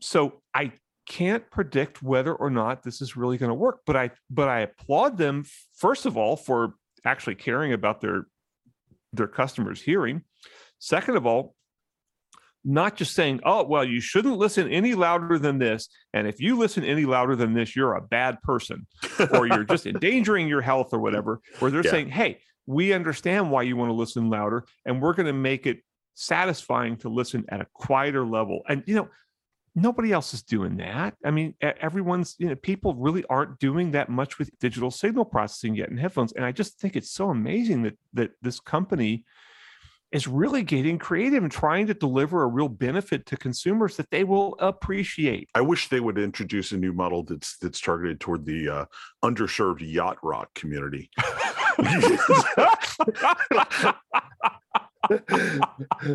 So 0.00 0.40
I 0.54 0.72
can't 1.06 1.48
predict 1.50 2.02
whether 2.02 2.34
or 2.34 2.50
not 2.50 2.82
this 2.82 3.00
is 3.00 3.16
really 3.16 3.38
going 3.38 3.50
to 3.50 3.54
work, 3.54 3.80
but 3.86 3.96
I 3.96 4.10
but 4.30 4.48
I 4.48 4.60
applaud 4.60 5.18
them 5.18 5.44
first 5.74 6.06
of 6.06 6.16
all 6.16 6.36
for 6.36 6.74
actually 7.04 7.34
caring 7.34 7.72
about 7.72 8.00
their 8.00 8.26
their 9.12 9.28
customers' 9.28 9.82
hearing. 9.82 10.22
Second 10.78 11.16
of 11.16 11.26
all, 11.26 11.54
not 12.64 12.96
just 12.96 13.14
saying, 13.14 13.40
oh, 13.44 13.64
well, 13.64 13.84
you 13.84 14.00
shouldn't 14.00 14.36
listen 14.36 14.70
any 14.70 14.94
louder 14.94 15.38
than 15.38 15.58
this. 15.58 15.88
And 16.14 16.26
if 16.26 16.40
you 16.40 16.56
listen 16.56 16.84
any 16.84 17.04
louder 17.04 17.34
than 17.34 17.54
this, 17.54 17.74
you're 17.74 17.94
a 17.94 18.00
bad 18.00 18.40
person 18.42 18.86
or 19.32 19.46
you're 19.46 19.64
just 19.64 19.86
endangering 19.86 20.48
your 20.48 20.60
health 20.60 20.92
or 20.92 21.00
whatever. 21.00 21.40
Where 21.58 21.70
they're 21.70 21.84
yeah. 21.84 21.90
saying, 21.90 22.10
hey, 22.10 22.38
we 22.66 22.92
understand 22.92 23.50
why 23.50 23.62
you 23.62 23.76
want 23.76 23.90
to 23.90 23.94
listen 23.94 24.30
louder 24.30 24.64
and 24.86 25.02
we're 25.02 25.14
going 25.14 25.26
to 25.26 25.32
make 25.32 25.66
it 25.66 25.82
satisfying 26.14 26.96
to 26.98 27.08
listen 27.08 27.44
at 27.48 27.60
a 27.60 27.66
quieter 27.74 28.24
level. 28.24 28.62
And, 28.68 28.84
you 28.86 28.94
know, 28.94 29.08
nobody 29.74 30.12
else 30.12 30.34
is 30.34 30.42
doing 30.42 30.76
that. 30.76 31.14
I 31.24 31.30
mean, 31.30 31.54
everyone's, 31.60 32.36
you 32.38 32.48
know, 32.48 32.56
people 32.56 32.94
really 32.94 33.24
aren't 33.30 33.58
doing 33.58 33.92
that 33.92 34.08
much 34.08 34.38
with 34.38 34.50
digital 34.58 34.90
signal 34.90 35.24
processing 35.24 35.74
yet 35.74 35.88
in 35.88 35.96
headphones. 35.96 36.32
And 36.32 36.44
I 36.44 36.52
just 36.52 36.78
think 36.78 36.96
it's 36.96 37.10
so 37.10 37.30
amazing 37.30 37.82
that 37.82 37.98
that 38.12 38.32
this 38.42 38.60
company 38.60 39.24
is 40.12 40.28
really 40.28 40.62
getting 40.62 40.98
creative 40.98 41.42
and 41.42 41.50
trying 41.50 41.86
to 41.86 41.94
deliver 41.94 42.42
a 42.42 42.46
real 42.46 42.68
benefit 42.68 43.24
to 43.24 43.36
consumers 43.36 43.96
that 43.96 44.10
they 44.10 44.24
will 44.24 44.56
appreciate. 44.58 45.48
I 45.54 45.62
wish 45.62 45.88
they 45.88 46.00
would 46.00 46.18
introduce 46.18 46.72
a 46.72 46.76
new 46.76 46.92
model 46.92 47.22
that's 47.22 47.56
that's 47.56 47.80
targeted 47.80 48.20
toward 48.20 48.44
the 48.44 48.68
uh, 48.68 48.84
underserved 49.24 49.80
yacht 49.80 50.18
rock 50.22 50.52
community. 50.54 51.10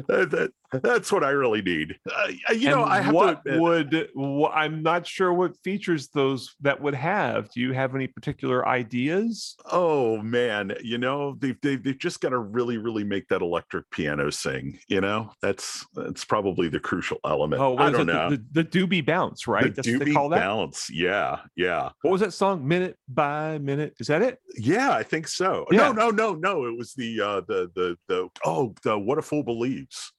that, 0.07 0.51
that's 0.71 1.11
what 1.11 1.23
I 1.23 1.29
really 1.29 1.61
need. 1.61 1.97
Uh, 2.09 2.53
you 2.53 2.69
know, 2.69 2.83
I 2.83 3.01
have 3.01 3.13
what 3.13 3.45
to 3.45 3.59
would 3.59 4.09
wh- 4.15 4.53
I'm 4.53 4.83
not 4.83 5.07
sure 5.07 5.33
what 5.33 5.55
features 5.63 6.09
those 6.09 6.55
that 6.61 6.81
would 6.81 6.95
have. 6.95 7.49
Do 7.51 7.61
you 7.61 7.71
have 7.73 7.95
any 7.95 8.07
particular 8.07 8.67
ideas? 8.67 9.55
Oh 9.71 10.17
man, 10.17 10.75
you 10.83 10.97
know 10.97 11.35
they've 11.39 11.59
they've, 11.61 11.81
they've 11.81 11.97
just 11.97 12.19
got 12.19 12.29
to 12.29 12.39
really 12.39 12.77
really 12.77 13.03
make 13.03 13.27
that 13.29 13.41
electric 13.41 13.89
piano 13.91 14.29
sing. 14.29 14.79
You 14.87 15.01
know, 15.01 15.31
that's 15.41 15.85
that's 15.93 16.25
probably 16.25 16.67
the 16.69 16.79
crucial 16.79 17.19
element. 17.25 17.61
Oh, 17.61 17.77
I 17.77 17.89
don't 17.89 18.05
know 18.05 18.29
the, 18.29 18.43
the, 18.51 18.63
the, 18.63 18.79
doobie 18.79 19.05
bounce, 19.05 19.47
right? 19.47 19.63
The 19.63 19.81
that's 19.81 19.87
doobie 19.87 20.29
bounce. 20.29 20.89
Yeah, 20.89 21.39
yeah. 21.55 21.89
What 22.01 22.11
was 22.11 22.21
that 22.21 22.33
song? 22.33 22.67
Minute 22.67 22.97
by 23.07 23.57
minute. 23.59 23.95
Is 23.99 24.07
that 24.07 24.21
it? 24.21 24.39
Yeah, 24.57 24.91
I 24.91 25.03
think 25.03 25.27
so. 25.27 25.65
Yeah. 25.71 25.91
No, 25.91 26.09
no, 26.09 26.09
no, 26.09 26.33
no. 26.35 26.65
It 26.65 26.77
was 26.77 26.93
the 26.93 27.21
uh 27.21 27.41
the 27.47 27.71
the 27.75 27.97
the 28.07 28.29
oh 28.45 28.75
the 28.83 28.97
what 28.97 29.17
a 29.17 29.21
fool 29.21 29.43
believes. 29.43 30.11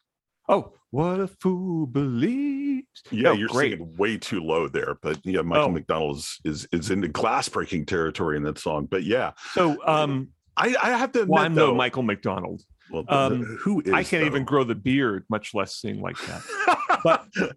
Oh, 0.48 0.72
what 0.90 1.20
a 1.20 1.28
fool 1.28 1.87
believes. 1.87 2.87
Yeah, 3.11 3.30
oh, 3.30 3.32
you're 3.32 3.48
great. 3.48 3.72
singing 3.72 3.96
way 3.96 4.16
too 4.16 4.40
low 4.40 4.68
there, 4.68 4.96
but 5.02 5.18
yeah, 5.24 5.42
Michael 5.42 5.66
oh. 5.66 5.72
McDonald 5.72 6.16
is, 6.16 6.38
is 6.44 6.68
is 6.72 6.90
into 6.90 7.08
glass 7.08 7.48
breaking 7.48 7.87
territory 7.87 8.37
in 8.37 8.42
that 8.44 8.58
song. 8.58 8.87
But 8.87 9.04
yeah, 9.04 9.32
so 9.52 9.76
um, 9.87 10.28
I, 10.56 10.74
I 10.82 10.90
have 10.96 11.12
to 11.12 11.22
admit, 11.22 11.34
well, 11.34 11.44
I'm 11.44 11.54
though, 11.54 11.66
no 11.68 11.74
Michael 11.74 12.02
McDonald. 12.02 12.62
Well, 12.90 13.04
um, 13.08 13.58
who 13.61 13.82
is? 13.82 13.92
I 13.92 14.02
can't 14.02 14.22
though? 14.22 14.26
even 14.26 14.44
grow 14.44 14.64
the 14.64 14.74
beard, 14.74 15.24
much 15.28 15.54
less 15.54 15.76
sing 15.76 16.00
like 16.00 16.16
that. 16.26 16.98
but 17.04 17.26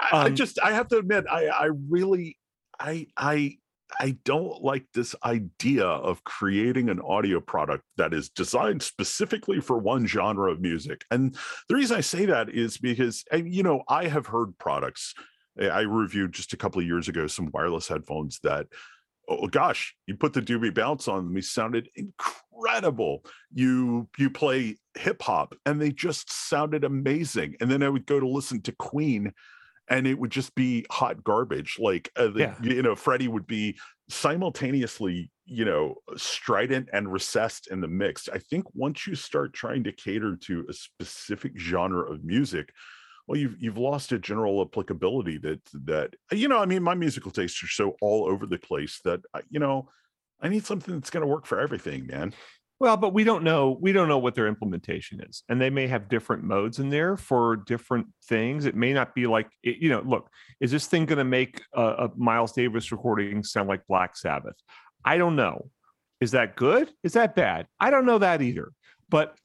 I, 0.00 0.10
um, 0.10 0.26
I 0.26 0.30
just 0.30 0.58
I 0.60 0.72
have 0.72 0.88
to 0.88 0.98
admit, 0.98 1.26
I 1.30 1.46
I 1.46 1.68
really 1.88 2.36
I 2.78 3.06
I 3.16 3.58
I 3.98 4.16
don't 4.24 4.62
like 4.62 4.86
this 4.94 5.14
idea 5.24 5.86
of 5.86 6.24
creating 6.24 6.88
an 6.88 7.00
audio 7.00 7.40
product 7.40 7.84
that 7.96 8.14
is 8.14 8.28
designed 8.28 8.82
specifically 8.82 9.60
for 9.60 9.78
one 9.78 10.06
genre 10.06 10.50
of 10.50 10.60
music. 10.60 11.04
And 11.10 11.36
the 11.68 11.74
reason 11.74 11.96
I 11.96 12.02
say 12.02 12.26
that 12.26 12.50
is 12.50 12.78
because, 12.78 13.24
eh, 13.32 13.42
you 13.44 13.62
know, 13.62 13.82
I 13.88 14.06
have 14.06 14.26
heard 14.26 14.56
products. 14.58 15.14
Eh, 15.58 15.68
I 15.68 15.82
reviewed 15.82 16.32
just 16.32 16.52
a 16.52 16.56
couple 16.56 16.80
of 16.80 16.86
years 16.86 17.08
ago 17.08 17.26
some 17.26 17.50
wireless 17.52 17.88
headphones 17.88 18.38
that, 18.42 18.66
oh 19.28 19.46
gosh, 19.46 19.94
you 20.06 20.16
put 20.16 20.32
the 20.32 20.42
doobie 20.42 20.74
bounce 20.74 21.08
on 21.08 21.24
them, 21.24 21.34
they 21.34 21.40
sounded 21.40 21.88
incredible. 21.94 23.24
You 23.52 24.08
you 24.18 24.30
play 24.30 24.76
hip 24.94 25.22
hop 25.22 25.54
and 25.66 25.80
they 25.80 25.90
just 25.90 26.32
sounded 26.32 26.84
amazing. 26.84 27.56
And 27.60 27.70
then 27.70 27.82
I 27.82 27.88
would 27.88 28.06
go 28.06 28.20
to 28.20 28.28
listen 28.28 28.60
to 28.62 28.72
Queen 28.72 29.32
and 29.90 30.06
it 30.06 30.18
would 30.18 30.30
just 30.30 30.54
be 30.54 30.86
hot 30.90 31.22
garbage. 31.22 31.76
Like, 31.78 32.10
uh, 32.16 32.28
the, 32.28 32.40
yeah. 32.40 32.54
you 32.62 32.82
know, 32.82 32.94
Freddie 32.94 33.28
would 33.28 33.46
be 33.46 33.76
simultaneously, 34.08 35.30
you 35.44 35.64
know, 35.64 35.96
strident 36.16 36.88
and 36.92 37.12
recessed 37.12 37.66
in 37.70 37.80
the 37.80 37.88
mix. 37.88 38.28
I 38.28 38.38
think 38.38 38.64
once 38.72 39.06
you 39.06 39.16
start 39.16 39.52
trying 39.52 39.84
to 39.84 39.92
cater 39.92 40.36
to 40.36 40.64
a 40.68 40.72
specific 40.72 41.58
genre 41.58 42.10
of 42.10 42.24
music, 42.24 42.72
well, 43.26 43.38
you've 43.38 43.56
you've 43.60 43.78
lost 43.78 44.12
a 44.12 44.18
general 44.18 44.62
applicability 44.62 45.38
that 45.38 45.60
that 45.84 46.14
you 46.32 46.48
know. 46.48 46.58
I 46.58 46.66
mean, 46.66 46.82
my 46.82 46.94
musical 46.94 47.30
tastes 47.30 47.62
are 47.62 47.68
so 47.68 47.96
all 48.00 48.26
over 48.26 48.44
the 48.46 48.58
place 48.58 49.00
that 49.04 49.20
you 49.50 49.60
know, 49.60 49.88
I 50.40 50.48
need 50.48 50.64
something 50.64 50.94
that's 50.94 51.10
going 51.10 51.20
to 51.20 51.32
work 51.32 51.46
for 51.46 51.60
everything, 51.60 52.06
man. 52.06 52.32
Well, 52.80 52.96
but 52.96 53.12
we 53.12 53.24
don't 53.24 53.44
know. 53.44 53.76
We 53.78 53.92
don't 53.92 54.08
know 54.08 54.16
what 54.16 54.34
their 54.34 54.46
implementation 54.46 55.20
is, 55.28 55.42
and 55.50 55.60
they 55.60 55.68
may 55.68 55.86
have 55.86 56.08
different 56.08 56.44
modes 56.44 56.78
in 56.78 56.88
there 56.88 57.14
for 57.18 57.56
different 57.56 58.06
things. 58.24 58.64
It 58.64 58.74
may 58.74 58.94
not 58.94 59.14
be 59.14 59.26
like 59.26 59.48
you 59.62 59.90
know. 59.90 60.00
Look, 60.00 60.30
is 60.60 60.70
this 60.70 60.86
thing 60.86 61.04
going 61.04 61.18
to 61.18 61.24
make 61.24 61.62
a, 61.74 61.82
a 61.82 62.10
Miles 62.16 62.52
Davis 62.52 62.90
recording 62.90 63.44
sound 63.44 63.68
like 63.68 63.86
Black 63.86 64.16
Sabbath? 64.16 64.56
I 65.04 65.18
don't 65.18 65.36
know. 65.36 65.68
Is 66.22 66.30
that 66.30 66.56
good? 66.56 66.90
Is 67.04 67.12
that 67.12 67.34
bad? 67.34 67.66
I 67.78 67.90
don't 67.90 68.06
know 68.06 68.18
that 68.18 68.40
either. 68.40 68.72
But 69.10 69.36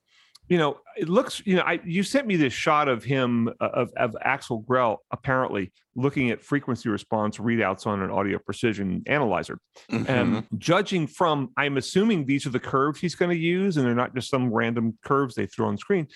you 0.47 0.57
know, 0.57 0.77
it 0.95 1.09
looks, 1.09 1.41
you 1.45 1.55
know, 1.55 1.63
I 1.63 1.79
you 1.83 2.03
sent 2.03 2.27
me 2.27 2.35
this 2.35 2.53
shot 2.53 2.87
of 2.87 3.03
him 3.03 3.49
uh, 3.59 3.69
of 3.73 3.91
of 3.97 4.15
Axel 4.21 4.59
Grell 4.59 5.01
apparently 5.11 5.71
looking 5.95 6.29
at 6.29 6.43
frequency 6.43 6.89
response 6.89 7.37
readouts 7.37 7.87
on 7.87 8.01
an 8.01 8.11
audio 8.11 8.37
precision 8.37 9.01
analyzer. 9.07 9.59
Mm-hmm. 9.91 10.11
And 10.11 10.47
judging 10.57 11.07
from, 11.07 11.51
I'm 11.57 11.77
assuming 11.77 12.25
these 12.25 12.45
are 12.45 12.51
the 12.51 12.59
curves 12.59 12.99
he's 12.99 13.15
going 13.15 13.31
to 13.31 13.37
use, 13.37 13.77
and 13.77 13.85
they're 13.85 13.95
not 13.95 14.13
just 14.13 14.29
some 14.29 14.53
random 14.53 14.97
curves 15.03 15.35
they 15.35 15.47
throw 15.47 15.67
on 15.67 15.77
screen. 15.77 16.07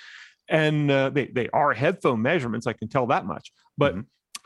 And 0.47 0.91
uh, 0.91 1.09
they 1.09 1.27
they 1.27 1.49
are 1.49 1.73
headphone 1.73 2.21
measurements, 2.21 2.67
I 2.67 2.73
can 2.73 2.87
tell 2.87 3.07
that 3.07 3.25
much. 3.25 3.51
But 3.77 3.93
mm-hmm 3.93 4.01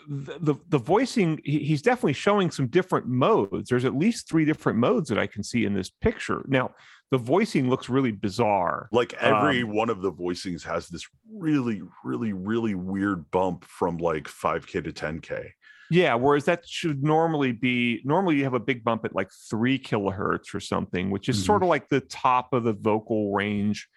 the, 0.08 0.56
the 0.70 0.78
voicing 0.78 1.40
he's 1.44 1.82
definitely 1.82 2.14
showing 2.14 2.52
some 2.52 2.68
different 2.68 3.08
modes 3.08 3.70
there's 3.70 3.86
at 3.86 3.96
least 3.96 4.28
three 4.28 4.46
different 4.46 4.78
modes 4.78 5.10
that 5.10 5.18
i 5.18 5.28
can 5.28 5.44
see 5.44 5.66
in 5.66 5.74
this 5.74 5.90
picture 5.90 6.44
now 6.48 6.72
the 7.14 7.20
voicing 7.20 7.70
looks 7.70 7.90
really 7.90 8.12
bizarre. 8.12 8.90
Like 8.92 9.14
every 9.22 9.62
um, 9.62 9.72
one 9.72 9.92
of 9.92 10.02
the 10.02 10.12
voicings 10.12 10.64
has 10.64 10.88
this 10.88 11.08
really, 11.32 11.84
really, 12.04 12.34
really 12.34 12.74
weird 12.74 13.30
bump 13.30 13.66
from 13.66 14.00
like 14.00 14.24
5K 14.24 14.84
to 14.84 14.92
10K. 14.92 15.52
Yeah, 15.92 16.16
whereas 16.16 16.46
that 16.46 16.68
should 16.68 17.04
normally 17.04 17.52
be 17.52 18.02
normally 18.04 18.38
you 18.38 18.46
have 18.46 18.56
a 18.56 18.60
big 18.60 18.84
bump 18.84 19.06
at 19.06 19.14
like 19.14 19.30
three 19.48 19.78
kilohertz 19.78 20.56
or 20.56 20.60
something, 20.60 21.12
which 21.12 21.30
is 21.30 21.38
mm-hmm. 21.38 21.46
sort 21.46 21.62
of 21.62 21.70
like 21.70 21.88
the 21.88 22.00
top 22.00 22.52
of 22.52 22.64
the 22.64 22.74
vocal 22.74 23.32
range. 23.32 23.88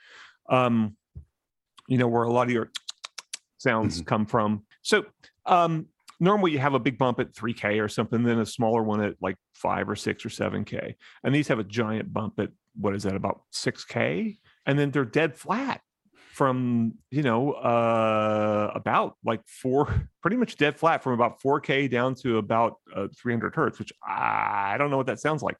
Um, 0.51 0.95
you 1.89 1.97
know, 1.97 2.09
where 2.09 2.25
a 2.25 2.31
lot 2.31 2.49
of 2.49 2.53
your 2.53 2.71
sounds 3.57 3.97
mm-hmm. 3.97 4.05
come 4.05 4.27
from. 4.27 4.67
So 4.83 5.07
um 5.47 5.87
normally 6.21 6.53
you 6.53 6.59
have 6.59 6.75
a 6.75 6.79
big 6.79 6.99
bump 6.99 7.19
at 7.21 7.33
3K 7.33 7.83
or 7.83 7.89
something, 7.89 8.23
then 8.23 8.41
a 8.41 8.47
smaller 8.47 8.83
one 8.83 9.03
at 9.03 9.15
like 9.23 9.37
five 9.55 9.89
or 9.89 9.97
six 9.97 10.25
or 10.25 10.29
7K. 10.29 10.95
And 11.25 11.35
these 11.35 11.49
have 11.49 11.59
a 11.59 11.65
giant 11.65 12.13
bump 12.13 12.39
at 12.39 12.51
what 12.79 12.95
is 12.95 13.05
that, 13.05 13.17
about 13.17 13.43
6K? 13.53 14.39
And 14.67 14.79
then 14.79 14.91
they're 14.91 15.05
dead 15.05 15.37
flat 15.37 15.81
from, 16.33 16.95
you 17.11 17.23
know, 17.23 17.53
uh, 17.53 18.73
about 18.75 19.17
like 19.25 19.41
four, 19.47 20.09
pretty 20.23 20.37
much 20.37 20.57
dead 20.57 20.77
flat 20.77 21.03
from 21.03 21.13
about 21.13 21.41
4K 21.41 21.91
down 21.91 22.15
to 22.17 22.39
about 22.39 22.77
uh, 22.95 23.09
300 23.17 23.55
hertz, 23.55 23.79
which 23.79 23.93
I 24.07 24.77
don't 24.79 24.91
know 24.91 24.97
what 24.97 25.07
that 25.07 25.21
sounds 25.21 25.43
like 25.43 25.57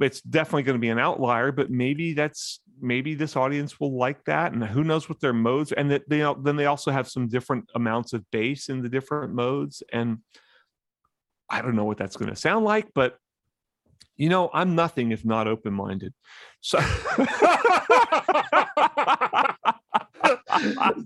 it's 0.00 0.20
definitely 0.20 0.62
going 0.62 0.76
to 0.76 0.80
be 0.80 0.88
an 0.88 0.98
outlier 0.98 1.52
but 1.52 1.70
maybe 1.70 2.12
that's 2.12 2.60
maybe 2.80 3.14
this 3.14 3.36
audience 3.36 3.80
will 3.80 3.96
like 3.96 4.24
that 4.24 4.52
and 4.52 4.62
who 4.62 4.84
knows 4.84 5.08
what 5.08 5.20
their 5.20 5.32
modes 5.32 5.72
and 5.72 5.90
that 5.90 6.08
they 6.08 6.24
then 6.42 6.56
they 6.56 6.66
also 6.66 6.90
have 6.90 7.08
some 7.08 7.28
different 7.28 7.68
amounts 7.74 8.12
of 8.12 8.24
bass 8.30 8.68
in 8.68 8.82
the 8.82 8.88
different 8.88 9.34
modes 9.34 9.82
and 9.92 10.18
i 11.50 11.60
don't 11.60 11.74
know 11.74 11.84
what 11.84 11.98
that's 11.98 12.16
going 12.16 12.30
to 12.30 12.36
sound 12.36 12.64
like 12.64 12.88
but 12.94 13.16
You 14.18 14.28
know, 14.28 14.50
I'm 14.52 14.74
nothing 14.74 15.12
if 15.12 15.24
not 15.24 15.46
open 15.48 15.72
minded. 15.72 16.12
So, 16.60 16.78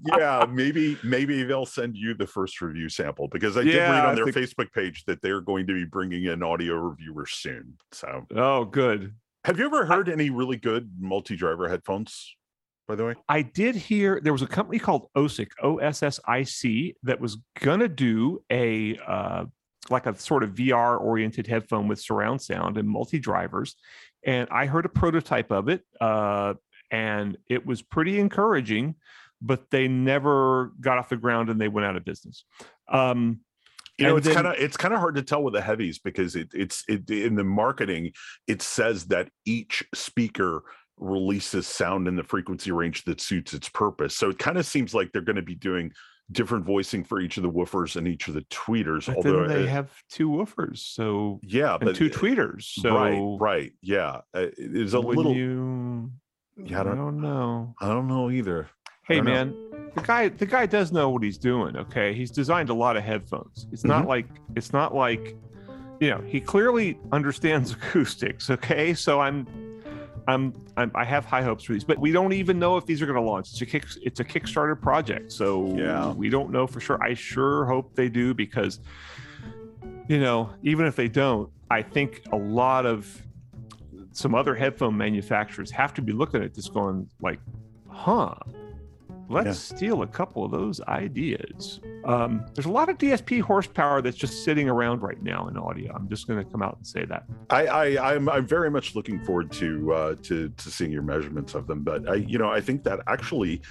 yeah, 0.06 0.46
maybe 0.50 0.98
maybe 1.04 1.42
they'll 1.44 1.66
send 1.66 1.96
you 1.96 2.14
the 2.14 2.26
first 2.26 2.60
review 2.60 2.88
sample 2.88 3.28
because 3.28 3.56
I 3.56 3.64
did 3.64 3.74
Yeah, 3.74 3.90
read 3.90 4.04
I 4.04 4.08
on 4.10 4.14
their 4.14 4.24
think- 4.26 4.36
Facebook 4.36 4.72
page 4.72 5.04
that 5.06 5.20
they're 5.22 5.40
going 5.40 5.66
to 5.66 5.74
be 5.74 5.84
bringing 5.84 6.24
in 6.24 6.42
audio 6.42 6.74
reviewers 6.76 7.32
soon. 7.32 7.74
So, 7.92 8.26
oh, 8.34 8.64
good. 8.64 9.14
have 9.44 9.58
you 9.58 9.66
ever 9.66 9.84
heard 9.84 10.08
any 10.08 10.30
really 10.30 10.56
good 10.56 10.90
multi-driver 10.98 11.68
headphones? 11.68 12.34
By 12.88 12.96
the 12.96 13.04
way, 13.04 13.14
I 13.28 13.42
did 13.42 13.76
hear 13.76 14.20
there 14.22 14.32
was 14.32 14.42
a 14.42 14.46
company 14.46 14.78
called 14.78 15.06
OSSIC, 15.16 15.48
O 15.62 15.78
S 15.78 16.02
S 16.02 16.18
I 16.26 16.42
C, 16.42 16.96
that 17.04 17.20
was 17.20 17.36
gonna 17.60 17.88
do 17.88 18.42
a 18.50 18.98
uh, 19.06 19.44
like 19.92 20.06
a 20.06 20.18
sort 20.18 20.42
of 20.42 20.54
VR 20.54 21.00
oriented 21.00 21.46
headphone 21.46 21.86
with 21.86 22.00
surround 22.00 22.42
sound 22.42 22.76
and 22.76 22.88
multi 22.88 23.18
drivers, 23.18 23.76
and 24.24 24.48
I 24.50 24.66
heard 24.66 24.86
a 24.86 24.88
prototype 24.88 25.52
of 25.52 25.68
it, 25.68 25.82
uh, 26.00 26.54
and 26.90 27.36
it 27.48 27.64
was 27.64 27.82
pretty 27.82 28.18
encouraging, 28.18 28.96
but 29.40 29.70
they 29.70 29.88
never 29.88 30.72
got 30.80 30.98
off 30.98 31.08
the 31.08 31.16
ground 31.16 31.50
and 31.50 31.60
they 31.60 31.68
went 31.68 31.86
out 31.86 31.96
of 31.96 32.04
business. 32.04 32.44
Um, 32.88 33.40
you 33.98 34.06
know 34.06 34.16
And 34.16 34.26
it's 34.26 34.34
kind 34.34 34.46
of 34.46 34.54
it's 34.58 34.76
kind 34.76 34.94
of 34.94 35.00
hard 35.00 35.16
to 35.16 35.22
tell 35.22 35.42
with 35.42 35.54
the 35.54 35.60
Heavys 35.60 35.98
because 36.02 36.36
it, 36.36 36.48
it's 36.54 36.84
it 36.88 37.08
in 37.10 37.34
the 37.34 37.44
marketing 37.44 38.12
it 38.46 38.62
says 38.62 39.06
that 39.06 39.28
each 39.44 39.84
speaker 39.94 40.62
releases 40.96 41.66
sound 41.66 42.08
in 42.08 42.16
the 42.16 42.22
frequency 42.22 42.70
range 42.70 43.04
that 43.04 43.20
suits 43.20 43.52
its 43.52 43.68
purpose 43.68 44.16
so 44.16 44.30
it 44.30 44.38
kind 44.38 44.56
of 44.56 44.66
seems 44.66 44.94
like 44.94 45.10
they're 45.12 45.22
going 45.22 45.36
to 45.36 45.42
be 45.42 45.54
doing 45.54 45.92
different 46.32 46.64
voicing 46.64 47.04
for 47.04 47.20
each 47.20 47.36
of 47.36 47.42
the 47.42 47.50
woofers 47.50 47.96
and 47.96 48.08
each 48.08 48.28
of 48.28 48.34
the 48.34 48.42
tweeters 48.42 49.06
but 49.06 49.16
although 49.16 49.46
then 49.46 49.62
they 49.62 49.66
have 49.68 49.90
two 50.08 50.28
woofers, 50.28 50.78
so 50.78 51.40
yeah 51.42 51.76
but 51.80 51.94
two 51.94 52.08
tweeters. 52.10 52.62
So 52.62 52.94
right 52.94 53.36
right 53.40 53.72
yeah 53.82 54.20
uh, 54.34 54.40
it 54.40 54.54
is 54.58 54.94
a 54.94 55.00
little 55.00 55.34
You, 55.34 56.10
Yeah, 56.56 56.78
I 56.78 56.80
I 56.80 56.84
don't- 56.84 56.96
don't 56.96 57.20
know. 57.20 57.74
i 57.80 57.88
don't 57.88 58.08
know 58.08 58.30
either 58.30 58.68
Hey 59.04 59.16
don't 59.16 59.24
know. 59.26 59.32
man, 59.32 59.54
the 59.96 60.02
guy 60.02 60.28
the 60.28 60.46
guy 60.46 60.66
does 60.66 60.92
know 60.92 61.10
what 61.10 61.22
he's 61.24 61.38
doing, 61.38 61.76
okay? 61.76 62.14
He's 62.14 62.30
designed 62.30 62.70
a 62.70 62.74
lot 62.74 62.96
of 62.96 63.02
headphones. 63.02 63.66
It's 63.72 63.84
not 63.84 64.04
Mhm. 64.04 64.08
like 64.08 64.26
it's 64.56 64.72
not 64.72 64.94
like 64.94 65.36
you 66.00 66.10
know, 66.10 66.20
he 66.26 66.40
clearly 66.40 66.98
understands 67.12 67.72
acoustics, 67.76 68.48
okay? 68.50 68.92
So 68.94 69.20
I'm 69.20 69.46
I'm, 70.28 70.52
I'm 70.76 70.90
I 70.94 71.04
have 71.04 71.24
high 71.24 71.42
hopes 71.42 71.64
for 71.64 71.72
these, 71.72 71.84
but 71.84 71.98
we 71.98 72.12
don't 72.12 72.32
even 72.32 72.58
know 72.58 72.76
if 72.76 72.86
these 72.86 73.02
are 73.02 73.06
going 73.06 73.18
to 73.18 73.22
launch. 73.28 73.50
It's 73.50 73.60
a 73.60 73.66
kick 73.66 73.84
it's 74.02 74.20
a 74.20 74.24
Kickstarter 74.24 74.80
project. 74.80 75.32
So 75.32 75.76
Yeah. 75.76 76.12
we 76.12 76.28
don't 76.28 76.50
know 76.50 76.66
for 76.66 76.80
sure. 76.80 77.02
I 77.02 77.14
sure 77.14 77.64
hope 77.66 77.94
they 77.94 78.08
do 78.08 78.32
because 78.34 78.80
you 80.08 80.20
know, 80.20 80.50
even 80.62 80.86
if 80.86 80.96
they 80.96 81.08
don't, 81.08 81.48
I 81.70 81.82
think 81.82 82.22
a 82.32 82.36
lot 82.36 82.86
of 82.86 83.22
some 84.10 84.34
other 84.34 84.54
headphone 84.54 84.96
manufacturers 84.96 85.70
have 85.70 85.94
to 85.94 86.02
be 86.02 86.12
looking 86.12 86.42
at 86.42 86.54
this 86.54 86.68
going 86.68 87.08
like, 87.20 87.40
huh, 87.88 88.34
let's 89.32 89.46
Yeah. 89.70 89.76
steal 89.76 90.02
a 90.02 90.06
couple 90.06 90.44
of 90.44 90.50
those 90.52 90.80
ideas. 90.82 91.80
Um, 92.04 92.44
there's 92.54 92.66
a 92.66 92.70
lot 92.70 92.88
of 92.88 92.98
DSP 92.98 93.40
horsepower 93.40 94.02
that's 94.02 94.16
just 94.16 94.44
sitting 94.44 94.68
around 94.68 95.02
right 95.02 95.22
now 95.22 95.46
in 95.48 95.56
audio. 95.56 95.92
I'm 95.94 96.08
just 96.08 96.26
going 96.26 96.44
to 96.44 96.50
come 96.50 96.62
out 96.62 96.76
and 96.76 96.86
say 96.86 97.04
that. 97.06 97.24
I, 97.50 97.66
I 97.66 98.14
I'm 98.14 98.28
I'm 98.28 98.46
very 98.46 98.70
much 98.70 98.94
looking 98.94 99.24
forward 99.24 99.52
to 99.52 99.92
uh, 99.92 100.14
to 100.22 100.48
to 100.48 100.70
seeing 100.70 100.90
your 100.90 101.02
measurements 101.02 101.54
of 101.54 101.66
them. 101.66 101.82
But 101.82 102.08
I 102.08 102.14
you 102.16 102.38
know 102.38 102.50
I 102.50 102.60
think 102.60 102.82
that 102.84 103.00
actually 103.06 103.62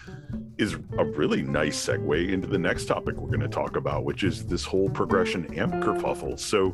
is 0.58 0.76
a 0.98 1.06
really 1.06 1.42
nice 1.42 1.86
segue 1.88 2.30
into 2.32 2.48
the 2.48 2.58
next 2.60 2.86
topic 2.86 3.16
we're 3.18 3.28
going 3.28 3.40
to 3.42 3.48
talk 3.48 3.76
about, 3.76 4.04
which 4.06 4.24
is 4.24 4.46
this 4.46 4.64
whole 4.64 4.90
progression 4.90 5.54
amp 5.58 5.74
kerfuffle. 5.76 6.40
So 6.40 6.70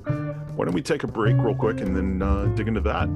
why 0.55 0.65
don't 0.65 0.73
we 0.75 0.81
take 0.81 1.03
a 1.03 1.07
break 1.07 1.35
real 1.37 1.55
quick 1.55 1.79
and 1.81 1.95
then 1.95 2.21
uh, 2.21 2.45
dig 2.55 2.67
into 2.67 2.81
that? 2.81 3.07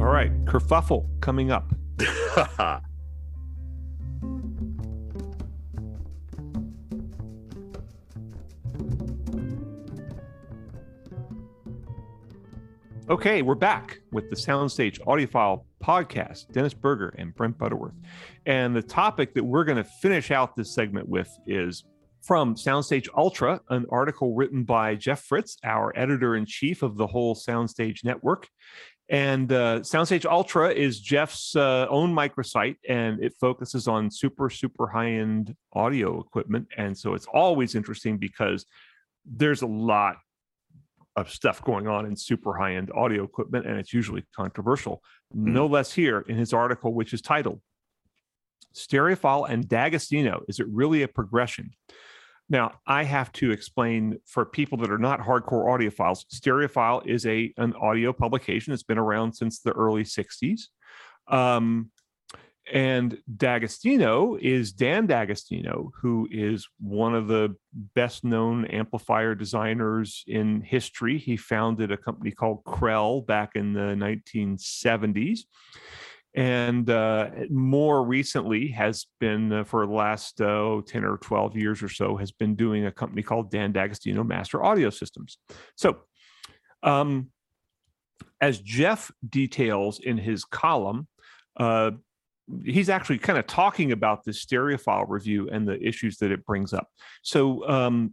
All 0.00 0.06
right, 0.12 0.32
kerfuffle 0.44 1.06
coming 1.20 1.50
up. 1.50 1.72
Okay, 13.10 13.42
we're 13.42 13.56
back 13.56 13.98
with 14.12 14.30
the 14.30 14.36
Soundstage 14.36 15.00
Audiophile 15.00 15.64
podcast, 15.82 16.52
Dennis 16.52 16.72
Burger 16.72 17.12
and 17.18 17.34
Brent 17.34 17.58
Butterworth. 17.58 17.96
And 18.46 18.76
the 18.76 18.82
topic 18.82 19.34
that 19.34 19.42
we're 19.42 19.64
going 19.64 19.76
to 19.76 19.84
finish 19.84 20.30
out 20.30 20.54
this 20.54 20.72
segment 20.72 21.08
with 21.08 21.28
is 21.44 21.82
from 22.22 22.54
Soundstage 22.54 23.08
Ultra, 23.16 23.60
an 23.70 23.86
article 23.90 24.36
written 24.36 24.62
by 24.62 24.94
Jeff 24.94 25.24
Fritz, 25.24 25.58
our 25.64 25.92
editor 25.96 26.36
in 26.36 26.46
chief 26.46 26.84
of 26.84 26.96
the 26.96 27.08
whole 27.08 27.34
Soundstage 27.34 28.04
network. 28.04 28.48
And 29.08 29.52
uh, 29.52 29.80
Soundstage 29.80 30.24
Ultra 30.24 30.70
is 30.70 31.00
Jeff's 31.00 31.56
uh, 31.56 31.88
own 31.90 32.14
microsite, 32.14 32.76
and 32.88 33.22
it 33.22 33.34
focuses 33.40 33.88
on 33.88 34.12
super, 34.12 34.48
super 34.48 34.86
high 34.86 35.10
end 35.10 35.56
audio 35.72 36.20
equipment. 36.20 36.68
And 36.76 36.96
so 36.96 37.14
it's 37.14 37.26
always 37.26 37.74
interesting 37.74 38.16
because 38.16 38.64
there's 39.26 39.62
a 39.62 39.66
lot 39.66 40.18
of 41.16 41.30
stuff 41.30 41.62
going 41.62 41.86
on 41.86 42.06
in 42.06 42.16
super 42.16 42.54
high 42.56 42.74
end 42.74 42.90
audio 42.94 43.24
equipment, 43.24 43.66
and 43.66 43.78
it's 43.78 43.92
usually 43.92 44.24
controversial. 44.34 45.02
No 45.32 45.66
less 45.66 45.92
here 45.92 46.20
in 46.20 46.36
his 46.36 46.52
article, 46.52 46.94
which 46.94 47.12
is 47.12 47.20
titled 47.20 47.60
Stereophile 48.74 49.48
and 49.48 49.68
D'Agostino 49.68 50.42
Is 50.48 50.60
It 50.60 50.66
Really 50.68 51.02
a 51.02 51.08
Progression? 51.08 51.70
Now, 52.48 52.72
I 52.86 53.04
have 53.04 53.32
to 53.32 53.50
explain 53.50 54.18
for 54.26 54.44
people 54.44 54.78
that 54.78 54.90
are 54.90 54.98
not 54.98 55.20
hardcore 55.20 55.66
audiophiles, 55.66 56.24
Stereophile 56.32 57.06
is 57.06 57.24
a 57.26 57.52
an 57.56 57.74
audio 57.74 58.12
publication 58.12 58.72
that's 58.72 58.82
been 58.82 58.98
around 58.98 59.32
since 59.32 59.60
the 59.60 59.72
early 59.72 60.04
60s. 60.04 60.62
Um, 61.28 61.90
and 62.70 63.18
D'Agostino 63.36 64.36
is 64.40 64.72
Dan 64.72 65.06
D'Agostino, 65.06 65.90
who 66.00 66.28
is 66.30 66.68
one 66.78 67.14
of 67.14 67.26
the 67.26 67.56
best 67.94 68.24
known 68.24 68.66
amplifier 68.66 69.34
designers 69.34 70.24
in 70.28 70.60
history. 70.60 71.18
He 71.18 71.36
founded 71.36 71.90
a 71.90 71.96
company 71.96 72.30
called 72.30 72.62
Krell 72.64 73.26
back 73.26 73.56
in 73.56 73.72
the 73.72 73.96
1970s. 73.96 75.40
And 76.34 76.88
uh, 76.88 77.30
more 77.50 78.04
recently 78.04 78.68
has 78.68 79.06
been 79.20 79.52
uh, 79.52 79.64
for 79.64 79.86
the 79.86 79.92
last 79.92 80.40
uh, 80.40 80.80
10 80.86 81.04
or 81.04 81.18
12 81.18 81.56
years 81.56 81.82
or 81.82 81.90
so, 81.90 82.16
has 82.16 82.32
been 82.32 82.54
doing 82.54 82.86
a 82.86 82.92
company 82.92 83.22
called 83.22 83.50
Dan 83.50 83.72
D'Agostino 83.72 84.24
Master 84.24 84.64
Audio 84.64 84.88
Systems. 84.88 85.36
So, 85.76 85.98
um, 86.82 87.30
as 88.40 88.60
Jeff 88.60 89.10
details 89.28 90.00
in 90.00 90.16
his 90.16 90.44
column, 90.44 91.06
uh, 91.58 91.92
he's 92.64 92.88
actually 92.88 93.18
kind 93.18 93.38
of 93.38 93.46
talking 93.46 93.92
about 93.92 94.24
this 94.24 94.44
stereophile 94.44 95.06
review 95.08 95.48
and 95.50 95.66
the 95.66 95.80
issues 95.80 96.18
that 96.18 96.30
it 96.30 96.44
brings 96.44 96.72
up. 96.72 96.88
So 97.22 97.68
um, 97.68 98.12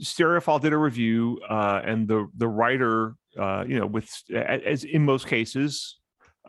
stereophile 0.00 0.60
did 0.60 0.72
a 0.72 0.78
review, 0.78 1.40
uh, 1.48 1.82
and 1.84 2.08
the 2.08 2.28
the 2.36 2.48
writer, 2.48 3.14
uh, 3.38 3.64
you 3.66 3.78
know, 3.78 3.86
with 3.86 4.10
as 4.34 4.84
in 4.84 5.04
most 5.04 5.26
cases, 5.26 5.98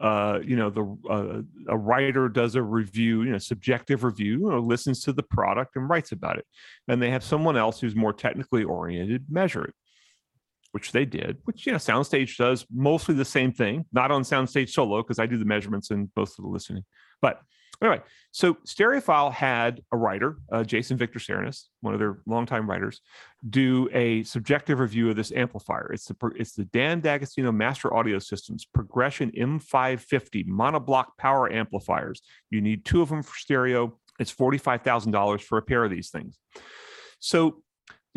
uh, 0.01 0.39
you 0.43 0.55
know, 0.55 0.69
the 0.69 0.97
uh, 1.09 1.41
a 1.67 1.77
writer 1.77 2.29
does 2.29 2.55
a 2.55 2.61
review, 2.61 3.23
you 3.23 3.31
know, 3.31 3.37
subjective 3.37 4.03
review, 4.03 4.39
you 4.39 4.49
know, 4.49 4.59
listens 4.59 5.01
to 5.03 5.13
the 5.13 5.23
product 5.23 5.75
and 5.75 5.89
writes 5.89 6.11
about 6.11 6.37
it, 6.37 6.45
and 6.87 7.01
they 7.01 7.09
have 7.09 7.23
someone 7.23 7.57
else 7.57 7.79
who's 7.79 7.95
more 7.95 8.13
technically 8.13 8.63
oriented 8.63 9.25
measure 9.29 9.65
it 9.65 9.73
which 10.71 10.91
they 10.91 11.05
did, 11.05 11.37
which 11.45 11.65
you 11.65 11.71
know, 11.71 11.77
Soundstage 11.77 12.37
does 12.37 12.65
mostly 12.73 13.15
the 13.15 13.25
same 13.25 13.51
thing, 13.51 13.85
not 13.91 14.11
on 14.11 14.23
Soundstage 14.23 14.69
solo 14.69 15.01
because 15.01 15.19
I 15.19 15.25
do 15.25 15.37
the 15.37 15.45
measurements 15.45 15.91
and 15.91 16.09
most 16.15 16.37
of 16.37 16.43
the 16.45 16.49
listening. 16.49 16.83
But 17.21 17.41
anyway, 17.81 18.01
so 18.31 18.55
Stereophile 18.65 19.31
had 19.31 19.81
a 19.91 19.97
writer, 19.97 20.37
uh, 20.51 20.63
Jason 20.63 20.97
Victor 20.97 21.19
Serinus, 21.19 21.65
one 21.81 21.93
of 21.93 21.99
their 21.99 22.19
longtime 22.25 22.69
writers, 22.69 23.01
do 23.49 23.89
a 23.93 24.23
subjective 24.23 24.79
review 24.79 25.09
of 25.09 25.15
this 25.15 25.31
amplifier. 25.31 25.91
It's 25.93 26.05
the 26.05 26.15
it's 26.35 26.53
the 26.53 26.65
Dan 26.65 26.99
D'Agostino 27.01 27.51
Master 27.51 27.93
Audio 27.93 28.19
Systems 28.19 28.65
Progression 28.65 29.31
M550 29.31 30.47
monoblock 30.47 31.05
power 31.17 31.51
amplifiers. 31.51 32.21
You 32.49 32.61
need 32.61 32.85
two 32.85 33.01
of 33.01 33.09
them 33.09 33.23
for 33.23 33.37
stereo. 33.37 33.97
It's 34.19 34.31
forty 34.31 34.57
five 34.57 34.81
thousand 34.81 35.11
dollars 35.11 35.41
for 35.41 35.57
a 35.57 35.61
pair 35.61 35.83
of 35.83 35.91
these 35.91 36.09
things. 36.09 36.37
So 37.19 37.63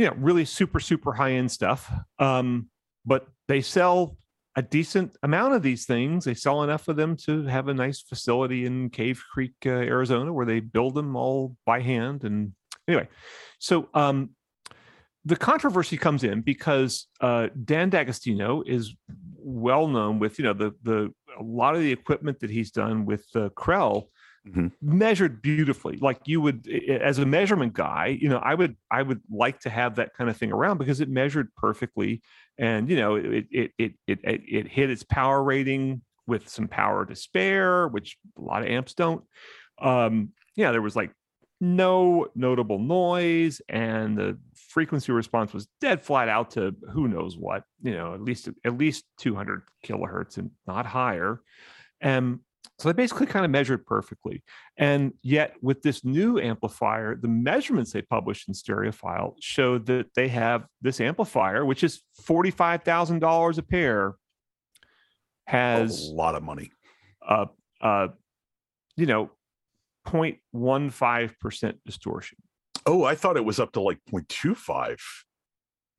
you 0.01 0.07
know, 0.07 0.15
really 0.17 0.47
super, 0.47 0.81
super 0.81 1.13
high 1.13 1.33
end 1.33 1.53
stuff. 1.53 1.93
Um, 2.19 2.71
but 3.05 3.27
they 3.49 3.61
sell 3.61 4.17
a 4.57 4.63
decent 4.63 5.15
amount 5.23 5.53
of 5.53 5.63
these 5.63 5.85
things. 5.85 6.25
They 6.25 6.33
sell 6.33 6.63
enough 6.63 6.89
of 6.89 6.97
them 6.97 7.17
to 7.27 7.45
have 7.45 7.69
a 7.69 7.75
nice 7.75 8.01
facility 8.01 8.65
in 8.65 8.89
Cave 8.89 9.23
Creek, 9.31 9.53
uh, 9.67 9.69
Arizona, 9.69 10.33
where 10.33 10.47
they 10.47 10.61
build 10.61 10.95
them 10.95 11.17
all 11.17 11.55
by 11.67 11.81
hand. 11.81 12.25
And 12.25 12.55
anyway, 12.89 13.09
so 13.59 13.91
um, 13.93 14.31
the 15.27 15.37
controversy 15.37 15.99
comes 15.99 16.25
in 16.25 16.41
because 16.41 17.07
uh, 17.21 17.49
Dan 17.63 17.91
D'Agostino 17.91 18.63
is 18.67 18.95
well 19.37 19.87
known 19.87 20.19
with 20.19 20.39
you 20.39 20.45
know 20.47 20.55
the 20.55 20.73
the 20.83 21.13
a 21.39 21.43
lot 21.43 21.75
of 21.75 21.83
the 21.83 21.93
equipment 21.93 22.41
that 22.41 22.51
he's 22.51 22.71
done 22.71 23.05
with 23.05 23.27
uh, 23.35 23.51
Krell 23.51 24.05
Mhm. 24.47 24.72
measured 24.80 25.43
beautifully. 25.43 25.99
Like 25.99 26.20
you 26.26 26.41
would, 26.41 26.66
as 26.68 27.18
a 27.18 27.26
measurement 27.26 27.74
guy, 27.74 28.07
you 28.20 28.28
know, 28.28 28.38
I 28.38 28.55
would, 28.55 28.76
I 28.91 29.03
would 29.03 29.20
like 29.30 29.61
to 29.61 29.70
have 29.70 29.97
that 29.97 30.14
kind 30.14 30.30
of 30.30 30.36
thing 30.36 30.51
around 30.53 30.78
because 30.78 31.01
it 31.01 31.09
measured 31.11 31.55
perfectly, 31.57 32.22
and 32.59 32.88
you 32.88 32.97
know, 32.97 33.16
it, 33.16 33.47
it, 33.51 33.70
it, 33.78 33.93
it, 34.07 34.18
it, 34.24 34.43
it 34.49 34.68
hit 34.68 34.88
its 34.91 35.03
power 35.03 35.43
rating 35.43 36.03
with 36.26 36.49
some 36.49 36.68
power 36.68 37.05
to 37.05 37.14
spare, 37.14 37.88
which 37.88 38.16
a 38.38 38.41
lot 38.41 38.62
of 38.62 38.68
amps 38.68 38.95
don't. 38.95 39.24
Um, 39.80 40.32
yeah, 40.57 40.72
there 40.72 40.82
was 40.82 40.97
like 40.97 41.12
no 41.61 42.26
notable 42.34 42.78
noise 42.78 43.61
and 43.68 44.16
the 44.16 44.38
frequency 44.55 45.12
response 45.12 45.53
was 45.53 45.68
dead 45.80 46.03
flat 46.03 46.28
out 46.28 46.51
to 46.53 46.74
who 46.91 47.07
knows 47.07 47.36
what 47.36 47.64
you 47.82 47.93
know 47.93 48.14
at 48.14 48.22
least 48.22 48.49
at 48.64 48.78
least 48.78 49.05
200 49.18 49.62
kilohertz 49.84 50.38
and 50.38 50.51
not 50.66 50.86
higher 50.86 51.43
and 52.01 52.41
so 52.79 52.89
they 52.89 52.93
basically 52.95 53.27
kind 53.27 53.45
of 53.45 53.51
measured 53.51 53.85
perfectly 53.87 54.43
and 54.77 55.13
yet 55.23 55.55
with 55.63 55.83
this 55.83 56.05
new 56.05 56.39
amplifier 56.39 57.15
the 57.17 57.29
measurements 57.29 57.93
they 57.93 58.03
published 58.03 58.49
in 58.49 58.55
stereophile 58.55 59.35
showed 59.41 59.87
that 59.87 60.07
they 60.15 60.29
have 60.29 60.67
this 60.83 61.01
amplifier 61.01 61.65
which 61.65 61.83
is 61.85 62.03
$45000 62.23 63.59
a 63.59 63.63
pair 63.63 64.15
has 65.47 66.09
a 66.09 66.13
lot 66.13 66.35
of 66.35 66.43
money. 66.43 66.71
uh, 67.27 67.47
uh, 67.81 68.09
you 68.97 69.07
know 69.07 69.31
0.15% 70.07 71.75
distortion 71.85 72.39
Oh, 72.87 73.05
I 73.05 73.15
thought 73.15 73.37
it 73.37 73.45
was 73.45 73.61
up 73.61 73.73
to 73.73 73.81
like 73.83 73.99
0.25. 74.11 74.97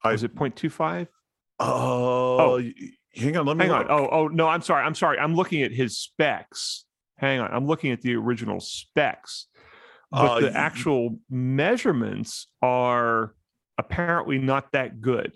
I- 0.03 0.11
was 0.11 0.23
it 0.23 0.33
0.25 0.35 1.07
Oh, 1.59 2.55
y- 2.57 2.73
hang 3.13 3.37
on. 3.37 3.45
Let 3.45 3.57
me 3.57 3.65
hang 3.65 3.71
on 3.73 3.87
oh 3.89 4.07
oh 4.11 4.27
no 4.27 4.47
i'm 4.47 4.61
sorry 4.61 4.83
i'm 4.83 4.95
sorry 4.95 5.17
i'm 5.19 5.35
looking 5.35 5.61
at 5.63 5.71
his 5.71 5.99
specs 5.99 6.85
hang 7.17 7.39
on 7.39 7.51
i'm 7.51 7.67
looking 7.67 7.91
at 7.91 8.01
the 8.01 8.15
original 8.15 8.59
specs 8.59 9.47
but 10.11 10.37
Uh, 10.37 10.39
the 10.41 10.57
actual 10.57 11.17
measurements 11.29 12.47
are 12.61 13.33
apparently 13.77 14.37
not 14.37 14.71
that 14.71 15.01
good 15.01 15.33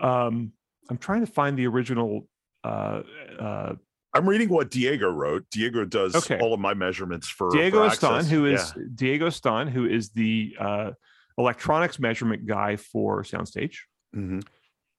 um 0.00 0.52
i'm 0.90 0.98
trying 0.98 1.24
to 1.24 1.30
find 1.30 1.56
the 1.58 1.66
original 1.66 2.26
uh 2.64 3.02
uh 3.38 3.74
I'm 4.16 4.28
reading 4.28 4.48
what 4.48 4.70
Diego 4.70 5.10
wrote. 5.10 5.44
Diego 5.50 5.84
does 5.84 6.14
Okay. 6.14 6.38
all 6.38 6.54
of 6.54 6.60
my 6.60 6.72
measurements 6.72 7.28
for 7.28 7.50
diego 7.50 7.88
for 7.90 7.96
Stan, 7.96 8.24
who 8.26 8.46
Yeah. 8.46 8.64
diego 8.94 9.26
Estan, 9.26 9.68
who 9.68 9.86
is 9.86 10.10
the 10.10 10.54
uh 10.60 10.92
electronics 11.36 11.98
measurement 11.98 12.46
guy 12.46 12.76
for 12.76 13.24
soundstage 13.24 13.78
Mhm. 14.14 14.46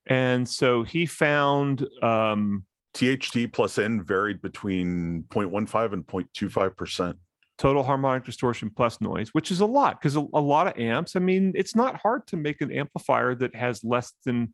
And 0.07 0.47
so 0.47 0.83
he 0.83 1.05
found 1.05 1.87
um 2.01 2.65
THD 2.93 3.51
plus 3.51 3.77
N 3.77 4.01
varied 4.03 4.41
between 4.41 5.23
0.15 5.29 5.93
and 5.93 6.07
0.25 6.07 6.75
percent. 6.77 7.17
total 7.57 7.83
harmonic 7.83 8.23
distortion 8.25 8.69
plus 8.69 8.99
noise, 9.01 9.29
which 9.33 9.51
is 9.51 9.59
a 9.61 9.65
lot 9.65 9.99
because 9.99 10.15
a, 10.15 10.25
a 10.33 10.39
lot 10.41 10.67
of 10.67 10.77
amps. 10.79 11.15
I 11.15 11.19
mean, 11.19 11.51
it's 11.55 11.75
not 11.75 11.95
hard 11.97 12.25
to 12.27 12.37
make 12.37 12.61
an 12.61 12.71
amplifier 12.71 13.35
that 13.35 13.55
has 13.55 13.83
less 13.83 14.13
than 14.25 14.53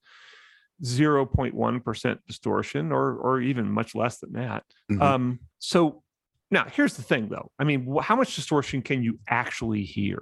0.1% 0.84 2.18
distortion 2.28 2.92
or 2.92 3.16
or 3.16 3.42
even 3.42 3.72
much 3.72 3.96
less 3.96 4.18
than 4.20 4.34
that. 4.34 4.64
Mhm. 4.92 5.02
Um, 5.02 5.40
so 5.60 6.04
now 6.50 6.66
here's 6.72 6.96
the 6.96 7.04
thing 7.04 7.30
though. 7.30 7.52
I 7.60 7.64
mean, 7.64 7.96
how 8.02 8.16
much 8.16 8.36
distortion 8.36 8.82
can 8.82 9.04
you 9.04 9.20
actually 9.28 9.84
hear? 9.84 10.20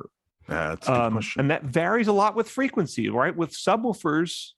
That's 0.48 0.88
a 0.88 0.92
good 0.92 1.02
Um, 1.02 1.14
question. 1.14 1.40
and 1.42 1.52
that 1.52 1.64
varies 1.64 2.08
a 2.08 2.14
lot 2.14 2.36
with 2.36 2.50
frequency, 2.50 3.10
right? 3.10 3.36
With 3.36 3.52
subwoofers, 3.52 4.52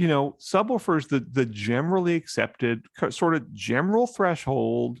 you 0.00 0.08
know, 0.08 0.34
subwoofers, 0.40 1.08
the 1.08 1.20
the 1.20 1.44
generally 1.44 2.14
accepted 2.14 2.86
sort 3.10 3.34
of 3.34 3.52
general 3.52 4.06
threshold 4.06 4.98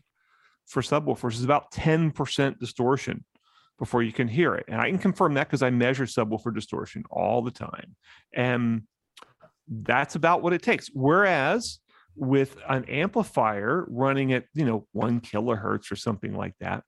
for 0.66 0.82
subwoofers 0.82 1.32
is 1.32 1.44
about 1.44 1.72
10% 1.72 2.58
distortion 2.58 3.24
before 3.78 4.02
you 4.02 4.12
can 4.12 4.28
hear 4.28 4.54
it. 4.54 4.66
And 4.68 4.78
I 4.78 4.90
can 4.90 4.98
confirm 4.98 5.32
that 5.34 5.46
because 5.46 5.62
I 5.62 5.70
measure 5.70 6.04
subwoofer 6.04 6.54
distortion 6.54 7.04
all 7.10 7.40
the 7.40 7.50
time. 7.50 7.96
And 8.34 8.82
that's 9.66 10.16
about 10.16 10.42
what 10.42 10.52
it 10.52 10.62
takes. 10.62 10.90
Whereas 10.92 11.78
with 12.14 12.58
an 12.68 12.84
amplifier 12.84 13.86
running 13.88 14.34
at, 14.34 14.44
you 14.52 14.66
know, 14.66 14.86
one 14.92 15.22
kilohertz 15.22 15.90
or 15.90 15.96
something 15.96 16.34
like 16.34 16.54
that, 16.60 16.84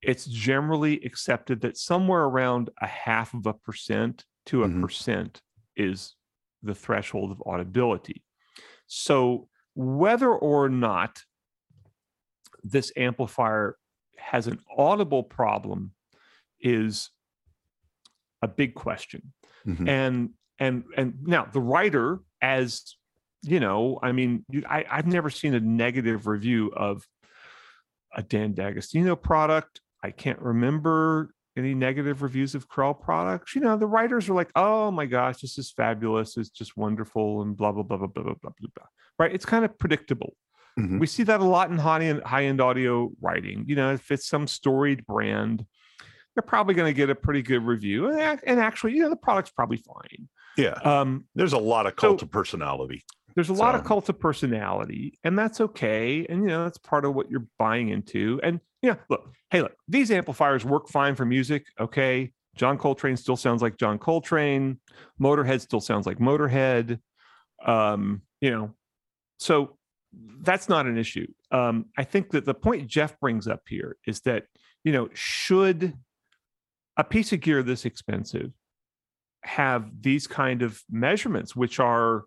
it's 0.00 0.24
generally 0.24 1.04
accepted 1.04 1.60
that 1.60 1.76
somewhere 1.76 2.24
around 2.24 2.70
a 2.80 2.86
half 2.86 3.34
of 3.34 3.44
a 3.44 3.52
percent 3.52 4.24
to 4.46 4.64
a 4.64 4.68
Mhm. 4.68 4.80
percent 4.80 5.42
is 5.76 6.16
the 6.62 6.74
threshold 6.74 7.30
of 7.30 7.40
audibility. 7.46 8.22
So 8.86 9.48
whether 9.74 10.30
or 10.32 10.68
not 10.68 11.22
this 12.62 12.92
amplifier 12.96 13.76
has 14.16 14.46
an 14.46 14.58
audible 14.76 15.22
problem 15.22 15.92
is 16.60 17.10
a 18.42 18.48
big 18.48 18.74
question 18.74 19.32
Mhm. 19.66 19.88
and 19.88 20.30
and 20.58 20.84
and 20.96 21.26
now 21.26 21.44
the 21.44 21.60
writer 21.60 22.20
as 22.40 22.96
you 23.42 23.60
know 23.60 23.98
i 24.02 24.12
mean 24.12 24.44
I, 24.68 24.84
i've 24.90 25.06
never 25.06 25.28
seen 25.30 25.54
a 25.54 25.60
negative 25.60 26.26
review 26.26 26.72
of 26.74 27.06
a 28.14 28.22
dan 28.22 28.54
d'agostino 28.54 29.16
product 29.16 29.80
i 30.02 30.10
can't 30.10 30.40
remember 30.40 31.34
any 31.56 31.74
negative 31.74 32.22
reviews 32.22 32.54
of 32.54 32.68
Krell 32.68 32.98
products 32.98 33.54
you 33.54 33.60
know 33.60 33.76
the 33.76 33.86
writers 33.86 34.28
are 34.28 34.34
like 34.34 34.50
oh 34.56 34.90
my 34.90 35.06
gosh 35.06 35.40
this 35.40 35.58
is 35.58 35.70
fabulous 35.72 36.36
it's 36.36 36.50
just 36.50 36.76
wonderful 36.76 37.42
and 37.42 37.56
blah 37.56 37.72
blah 37.72 37.82
blah 37.82 37.96
blah 37.96 38.06
blah 38.08 38.22
blah 38.22 38.34
blah, 38.42 38.50
blah. 38.60 38.86
right 39.18 39.32
it's 39.34 39.46
kind 39.46 39.64
of 39.64 39.78
predictable 39.78 40.34
Mhm. 40.78 41.00
we 41.00 41.06
see 41.06 41.22
that 41.22 41.40
a 41.40 41.44
lot 41.44 41.70
in 41.70 41.78
high 41.78 42.02
end 42.02 42.22
high 42.22 42.44
end 42.44 42.60
audio 42.60 43.10
writing 43.22 43.64
you 43.66 43.74
know 43.76 43.92
if 43.94 44.10
it's 44.10 44.26
some 44.28 44.46
storied 44.46 45.06
brand 45.06 45.64
they're 46.34 46.42
probably 46.42 46.74
going 46.74 46.90
to 46.90 46.96
get 46.96 47.08
a 47.08 47.14
pretty 47.14 47.40
good 47.40 47.62
review 47.64 48.10
and, 48.12 48.40
and 48.46 48.60
actually 48.60 48.92
you 48.92 49.00
know 49.00 49.08
the 49.08 49.16
product's 49.16 49.50
probably 49.52 49.78
fine 49.78 50.28
Yeah. 50.58 50.74
um, 50.84 51.24
There's 51.34 51.54
a 51.54 51.58
lot 51.58 51.86
of 51.86 51.96
cult 51.96 52.20
of 52.22 52.30
personality. 52.30 53.04
There's 53.36 53.50
a 53.50 53.54
lot 53.54 53.76
of 53.76 53.84
cult 53.84 54.08
of 54.08 54.18
personality, 54.18 55.18
and 55.22 55.38
that's 55.38 55.60
okay. 55.60 56.26
And 56.28 56.42
you 56.42 56.48
know, 56.48 56.64
that's 56.64 56.78
part 56.78 57.04
of 57.04 57.14
what 57.14 57.30
you're 57.30 57.46
buying 57.58 57.90
into. 57.90 58.40
And 58.42 58.60
you 58.82 58.90
know, 58.90 58.96
look, 59.08 59.30
hey, 59.50 59.62
look, 59.62 59.76
these 59.86 60.10
amplifiers 60.10 60.64
work 60.64 60.88
fine 60.88 61.14
for 61.14 61.24
music. 61.24 61.66
Okay. 61.78 62.32
John 62.56 62.78
Coltrane 62.78 63.18
still 63.18 63.36
sounds 63.36 63.60
like 63.60 63.76
John 63.76 63.98
Coltrane. 63.98 64.80
Motorhead 65.20 65.60
still 65.60 65.80
sounds 65.80 66.06
like 66.06 66.18
Motorhead. 66.18 66.98
Um, 67.64 68.22
you 68.40 68.50
know, 68.50 68.74
so 69.38 69.76
that's 70.40 70.68
not 70.68 70.86
an 70.86 70.96
issue. 70.96 71.26
Um, 71.52 71.86
I 71.98 72.04
think 72.04 72.30
that 72.30 72.46
the 72.46 72.54
point 72.54 72.86
Jeff 72.86 73.20
brings 73.20 73.46
up 73.46 73.60
here 73.68 73.98
is 74.06 74.20
that, 74.22 74.44
you 74.84 74.92
know, 74.92 75.10
should 75.12 75.94
a 76.96 77.04
piece 77.04 77.32
of 77.34 77.40
gear 77.40 77.62
this 77.62 77.84
expensive 77.84 78.52
have 79.42 79.90
these 80.00 80.26
kind 80.26 80.62
of 80.62 80.82
measurements, 80.90 81.54
which 81.54 81.78
are, 81.78 82.24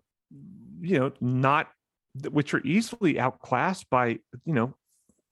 you 0.80 0.98
know, 0.98 1.12
not, 1.20 1.70
which 2.30 2.54
are 2.54 2.62
easily 2.64 3.18
outclassed 3.18 3.88
by, 3.90 4.18
you 4.44 4.54
know, 4.54 4.74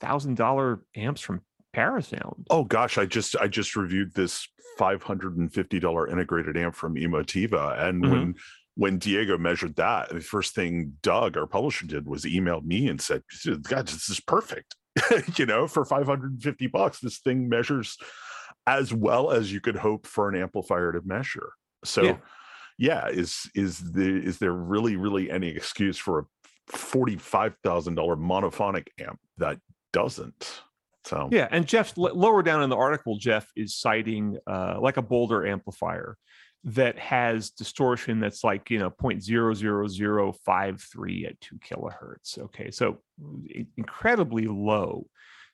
thousand 0.00 0.36
dollar 0.36 0.82
amps 0.94 1.20
from 1.20 1.42
Parasound. 1.74 2.46
Oh 2.50 2.64
gosh, 2.64 2.98
I 2.98 3.06
just 3.06 3.36
I 3.36 3.46
just 3.48 3.76
reviewed 3.76 4.14
this 4.14 4.48
$550 4.78 6.10
integrated 6.10 6.56
amp 6.56 6.74
from 6.74 6.94
Emotiva. 6.94 7.78
And 7.80 8.02
Mhm. 8.04 8.10
when 8.10 8.34
when 8.74 8.98
Diego 8.98 9.36
measured 9.36 9.74
that, 9.76 10.08
the 10.10 10.20
first 10.20 10.54
thing 10.54 10.96
Doug, 11.02 11.36
our 11.36 11.46
publisher, 11.46 11.86
did 11.86 12.06
was 12.06 12.24
emailed 12.24 12.64
me 12.64 12.88
and 12.88 13.00
said, 13.00 13.22
God, 13.62 13.88
this 13.88 14.08
is 14.08 14.20
perfect. 14.20 14.76
you 15.36 15.46
know, 15.46 15.66
for 15.66 15.84
550 15.84 16.66
bucks, 16.68 17.00
this 17.00 17.18
thing 17.18 17.48
measures 17.48 17.96
as 18.66 18.92
well 18.92 19.30
as 19.30 19.52
you 19.52 19.60
could 19.60 19.76
hope 19.76 20.06
for 20.06 20.28
an 20.28 20.36
amplifier 20.36 20.92
to 20.92 21.00
measure. 21.04 21.52
So 21.84 22.02
Yeah. 22.04 22.18
Yeah, 22.78 23.08
is 23.08 23.50
is 23.54 23.92
the 23.92 24.24
is 24.24 24.38
there 24.38 24.52
really, 24.52 24.96
really 24.96 25.30
any 25.30 25.48
excuse 25.48 25.98
for 25.98 26.20
a 26.20 26.24
$45,000 26.72 27.94
monophonic 27.94 28.86
amp 29.00 29.20
that 29.38 29.58
doesn't? 29.92 30.62
So 31.04 31.28
Yeah, 31.32 31.48
and 31.50 31.66
Jeff 31.66 31.96
lower 31.96 32.42
down 32.42 32.62
in 32.62 32.70
the 32.70 32.76
article, 32.76 33.18
Jeff 33.18 33.48
is 33.56 33.74
citing 33.74 34.38
uh, 34.46 34.78
like 34.80 34.96
a 34.96 35.02
Boulder 35.02 35.44
amplifier 35.46 36.16
that 36.64 36.98
has 36.98 37.50
distortion 37.50 38.18
that's 38.20 38.42
like 38.44 38.70
you 38.70 38.78
know 38.78 38.90
0.00053 38.90 41.26
at 41.26 41.40
two 41.40 41.58
kilohertz. 41.58 42.38
Okay, 42.38 42.70
so 42.70 42.98
incredibly 43.76 44.46
low. 44.46 45.06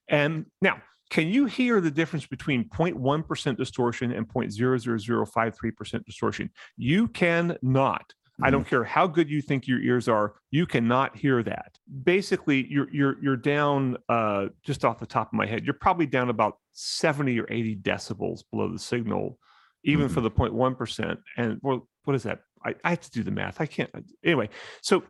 And 0.09 0.45
now, 0.61 0.83
can 1.15 1.29
you 1.29 1.45
hear 1.45 1.81
the 1.81 1.93
difference 1.93 2.27
between 2.27 2.69
0.1% 2.71 3.57
distortion 3.57 4.11
and 4.11 4.29
0.00053% 4.29 6.05
distortion? 6.05 6.51
You 6.77 7.07
cannot. 7.07 8.13
I 8.43 8.51
don't 8.51 8.67
care 8.67 8.83
how 8.83 9.07
good 9.07 9.31
you 9.31 9.41
think 9.41 9.69
your 9.69 9.81
ears 9.81 10.09
are, 10.09 10.35
you 10.51 10.67
cannot 10.67 11.17
hear 11.17 11.45
that. 11.45 11.79
Basically, 12.03 12.67
you're 12.69 12.93
you're 12.93 13.17
you're 13.23 13.37
down 13.37 13.97
uh, 14.09 14.47
just 14.65 14.85
off 14.85 14.99
the 14.99 15.07
top 15.07 15.29
of 15.29 15.35
my 15.35 15.47
head. 15.47 15.65
You're 15.65 15.75
probably 15.75 16.07
down 16.07 16.31
about 16.31 16.59
70 16.73 17.39
or 17.39 17.47
80 17.49 17.77
decibels 17.77 18.41
below 18.51 18.73
the 18.73 18.79
signal, 18.81 19.39
even 19.85 20.09
for 20.09 20.21
the 20.21 20.33
0.1 20.33 20.77
percent. 20.77 21.21
And 21.37 21.61
well, 21.63 21.87
what 22.03 22.17
is 22.17 22.25
that? 22.25 22.41
I, 22.67 22.75
I 22.83 22.91
have 22.91 23.03
to 23.03 23.11
do 23.13 23.23
the 23.23 23.31
math. 23.31 23.61
I 23.61 23.67
can't. 23.67 23.91
Anyway, 24.25 24.49
so 24.83 25.05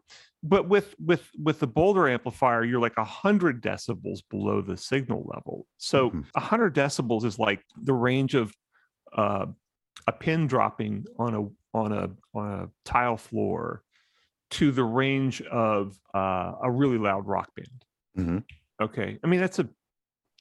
but 0.44 0.68
with 0.68 0.94
with 1.00 1.28
with 1.42 1.58
the 1.58 1.66
Boulder 1.66 2.06
amplifier, 2.08 2.64
you're 2.64 2.80
like 2.80 2.96
a 2.98 3.04
hundred 3.04 3.62
decibels 3.62 4.20
below 4.30 4.60
the 4.60 4.76
signal 4.76 5.24
level. 5.34 5.66
So 5.78 6.08
a 6.08 6.10
Mhm. 6.10 6.24
hundred 6.36 6.74
decibels 6.74 7.24
is 7.24 7.38
like 7.38 7.64
the 7.82 7.94
range 7.94 8.34
of 8.34 8.52
uh, 9.16 9.46
a 10.06 10.12
pin 10.12 10.46
dropping 10.46 11.06
on 11.18 11.34
a 11.34 11.48
on 11.76 11.92
a 11.92 12.10
on 12.38 12.60
a 12.60 12.68
tile 12.84 13.16
floor 13.16 13.82
to 14.50 14.70
the 14.70 14.84
range 14.84 15.40
of 15.42 15.98
uh, 16.14 16.52
a 16.62 16.70
really 16.70 16.98
loud 16.98 17.26
rock 17.26 17.50
band. 17.56 17.84
Mhm. 18.16 18.44
Okay, 18.80 19.18
I 19.24 19.26
mean 19.26 19.40
that's 19.40 19.58
a 19.58 19.68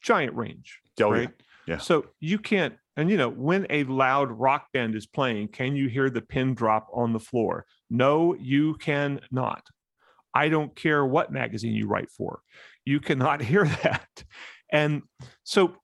giant 0.01 0.35
range, 0.35 0.81
Oh, 1.01 1.13
yeah. 1.13 1.19
right? 1.19 1.29
Yeah. 1.65 1.77
So 1.77 2.07
you 2.19 2.39
can't, 2.39 2.75
and 2.97 3.09
you 3.09 3.15
know, 3.15 3.29
when 3.29 3.65
a 3.69 3.85
loud 3.85 4.29
rock 4.31 4.67
band 4.73 4.95
is 4.95 5.07
playing, 5.07 5.47
can 5.47 5.77
you 5.77 5.87
hear 5.87 6.09
the 6.09 6.21
pin 6.21 6.53
drop 6.55 6.89
on 6.93 7.13
the 7.13 7.21
floor? 7.21 7.65
No, 7.89 8.33
you 8.35 8.75
cannot. 8.75 9.65
I 10.33 10.49
don't 10.49 10.75
care 10.75 11.05
what 11.05 11.31
magazine 11.31 11.73
you 11.73 11.87
write 11.87 12.11
for, 12.11 12.41
you 12.85 12.99
cannot 12.99 13.41
hear 13.51 13.65
that. 13.65 14.23
And 14.71 15.03
so 15.43 15.75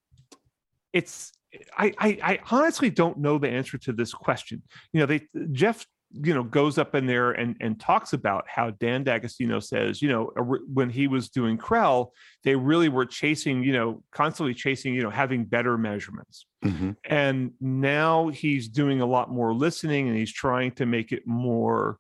it's 0.93 1.32
I, 1.78 1.93
I 1.97 2.08
I 2.24 2.39
honestly 2.52 2.89
don't 2.89 3.18
know 3.18 3.38
the 3.38 3.50
answer 3.50 3.78
to 3.80 3.93
this 3.93 4.14
question. 4.14 4.64
You 4.93 5.02
know, 5.02 5.06
they 5.06 5.28
Jeff 5.52 5.86
you 6.12 6.34
know 6.34 6.43
goes 6.43 6.78
up 6.78 6.95
in 6.95 7.06
there 7.06 7.32
and 7.32 7.56
and 7.60 7.80
talks 7.80 8.14
about 8.14 8.45
how 8.47 8.72
Dan 8.72 9.04
D'Agostino 9.04 9.60
says, 9.60 10.02
you 10.02 10.10
know, 10.10 10.32
when 10.74 10.89
he 10.89 11.08
was 11.08 11.30
doing 11.30 11.58
Krell, 11.58 12.10
they 12.43 12.56
really 12.56 12.89
were 12.89 13.06
chasing, 13.06 13.64
you 13.64 13.74
know, 13.74 14.04
constantly 14.12 14.54
chasing, 14.54 14.93
you 14.95 15.04
know, 15.04 15.10
having 15.10 15.45
better 15.45 15.78
measurements. 15.78 16.45
Mhm. 16.64 16.95
And 17.06 17.52
now 17.62 18.30
he's 18.30 18.68
doing 18.68 19.02
a 19.02 19.06
lot 19.06 19.30
more 19.30 19.54
listening 19.54 20.08
and 20.08 20.18
he's 20.18 20.34
trying 20.34 20.72
to 20.74 20.86
make 20.86 21.12
it 21.12 21.24
more 21.28 22.00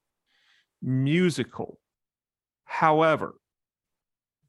musical. 0.81 1.79
However, 2.69 3.33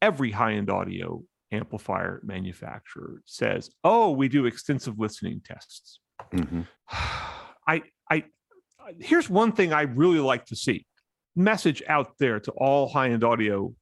every 0.03 0.31
high-end 0.31 0.69
audio 0.69 1.23
amplifier 1.51 2.21
manufacturer 2.23 3.23
says, 3.25 3.71
"Oh, 3.83 4.11
we 4.11 4.29
do 4.29 4.45
extensive 4.45 4.99
listening 4.99 5.41
tests." 5.43 6.01
Mhm. 6.31 6.69
I 7.67 7.83
I 8.11 8.25
here's 9.01 9.31
one 9.31 9.53
thing 9.53 9.73
I 9.73 9.83
really 9.83 10.21
like 10.21 10.45
to 10.47 10.55
see. 10.55 10.87
Message 11.35 11.83
out 11.89 12.19
there 12.19 12.39
to 12.41 12.51
all 12.53 12.89
high-end 12.89 13.25
audio 13.25 13.75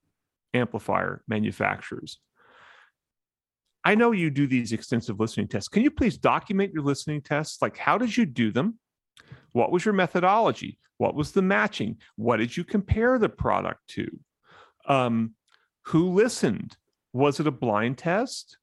amplifier 0.55 1.25
manufacturers. 1.27 2.21
I 3.85 3.97
know 3.97 4.13
you 4.13 4.31
do 4.31 4.47
these 4.47 4.73
extensive 4.73 5.19
listening 5.19 5.49
tests. 5.49 5.69
Can 5.69 5.83
you 5.83 5.91
please 5.91 6.17
document 6.17 6.73
your 6.73 6.85
listening 6.85 7.23
tests? 7.23 7.61
Like 7.61 7.77
how 7.77 7.99
did 7.99 8.17
you 8.17 8.25
do 8.25 8.53
them? 8.53 8.79
What 9.53 9.73
was 9.73 9.85
your 9.85 9.95
methodology? 9.95 10.79
What 10.99 11.17
was 11.17 11.33
the 11.33 11.43
matching? 11.43 11.97
What 12.17 12.37
did 12.37 12.57
you 12.57 12.65
compare 12.65 13.19
the 13.19 13.29
product 13.29 13.81
to? 13.89 14.09
Um, 14.89 15.35
who 15.85 16.09
listened? 16.11 16.77
Was 17.13 17.41
it 17.41 17.47
a 17.47 17.51
blind 17.53 17.99
test? 17.99 18.59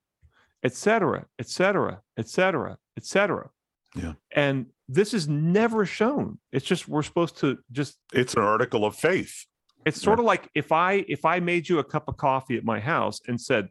Et 0.63 0.73
cetera, 0.73 1.25
et 1.39 1.47
cetera, 1.47 2.01
et 2.17 2.27
cetera, 2.27 2.77
et 2.97 3.05
cetera. 3.05 3.49
Yeah. 3.95 4.13
And 4.35 4.65
this 4.89 5.13
is 5.13 5.27
never 5.27 5.85
shown. 5.85 6.39
It's 6.51 6.65
just 6.65 6.87
we're 6.87 7.03
supposed 7.03 7.37
to 7.37 7.59
just 7.71 7.97
It's 8.13 8.33
an 8.33 8.41
article 8.41 8.83
of 8.85 8.95
faith. 8.95 9.45
it's 9.85 10.01
sort 10.01 10.19
of 10.19 10.25
like 10.25 10.49
if 10.55 10.71
I 10.71 11.05
if 11.07 11.23
I 11.23 11.39
made 11.39 11.69
you 11.69 11.77
a 11.79 11.83
cup 11.83 12.07
of 12.07 12.17
coffee 12.17 12.57
at 12.57 12.63
my 12.65 12.79
house 12.79 13.19
and 13.27 13.39
said, 13.39 13.69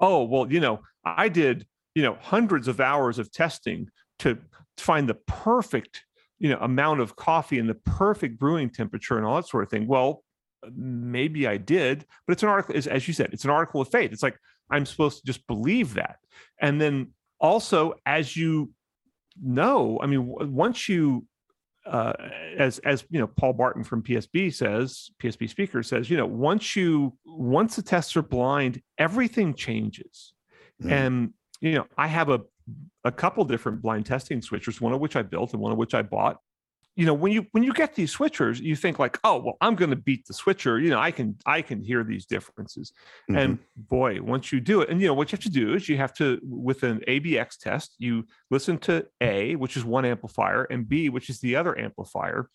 "Oh, 0.00 0.24
well, 0.24 0.50
you 0.50 0.60
know, 0.60 0.82
I 1.04 1.28
did, 1.28 1.66
you 1.96 2.02
know, 2.02 2.16
hundreds 2.20 2.68
of 2.68 2.80
hours 2.80 3.18
of 3.18 3.32
testing 3.32 3.88
to 4.20 4.38
find 4.78 5.08
the 5.08 5.14
perfect, 5.26 6.04
you 6.38 6.48
know, 6.48 6.58
amount 6.60 7.00
of 7.00 7.16
coffee 7.16 7.58
and 7.58 7.68
the 7.68 7.74
perfect 7.74 8.38
brewing 8.38 8.70
temperature 8.70 9.16
and 9.16 9.26
all 9.26 9.36
that 9.36 9.48
sort 9.48 9.64
of 9.64 9.70
thing." 9.70 9.88
Well, 9.88 10.22
maybe 10.74 11.46
I 11.46 11.56
did, 11.56 12.04
but 12.26 12.32
it's 12.32 12.42
an 12.42 12.48
article 12.48 12.76
as, 12.76 12.86
as 12.86 13.06
you 13.06 13.14
said, 13.14 13.30
it's 13.32 13.44
an 13.44 13.50
article 13.50 13.80
of 13.80 13.88
faith. 13.88 14.12
It's 14.12 14.22
like 14.22 14.38
I'm 14.70 14.86
supposed 14.86 15.20
to 15.20 15.26
just 15.26 15.46
believe 15.46 15.94
that. 15.94 16.16
And 16.60 16.80
then 16.80 17.12
also 17.40 17.94
as 18.04 18.36
you 18.36 18.72
know, 19.42 19.98
I 20.02 20.06
mean, 20.06 20.26
once 20.26 20.88
you 20.88 21.26
uh, 21.86 22.12
as 22.58 22.78
as 22.80 23.04
you 23.10 23.20
know, 23.20 23.28
Paul 23.28 23.52
Barton 23.52 23.84
from 23.84 24.02
PSB 24.02 24.52
says, 24.52 25.10
PSB 25.22 25.48
speaker 25.48 25.82
says, 25.82 26.10
you 26.10 26.16
know, 26.16 26.26
once 26.26 26.74
you 26.74 27.16
once 27.24 27.76
the 27.76 27.82
tests 27.82 28.16
are 28.16 28.22
blind, 28.22 28.82
everything 28.98 29.54
changes. 29.54 30.32
Mhm. 30.82 30.90
And 30.90 31.34
you 31.60 31.72
know, 31.72 31.86
I 31.96 32.08
have 32.08 32.28
a 32.28 32.40
a 33.04 33.12
couple 33.12 33.44
different 33.44 33.82
blind 33.82 34.04
testing 34.06 34.40
switchers, 34.40 34.80
one 34.80 34.92
of 34.92 35.00
which 35.00 35.14
I 35.14 35.22
built 35.22 35.52
and 35.52 35.62
one 35.62 35.70
of 35.70 35.78
which 35.78 35.94
I 35.94 36.02
bought. 36.02 36.38
You 36.96 37.04
know, 37.04 37.12
when 37.14 37.30
you 37.30 37.46
when 37.52 37.62
you 37.62 37.74
get 37.74 37.94
these 37.94 38.16
switchers, 38.16 38.58
you 38.58 38.74
think 38.74 38.98
like, 38.98 39.18
oh 39.22 39.36
well, 39.36 39.56
I'm 39.60 39.74
going 39.74 39.90
to 39.90 39.96
beat 39.96 40.26
the 40.26 40.32
switcher. 40.32 40.78
You 40.80 40.88
know, 40.88 40.98
I 40.98 41.10
can 41.10 41.36
I 41.44 41.60
can 41.60 41.82
hear 41.82 42.02
these 42.02 42.24
differences. 42.24 42.92
Mhm. 43.30 43.38
And 43.38 43.58
boy, 43.76 44.22
once 44.22 44.50
you 44.50 44.60
do 44.60 44.80
it, 44.80 44.88
and 44.88 44.98
you 45.00 45.06
know 45.06 45.12
what 45.14 45.30
you 45.30 45.36
have 45.36 45.44
to 45.44 45.50
do 45.50 45.74
is 45.74 45.88
you 45.90 45.98
have 45.98 46.14
to, 46.14 46.40
with 46.42 46.82
an 46.84 47.00
ABX 47.06 47.58
test, 47.58 47.94
you 47.98 48.24
listen 48.50 48.78
to 48.78 49.06
A, 49.20 49.56
which 49.56 49.76
is 49.76 49.84
one 49.84 50.06
amplifier, 50.06 50.64
and 50.64 50.88
B, 50.88 51.10
which 51.10 51.28
is 51.28 51.38
the 51.40 51.54
other 51.56 51.78
amplifier, 51.78 52.48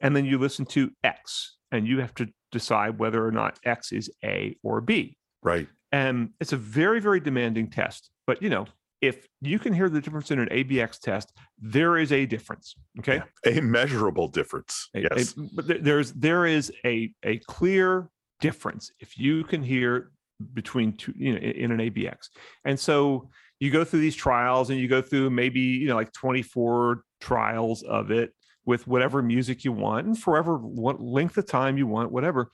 and 0.00 0.14
then 0.14 0.24
you 0.24 0.38
listen 0.38 0.64
to 0.66 0.92
X, 1.02 1.56
and 1.72 1.88
you 1.88 1.98
have 2.00 2.14
to 2.14 2.28
decide 2.52 2.98
whether 3.00 3.26
or 3.26 3.32
not 3.32 3.58
X 3.64 3.90
is 3.90 4.08
A 4.24 4.56
or 4.62 4.80
B. 4.80 5.16
right. 5.42 5.66
And 5.92 6.30
it's 6.40 6.52
a 6.52 6.56
very, 6.56 7.00
very 7.00 7.20
demanding 7.20 7.70
test. 7.70 8.10
But 8.26 8.42
you 8.42 8.50
know, 8.50 8.66
if 9.00 9.26
you 9.40 9.58
can 9.58 9.72
hear 9.72 9.88
the 9.88 10.00
difference 10.00 10.30
in 10.30 10.38
an 10.38 10.48
ABX 10.48 10.98
test, 11.00 11.32
there 11.58 11.96
is 11.98 12.12
a 12.12 12.26
difference. 12.26 12.74
Okay. 12.98 13.22
A 13.46 13.60
measurable 13.60 14.28
difference. 14.28 14.88
A- 14.94 15.02
yes. 15.02 15.34
a- 15.36 15.40
but 15.54 15.84
there's 15.84 16.12
there 16.12 16.46
is 16.46 16.72
a 16.84 17.12
a 17.22 17.38
clear 17.46 18.08
difference 18.40 18.90
if 19.00 19.18
you 19.18 19.44
can 19.44 19.62
hear 19.62 20.10
between 20.52 20.92
two 20.92 21.14
you 21.16 21.32
know 21.32 21.38
in, 21.38 21.72
in 21.72 21.72
an 21.72 21.90
ABX. 21.90 22.28
And 22.64 22.78
so 22.78 23.30
you 23.60 23.70
go 23.70 23.84
through 23.84 24.00
these 24.00 24.16
trials 24.16 24.70
and 24.70 24.78
you 24.78 24.88
go 24.88 25.00
through 25.02 25.30
maybe 25.30 25.60
you 25.60 25.88
know 25.88 25.94
like 25.94 26.12
24 26.12 27.02
trials 27.20 27.82
of 27.82 28.10
it 28.10 28.32
with 28.64 28.86
whatever 28.86 29.22
music 29.22 29.64
you 29.64 29.72
want 29.72 30.06
and 30.06 30.18
forever 30.18 30.56
what 30.58 31.00
length 31.00 31.38
of 31.38 31.46
time 31.46 31.78
you 31.78 31.86
want 31.86 32.10
whatever 32.12 32.50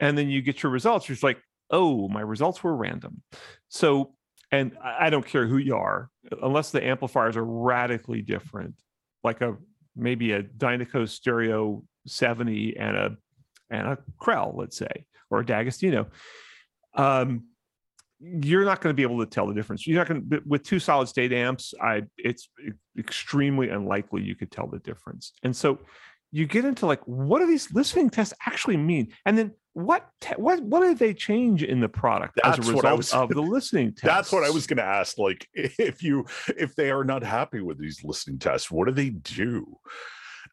and 0.00 0.18
then 0.18 0.28
you 0.28 0.42
get 0.42 0.62
your 0.62 0.72
results 0.72 1.08
you're 1.08 1.14
just 1.14 1.22
like 1.22 1.40
oh 1.70 2.08
my 2.08 2.20
results 2.20 2.62
were 2.62 2.76
random 2.76 3.22
so 3.68 4.12
and 4.52 4.76
i 4.82 5.10
don't 5.10 5.26
care 5.26 5.46
who 5.46 5.56
you 5.56 5.74
are 5.74 6.08
unless 6.42 6.70
the 6.70 6.84
amplifiers 6.84 7.36
are 7.36 7.44
radically 7.44 8.22
different 8.22 8.74
like 9.24 9.40
a 9.40 9.56
maybe 9.96 10.32
a 10.32 10.42
Dynaco 10.42 11.08
Stereo 11.08 11.82
70 12.06 12.76
and 12.76 12.96
a 12.96 13.16
and 13.70 13.86
a 13.86 13.98
Krell, 14.20 14.54
let's 14.54 14.76
say, 14.76 15.06
or 15.30 15.40
a 15.40 15.46
D'Agostino. 15.46 16.08
Um, 16.94 17.44
you're 18.20 18.64
not 18.64 18.80
going 18.80 18.92
to 18.92 18.96
be 18.96 19.02
able 19.02 19.18
to 19.24 19.26
tell 19.26 19.46
the 19.46 19.54
difference. 19.54 19.86
You're 19.86 19.98
not 19.98 20.06
going 20.06 20.28
to 20.28 20.42
with 20.46 20.62
two 20.62 20.78
solid 20.78 21.08
state 21.08 21.32
amps. 21.32 21.74
I 21.80 22.02
it's 22.16 22.48
extremely 22.98 23.70
unlikely 23.70 24.22
you 24.22 24.36
could 24.36 24.50
tell 24.50 24.66
the 24.66 24.78
difference. 24.78 25.32
And 25.42 25.54
so 25.56 25.78
you 26.32 26.46
get 26.46 26.64
into 26.64 26.86
like, 26.86 27.02
what 27.06 27.38
do 27.38 27.46
these 27.46 27.72
listening 27.72 28.10
tests 28.10 28.34
actually 28.46 28.78
mean? 28.78 29.12
And 29.26 29.38
then 29.38 29.52
what 29.74 30.10
te- 30.20 30.34
what 30.34 30.62
what 30.62 30.80
did 30.80 30.98
they 30.98 31.14
change 31.14 31.62
in 31.62 31.80
the 31.80 31.88
product 31.88 32.38
as 32.44 32.58
a 32.58 32.72
result 32.72 32.96
was- 32.96 33.12
of 33.12 33.28
the 33.28 33.40
listening 33.40 33.92
tests? 33.92 34.02
That's 34.02 34.32
what 34.32 34.44
I 34.44 34.50
was 34.50 34.66
going 34.66 34.78
to 34.78 34.84
ask. 34.84 35.18
Like, 35.18 35.46
if 35.54 36.02
you 36.02 36.26
if 36.48 36.74
they 36.74 36.90
are 36.90 37.04
not 37.04 37.22
happy 37.22 37.60
with 37.60 37.78
these 37.78 38.02
listening 38.02 38.38
tests, 38.38 38.70
what 38.70 38.86
do 38.86 38.92
they 38.92 39.10
do? 39.10 39.78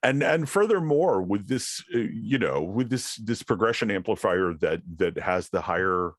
And 0.03 0.23
and 0.23 0.47
furthermore, 0.47 1.21
with 1.21 1.47
this, 1.47 1.83
uh, 1.93 1.99
you 1.99 2.37
know, 2.37 2.61
with 2.61 2.89
this 2.89 3.15
this 3.15 3.43
progression 3.43 3.91
amplifier 3.91 4.53
that 4.61 4.81
that 4.97 5.17
has 5.17 5.49
the 5.49 5.61
higher 5.61 6.11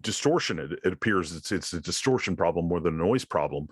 distortion, 0.00 0.58
it, 0.58 0.72
it 0.84 0.92
appears 0.92 1.34
it's 1.34 1.52
it's 1.52 1.72
a 1.72 1.80
distortion 1.80 2.36
problem 2.36 2.68
more 2.68 2.80
than 2.80 2.94
a 2.94 3.04
noise 3.04 3.24
problem. 3.24 3.68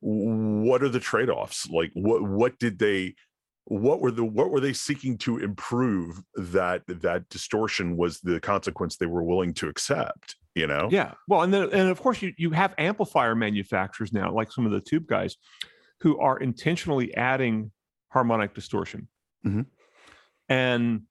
What 0.00 0.82
are 0.82 0.88
the 0.88 1.00
trade 1.00 1.30
offs? 1.30 1.68
Like, 1.68 1.90
what 1.94 2.22
what 2.22 2.58
did 2.58 2.78
they? 2.78 3.14
What 3.66 4.00
were 4.00 4.10
the 4.10 4.24
what 4.24 4.50
were 4.50 4.60
they 4.60 4.72
seeking 4.72 5.16
to 5.18 5.38
improve 5.38 6.20
that 6.34 6.82
that 6.88 7.28
distortion 7.28 7.96
was 7.96 8.20
the 8.20 8.40
consequence 8.40 8.96
they 8.96 9.06
were 9.06 9.22
willing 9.22 9.54
to 9.54 9.68
accept? 9.68 10.36
You 10.54 10.66
know, 10.66 10.88
Yeah. 10.90 11.14
Well, 11.28 11.42
and 11.42 11.54
then 11.54 11.62
and 11.72 11.88
of 11.88 12.00
course 12.00 12.20
you 12.22 12.34
you 12.36 12.50
have 12.50 12.74
amplifier 12.76 13.34
manufacturers 13.34 14.12
now, 14.12 14.32
like 14.32 14.50
some 14.52 14.66
of 14.66 14.72
the 14.72 14.80
tube 14.80 15.06
guys, 15.06 15.36
who 16.00 16.18
are 16.18 16.38
intentionally 16.38 17.14
adding 17.14 17.70
harmonic 18.08 18.52
distortion. 18.54 19.08
Mhm. 19.46 19.66
And 20.48 21.02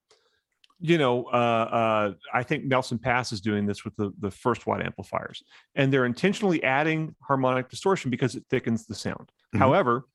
you 0.84 0.98
know, 0.98 1.26
uh, 1.26 1.28
uh, 1.28 2.14
I 2.34 2.42
think 2.44 2.66
Nelson 2.66 2.98
Pass 2.98 3.32
is 3.32 3.40
doing 3.40 3.66
this 3.66 3.86
with 3.86 3.96
the 3.96 4.12
the 4.20 4.32
first 4.32 4.68
watt 4.68 4.84
amplifiers, 4.84 5.44
and 5.76 5.94
they're 5.94 6.06
intentionally 6.06 6.62
adding 6.64 7.16
harmonic 7.22 7.70
distortion 7.70 8.12
because 8.12 8.36
it 8.36 8.44
thickens 8.50 8.88
the 8.88 8.96
sound. 8.96 9.32
Mhm. 9.56 9.60
However, 9.60 10.06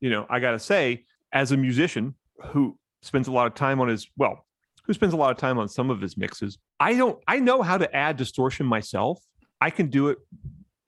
you 0.00 0.10
know, 0.10 0.26
I 0.28 0.40
got 0.40 0.52
to 0.52 0.58
say, 0.58 1.04
as 1.32 1.52
a 1.52 1.56
musician 1.56 2.14
who 2.46 2.78
spends 3.02 3.28
a 3.28 3.32
lot 3.32 3.46
of 3.46 3.54
time 3.54 3.80
on 3.80 3.88
his 3.88 4.08
well, 4.16 4.46
who 4.84 4.92
spends 4.92 5.14
a 5.14 5.16
lot 5.16 5.30
of 5.30 5.36
time 5.36 5.58
on 5.58 5.68
some 5.68 5.90
of 5.90 6.00
his 6.00 6.16
mixes, 6.16 6.58
I 6.78 6.94
don't. 6.94 7.18
I 7.26 7.38
know 7.38 7.62
how 7.62 7.78
to 7.78 7.94
add 7.94 8.16
distortion 8.16 8.66
myself. 8.66 9.20
I 9.60 9.70
can 9.70 9.88
do 9.88 10.08
it 10.08 10.18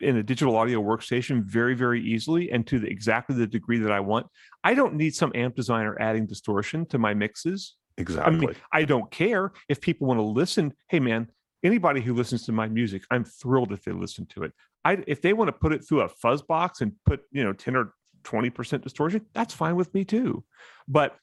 in 0.00 0.16
a 0.16 0.22
digital 0.22 0.56
audio 0.56 0.82
workstation 0.82 1.44
very, 1.44 1.74
very 1.74 2.02
easily 2.02 2.50
and 2.50 2.66
to 2.66 2.80
the, 2.80 2.88
exactly 2.88 3.36
the 3.36 3.46
degree 3.46 3.78
that 3.78 3.92
I 3.92 4.00
want. 4.00 4.26
I 4.64 4.74
don't 4.74 4.94
need 4.94 5.14
some 5.14 5.30
amp 5.34 5.54
designer 5.54 5.96
adding 6.00 6.26
distortion 6.26 6.86
to 6.86 6.98
my 6.98 7.14
mixes 7.14 7.76
Exactly. 7.98 8.34
I 8.34 8.38
mean, 8.38 8.56
I 8.72 8.84
don't 8.84 9.10
care 9.10 9.52
if 9.68 9.80
people 9.80 10.06
want 10.06 10.18
to 10.18 10.24
listen. 10.24 10.72
Hey, 10.88 11.00
man, 11.00 11.28
anybody 11.62 12.00
who 12.00 12.14
listens 12.14 12.44
to 12.46 12.52
my 12.52 12.68
music, 12.68 13.02
I'm 13.10 13.24
thrilled 13.24 13.72
if 13.72 13.84
they 13.84 13.92
listen 13.92 14.26
to 14.26 14.44
it. 14.44 14.52
I 14.84 15.02
if 15.06 15.22
they 15.22 15.32
want 15.32 15.48
to 15.48 15.52
put 15.52 15.72
it 15.72 15.86
through 15.86 16.00
a 16.02 16.08
fuzz 16.08 16.42
box 16.42 16.80
and 16.80 16.92
put 17.06 17.20
you 17.30 17.44
know 17.44 17.52
10 17.52 17.76
or 17.76 17.94
20 18.24 18.50
percent 18.50 18.82
distortion, 18.82 19.26
that's 19.34 19.54
fine 19.54 19.76
with 19.76 19.92
me 19.94 20.04
too. 20.04 20.44
But 20.88 21.16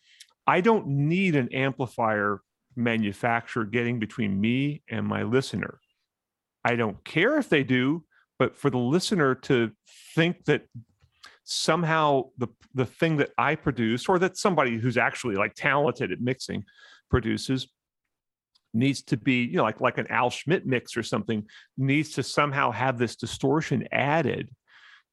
I 0.48 0.62
don't 0.62 0.88
need 0.88 1.36
an 1.36 1.54
amplifier 1.54 2.42
manufacturer 2.76 3.66
getting 3.66 4.00
between 4.00 4.40
me 4.40 4.84
and 4.90 5.06
my 5.06 5.24
listener. 5.24 5.80
I 6.64 6.76
don't 6.76 7.04
care 7.04 7.38
if 7.38 7.50
they 7.50 7.64
do, 7.64 8.04
but 8.38 8.56
for 8.56 8.70
the 8.70 8.78
listener 8.78 9.36
to 9.36 9.72
think 10.16 10.46
that 10.46 10.64
somehow 11.44 12.26
the 12.38 12.48
the 12.74 12.86
thing 12.86 13.18
that 13.18 13.32
I 13.38 13.56
produce 13.56 14.08
or 14.08 14.20
that 14.20 14.38
somebody 14.38 14.78
who's 14.78 14.98
actually 14.98 15.36
like 15.36 15.56
talented 15.56 16.12
at 16.12 16.22
mixing 16.22 16.64
produces 17.10 17.68
needs 18.74 19.02
to 19.02 19.18
be 19.18 19.46
you 19.46 19.58
know 19.58 19.64
like 19.64 19.82
like 19.82 19.98
an 19.98 20.08
Al 20.08 20.30
Schmitt 20.30 20.68
mix 20.68 20.96
or 20.96 21.04
something 21.04 21.46
needs 21.78 22.12
to 22.12 22.24
somehow 22.24 22.72
have 22.72 22.98
this 23.00 23.16
distortion 23.16 23.88
added 23.92 24.50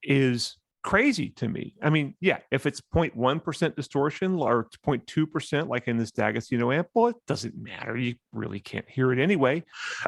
is 0.02 0.56
crazy 0.86 1.30
to 1.30 1.48
me. 1.48 1.74
I 1.82 1.90
mean, 1.90 2.14
yeah, 2.20 2.38
if 2.52 2.64
it's 2.64 2.80
0.1% 2.94 3.74
distortion 3.74 4.34
or 4.36 4.68
0.2% 4.86 5.68
like 5.68 5.88
in 5.88 5.98
this 5.98 6.12
D'Agostino 6.12 6.70
amp, 6.70 6.86
well, 6.94 7.08
it 7.08 7.16
doesn't 7.26 7.60
matter. 7.60 7.96
You 7.96 8.14
really 8.32 8.60
can't 8.60 8.88
hear 8.88 9.12
it 9.12 9.18
anyway. 9.18 9.64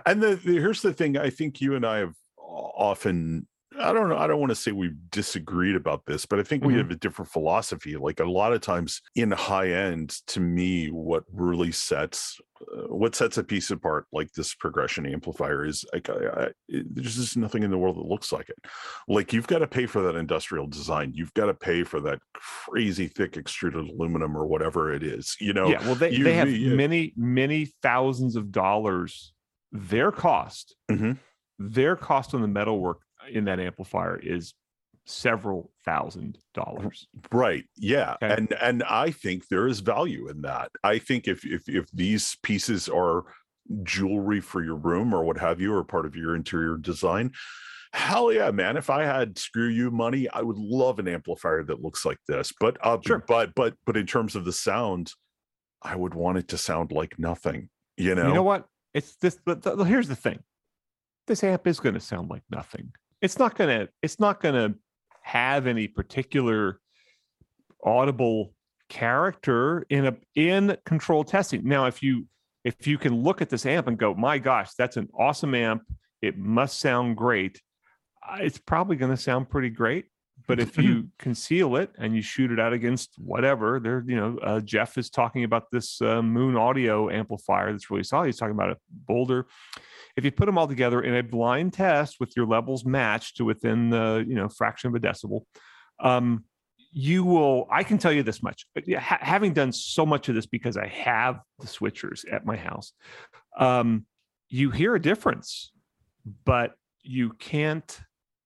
And 0.06 0.22
the, 0.22 0.36
the 0.36 0.52
here's 0.52 0.80
the 0.80 0.94
thing 0.94 1.18
I 1.18 1.30
think 1.30 1.60
you 1.60 1.74
and 1.74 1.84
I 1.84 1.98
have 1.98 2.14
often 2.38 3.48
I 3.78 3.92
don't 3.92 4.08
know. 4.08 4.16
I 4.16 4.26
don't 4.26 4.40
want 4.40 4.50
to 4.50 4.56
say 4.56 4.72
we've 4.72 4.96
disagreed 5.10 5.76
about 5.76 6.06
this, 6.06 6.24
but 6.24 6.38
I 6.38 6.42
think 6.42 6.64
we 6.64 6.72
Mhm. 6.74 6.78
have 6.78 6.90
a 6.90 6.96
different 6.96 7.30
philosophy. 7.30 7.96
Like 7.96 8.18
a 8.18 8.24
lot 8.24 8.52
of 8.54 8.60
times 8.62 9.02
in 9.14 9.30
high 9.30 9.68
end, 9.70 10.10
to 10.28 10.40
me, 10.40 10.88
what 10.88 11.24
really 11.32 11.70
sets 11.72 12.40
uh, 12.76 12.88
what 12.92 13.14
sets 13.14 13.38
a 13.38 13.44
piece 13.44 13.70
apart, 13.70 14.06
like 14.10 14.32
this 14.32 14.52
progression 14.52 15.06
amplifier, 15.06 15.64
is 15.64 15.84
like 15.92 16.10
I, 16.10 16.14
I, 16.46 16.48
there's 16.68 17.14
just 17.14 17.36
nothing 17.36 17.62
in 17.62 17.70
the 17.70 17.78
world 17.78 17.96
that 17.96 18.06
looks 18.08 18.32
like 18.32 18.48
it. 18.48 18.56
Like 19.06 19.32
you've 19.32 19.46
got 19.46 19.60
to 19.60 19.68
pay 19.68 19.86
for 19.86 20.02
that 20.02 20.16
industrial 20.16 20.66
design. 20.66 21.12
You've 21.14 21.34
got 21.34 21.46
to 21.46 21.54
pay 21.54 21.84
for 21.84 22.00
that 22.00 22.18
crazy 22.34 23.06
thick 23.06 23.36
extruded 23.36 23.88
aluminum 23.88 24.36
or 24.36 24.44
whatever 24.46 24.92
it 24.92 25.04
is. 25.04 25.36
You 25.40 25.52
know, 25.52 25.68
yeah, 25.68 25.80
well, 25.82 25.94
they, 25.94 26.10
you- 26.10 26.24
they 26.24 26.34
have 26.34 26.50
you- 26.50 26.74
many, 26.74 27.12
many 27.16 27.66
thousands 27.82 28.34
of 28.34 28.50
dollars. 28.50 29.32
Their 29.70 30.10
cost, 30.10 30.74
Mhm. 30.90 31.18
their 31.60 31.94
cost 31.94 32.34
on 32.34 32.40
the 32.42 32.48
metalwork 32.48 33.02
in 33.30 33.44
that 33.44 33.60
amplifier 33.60 34.16
is 34.16 34.54
several 35.06 35.70
thousand 35.84 36.38
dollars. 36.54 37.06
Right. 37.32 37.64
Yeah. 37.76 38.16
Okay. 38.22 38.34
And 38.34 38.52
and 38.60 38.82
I 38.84 39.10
think 39.10 39.48
there 39.48 39.66
is 39.66 39.80
value 39.80 40.28
in 40.28 40.42
that. 40.42 40.70
I 40.84 40.98
think 40.98 41.26
if 41.28 41.44
if 41.44 41.68
if 41.68 41.90
these 41.92 42.36
pieces 42.42 42.88
are 42.88 43.24
jewelry 43.82 44.40
for 44.40 44.62
your 44.62 44.76
room 44.76 45.14
or 45.14 45.24
what 45.24 45.38
have 45.38 45.60
you, 45.60 45.74
or 45.74 45.84
part 45.84 46.06
of 46.06 46.16
your 46.16 46.34
interior 46.34 46.76
design, 46.76 47.32
hell 47.92 48.32
yeah, 48.32 48.50
man. 48.50 48.76
If 48.76 48.90
I 48.90 49.04
had 49.04 49.38
screw 49.38 49.68
you 49.68 49.90
money, 49.90 50.28
I 50.30 50.42
would 50.42 50.58
love 50.58 50.98
an 50.98 51.08
amplifier 51.08 51.64
that 51.64 51.82
looks 51.82 52.04
like 52.04 52.18
this. 52.28 52.52
But 52.60 52.76
uh 52.82 52.98
Sure. 53.06 53.24
but 53.26 53.54
but 53.54 53.74
but 53.86 53.96
in 53.96 54.06
terms 54.06 54.36
of 54.36 54.44
the 54.44 54.52
sound, 54.52 55.12
I 55.82 55.96
would 55.96 56.14
want 56.14 56.38
it 56.38 56.48
to 56.48 56.58
sound 56.58 56.92
like 56.92 57.18
nothing. 57.18 57.70
You 57.96 58.14
know, 58.14 58.28
You 58.28 58.34
know 58.34 58.42
what? 58.42 58.66
It's 58.94 59.16
this. 59.16 59.38
But 59.44 59.62
th- 59.62 59.86
here's 59.86 60.08
the 60.08 60.16
thing: 60.16 60.40
this 61.26 61.42
amp 61.42 61.66
is 61.66 61.80
going 61.80 61.94
to 61.94 62.00
sound 62.00 62.30
like 62.30 62.42
nothing. 62.50 62.92
It's 63.20 63.38
not 63.38 63.56
going 63.56 63.80
to. 63.80 63.88
It's 64.02 64.20
not 64.20 64.40
to 64.54 64.74
have 65.22 65.66
any 65.66 65.88
particular 65.88 66.80
audible 67.84 68.54
character 68.88 69.86
in 69.90 70.06
a 70.06 70.16
in 70.34 70.76
control 70.84 71.24
testing. 71.24 71.62
Now, 71.64 71.86
if 71.86 72.02
you 72.02 72.26
if 72.64 72.86
you 72.86 72.98
can 72.98 73.22
look 73.22 73.42
at 73.42 73.50
this 73.50 73.66
amp 73.66 73.86
and 73.88 73.98
go, 73.98 74.14
"My 74.14 74.38
gosh, 74.38 74.70
that's 74.78 74.96
an 74.96 75.08
awesome 75.18 75.54
amp. 75.54 75.82
It 76.22 76.38
must 76.38 76.80
sound 76.80 77.16
great." 77.16 77.60
uh, 78.28 78.38
It's 78.40 78.58
probably 78.58 78.96
going 78.96 79.10
to 79.10 79.16
sound 79.16 79.50
pretty 79.50 79.70
great. 79.70 80.06
But 80.46 80.60
if 80.60 80.78
you 80.78 81.08
conceal 81.18 81.76
it 81.76 81.90
and 81.98 82.14
you 82.14 82.22
shoot 82.22 82.52
it 82.52 82.60
out 82.60 82.72
against 82.72 83.10
whatever, 83.18 83.80
there, 83.80 84.04
you 84.06 84.16
know, 84.16 84.38
uh, 84.38 84.60
Jeff 84.60 84.96
is 84.96 85.10
talking 85.10 85.44
about 85.44 85.64
this 85.72 86.00
uh, 86.00 86.22
Moon 86.22 86.56
Audio 86.56 87.10
amplifier 87.10 87.72
that's 87.72 87.90
really 87.90 88.04
solid. 88.04 88.26
He's 88.26 88.36
talking 88.36 88.54
about 88.54 88.70
a 88.70 88.76
Boulder. 88.90 89.46
If 90.18 90.24
you 90.24 90.32
put 90.32 90.46
them 90.46 90.58
all 90.58 90.66
together 90.66 91.00
in 91.00 91.14
a 91.14 91.22
blind 91.22 91.74
test 91.74 92.16
with 92.18 92.36
your 92.36 92.44
levels 92.44 92.84
matched 92.84 93.36
to 93.36 93.44
within 93.44 93.88
the, 93.88 94.24
you 94.26 94.34
know, 94.34 94.48
fraction 94.48 94.88
of 94.88 94.94
a 94.96 94.98
decibel, 95.00 95.42
um, 96.00 96.44
you 96.90 97.22
will. 97.22 97.68
I 97.70 97.84
can 97.84 97.98
tell 97.98 98.10
you 98.10 98.24
this 98.24 98.42
much. 98.42 98.66
ha- 98.98 99.18
having 99.20 99.52
done 99.52 99.70
so 99.70 100.04
much 100.04 100.28
of 100.28 100.34
this 100.34 100.46
because 100.46 100.76
I 100.76 100.88
have 100.88 101.38
the 101.60 101.68
switchers 101.68 102.24
at 102.32 102.44
my 102.44 102.56
house, 102.56 102.92
um, 103.58 104.06
you 104.48 104.70
hear 104.72 104.96
a 104.96 105.00
difference, 105.00 105.70
but 106.44 106.72
you 107.02 107.30
can't 107.38 108.00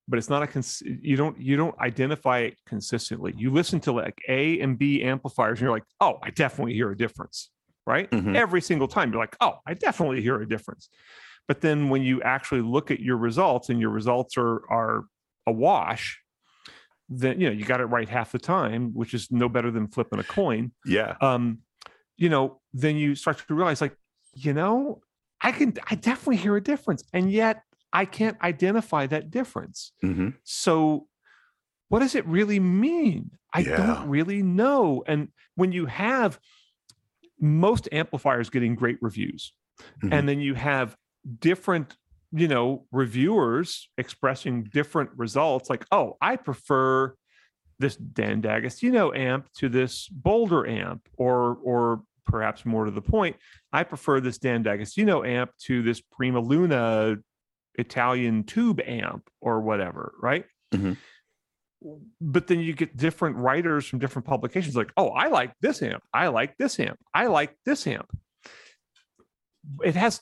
but 0.09 0.19
it's 0.19 0.29
not 0.29 0.43
a 0.43 0.47
cons- 0.47 0.83
you 0.85 1.17
don't 1.17 1.41
you 1.41 1.57
don't 1.57 1.79
identify 1.81 2.41
it 2.41 2.55
consistently 2.67 3.33
you 3.37 3.51
listen 3.51 3.81
to 3.81 3.93
like 3.93 4.19
a 4.29 4.61
and 4.61 4.79
b 4.79 5.03
amplifiers 5.03 5.59
and 5.59 5.63
you're 5.63 5.71
like 5.73 5.85
oh 6.01 6.19
i 6.23 6.29
definitely 6.31 6.75
hear 6.75 6.91
a 6.91 6.97
difference 6.97 7.51
right 7.87 8.11
Mhm. 8.11 8.35
every 8.37 8.61
single 8.61 8.89
time 8.89 9.11
you're 9.11 9.21
like 9.21 9.37
oh 9.41 9.55
i 9.67 9.75
definitely 9.75 10.21
hear 10.21 10.41
a 10.41 10.47
difference 10.47 10.89
but 11.49 11.61
then 11.61 11.89
when 11.89 12.03
you 12.03 12.23
actually 12.23 12.61
look 12.63 12.91
at 12.91 13.01
your 13.01 13.17
results 13.17 13.69
and 13.69 13.81
your 13.81 13.91
results 13.91 14.37
are 14.37 14.63
are 14.71 15.05
a 15.47 15.53
wash 15.53 16.21
then 17.09 17.41
you 17.41 17.47
know 17.49 17.53
you 17.53 17.65
got 17.65 17.81
it 17.81 17.87
right 17.87 18.09
half 18.09 18.33
the 18.33 18.39
time 18.39 18.93
which 18.95 19.13
is 19.15 19.31
no 19.31 19.49
better 19.49 19.71
than 19.71 19.89
flipping 19.89 20.19
a 20.19 20.25
coin 20.25 20.73
yeah. 20.87 21.17
um 21.21 21.59
you 22.17 22.29
know 22.29 22.61
then 22.73 22.97
you 22.97 23.15
start 23.15 23.39
to 23.39 23.55
realize 23.55 23.81
like 23.81 23.97
you 24.35 24.53
know 24.53 25.01
i 25.43 25.53
can 25.53 25.75
i 25.91 25.95
definitely 25.95 26.37
hear 26.37 26.57
a 26.57 26.63
difference 26.63 27.03
and 27.13 27.31
yet 27.33 27.65
i 27.93 28.05
can't 28.05 28.41
identify 28.43 29.07
that 29.07 29.31
difference 29.31 29.93
hmm 30.01 30.31
so 30.45 31.09
what 31.89 31.99
does 32.01 32.15
it 32.15 32.27
really 32.27 32.61
mean 32.61 33.31
i 33.53 33.63
Yeah. 33.63 33.77
don't 33.77 34.09
really 34.09 34.43
know 34.43 35.03
and 35.07 35.29
when 35.57 35.73
you 35.73 35.87
have 35.87 36.39
most 37.41 37.89
amplifiers 37.93 38.51
getting 38.51 38.75
great 38.75 38.99
reviews 39.01 39.53
Mhm. 40.03 40.13
and 40.13 40.29
then 40.29 40.41
you 40.41 40.55
have 40.55 40.97
different 41.39 41.97
you 42.33 42.49
know 42.49 42.87
reviewers 42.91 43.89
expressing 43.99 44.65
different 44.65 45.11
results 45.17 45.69
like 45.69 45.85
oh 45.93 46.17
i 46.21 46.37
prefer 46.37 47.15
this 47.79 47.97
dan 47.97 48.41
d'agostino 48.41 49.13
amp 49.13 49.47
to 49.53 49.69
this 49.69 50.09
boulder 50.09 50.67
amp 50.67 51.09
or 51.17 51.59
or 51.63 52.03
perhaps 52.27 52.65
more 52.65 52.85
to 52.87 52.91
the 52.91 53.03
point 53.03 53.37
i 53.73 53.83
prefer 53.83 54.21
this 54.21 54.39
dan 54.39 54.63
d'agostino 54.63 55.23
amp 55.25 55.51
to 55.59 55.83
this 55.83 56.01
PrimaLuna 56.01 57.21
italian 57.75 58.45
tube 58.45 58.81
amp 58.81 59.29
or 59.41 59.61
whatever 59.61 60.15
right? 60.21 60.45
Mhm. 60.73 60.97
but 62.21 62.47
then 62.47 62.61
you 62.61 62.73
get 62.73 62.97
different 62.97 63.37
writers 63.37 63.87
from 63.87 63.99
different 63.99 64.27
publications 64.27 64.75
like 64.75 64.91
oh 64.97 65.09
i 65.09 65.27
like 65.29 65.53
this 65.61 65.83
amp. 65.83 66.03
I 66.15 66.29
like 66.29 66.57
this 66.57 66.79
amp. 66.81 66.99
I 67.13 67.27
like 67.27 67.55
this 67.67 67.87
amp 67.87 68.11
it 69.85 69.95
has 69.95 70.21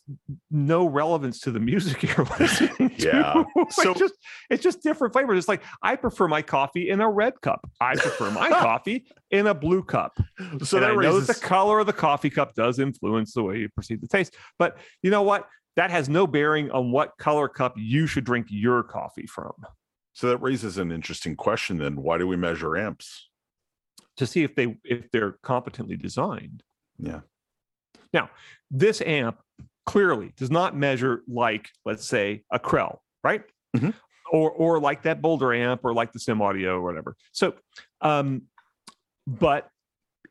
no 0.50 0.86
relevance 0.86 1.40
to 1.40 1.50
the 1.50 1.60
music 1.60 2.02
you're 2.16 2.26
listening 2.38 2.90
to. 2.90 3.06
Yeah. 3.06 3.44
So- 3.70 3.90
it's 3.92 4.00
just 4.00 4.14
it's 4.50 4.62
just 4.62 4.82
different 4.82 5.12
flavors. 5.12 5.38
It's 5.38 5.48
like 5.48 5.62
I 5.82 5.96
prefer 5.96 6.28
my 6.28 6.42
coffee 6.42 6.90
in 6.90 7.00
a 7.00 7.08
red 7.08 7.40
cup. 7.40 7.70
I 7.80 7.94
prefer 7.96 8.30
my 8.30 8.48
coffee 8.68 9.06
in 9.30 9.46
a 9.46 9.54
blue 9.54 9.82
cup. 9.82 10.18
So 10.62 10.76
and 10.76 10.84
that 10.84 10.90
I 10.90 10.94
raises 10.94 11.28
the 11.28 11.34
color 11.34 11.78
of 11.80 11.86
the 11.86 11.92
coffee 11.92 12.30
cup 12.30 12.54
does 12.54 12.78
influence 12.78 13.32
the 13.32 13.42
way 13.42 13.58
you 13.58 13.68
perceive 13.68 14.00
the 14.00 14.08
taste. 14.08 14.34
But 14.58 14.76
you 15.02 15.10
know 15.10 15.22
what? 15.22 15.48
That 15.76 15.90
has 15.90 16.08
no 16.08 16.26
bearing 16.26 16.70
on 16.72 16.90
what 16.90 17.12
color 17.18 17.48
cup 17.48 17.74
you 17.76 18.06
should 18.06 18.24
drink 18.24 18.46
your 18.50 18.82
coffee 18.82 19.26
from. 19.26 19.52
so 20.12 20.26
that 20.28 20.38
raises 20.38 20.76
an 20.78 20.90
interesting 20.92 21.36
question 21.36 21.78
then. 21.78 21.96
Why 22.02 22.18
do 22.18 22.26
we 22.26 22.36
measure 22.36 22.76
amps? 22.76 23.28
To 24.16 24.26
see 24.26 24.42
if 24.42 24.54
they 24.56 24.76
if 24.84 25.10
they're 25.12 25.36
competently 25.42 25.96
designed. 25.96 26.62
Yeah. 26.98 27.20
This 28.70 29.00
amp 29.02 29.38
clearly 29.86 30.32
does 30.36 30.50
not 30.50 30.76
measure 30.76 31.22
like 31.26 31.68
let's 31.84 32.06
say 32.06 32.44
a 32.52 32.58
Krell, 32.60 32.98
right? 33.24 33.42
Mhm. 33.76 33.94
Or 34.32 34.50
or 34.52 34.78
like 34.78 35.02
that 35.02 35.20
Boulder 35.20 35.52
amp 35.52 35.80
or 35.84 35.92
like 35.92 36.12
the 36.12 36.20
Sim 36.20 36.40
Audio 36.40 36.76
or 36.76 36.82
whatever. 36.82 37.16
So 37.32 37.54
um 38.00 38.42
but 39.26 39.68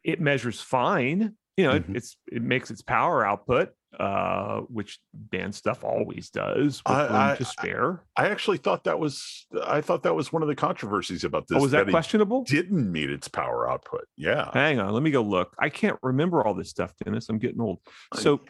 it 0.04 0.22
measures 0.22 0.62
fine. 0.62 1.36
You 1.58 1.66
know, 1.66 1.72
it- 1.76 1.88
Mhm. 1.92 1.96
it's 1.98 2.16
it 2.32 2.42
makes 2.42 2.72
its 2.72 2.82
power 2.82 3.26
output, 3.26 3.74
uh, 3.98 4.60
which 4.62 5.00
band 5.14 5.56
stuff 5.56 5.84
always 5.84 6.30
does 6.30 6.82
with 6.86 6.96
I- 6.96 7.04
room 7.06 7.16
I- 7.16 7.36
to 7.36 7.46
spare. 7.46 8.04
I 8.16 8.28
actually 8.30 8.58
thought 8.58 8.84
that 8.84 9.00
was 9.00 9.48
I 9.66 9.82
thought 9.82 10.04
that 10.04 10.14
was 10.16 10.32
one 10.32 10.42
of 10.44 10.48
the 10.48 10.56
controversies 10.56 11.24
about 11.24 11.48
this. 11.48 11.58
oh, 11.58 11.62
was 11.62 11.72
that 11.72 11.88
it 11.88 11.92
questionable? 11.92 12.44
didn't 12.44 12.92
meet 12.92 13.10
its 13.10 13.28
power 13.28 13.70
output. 13.70 14.06
Yeah. 14.16 14.52
Hang 14.54 14.80
on, 14.80 14.94
let 14.94 15.02
me 15.02 15.10
go 15.12 15.22
look. 15.24 15.56
I 15.60 15.70
can't 15.70 15.98
remember 16.04 16.44
all 16.46 16.54
this 16.54 16.70
stuff, 16.70 16.94
Dennis. 17.04 17.30
I'm 17.30 17.40
getting 17.40 17.62
old. 17.62 17.80
I- 18.12 18.20
So, 18.20 18.42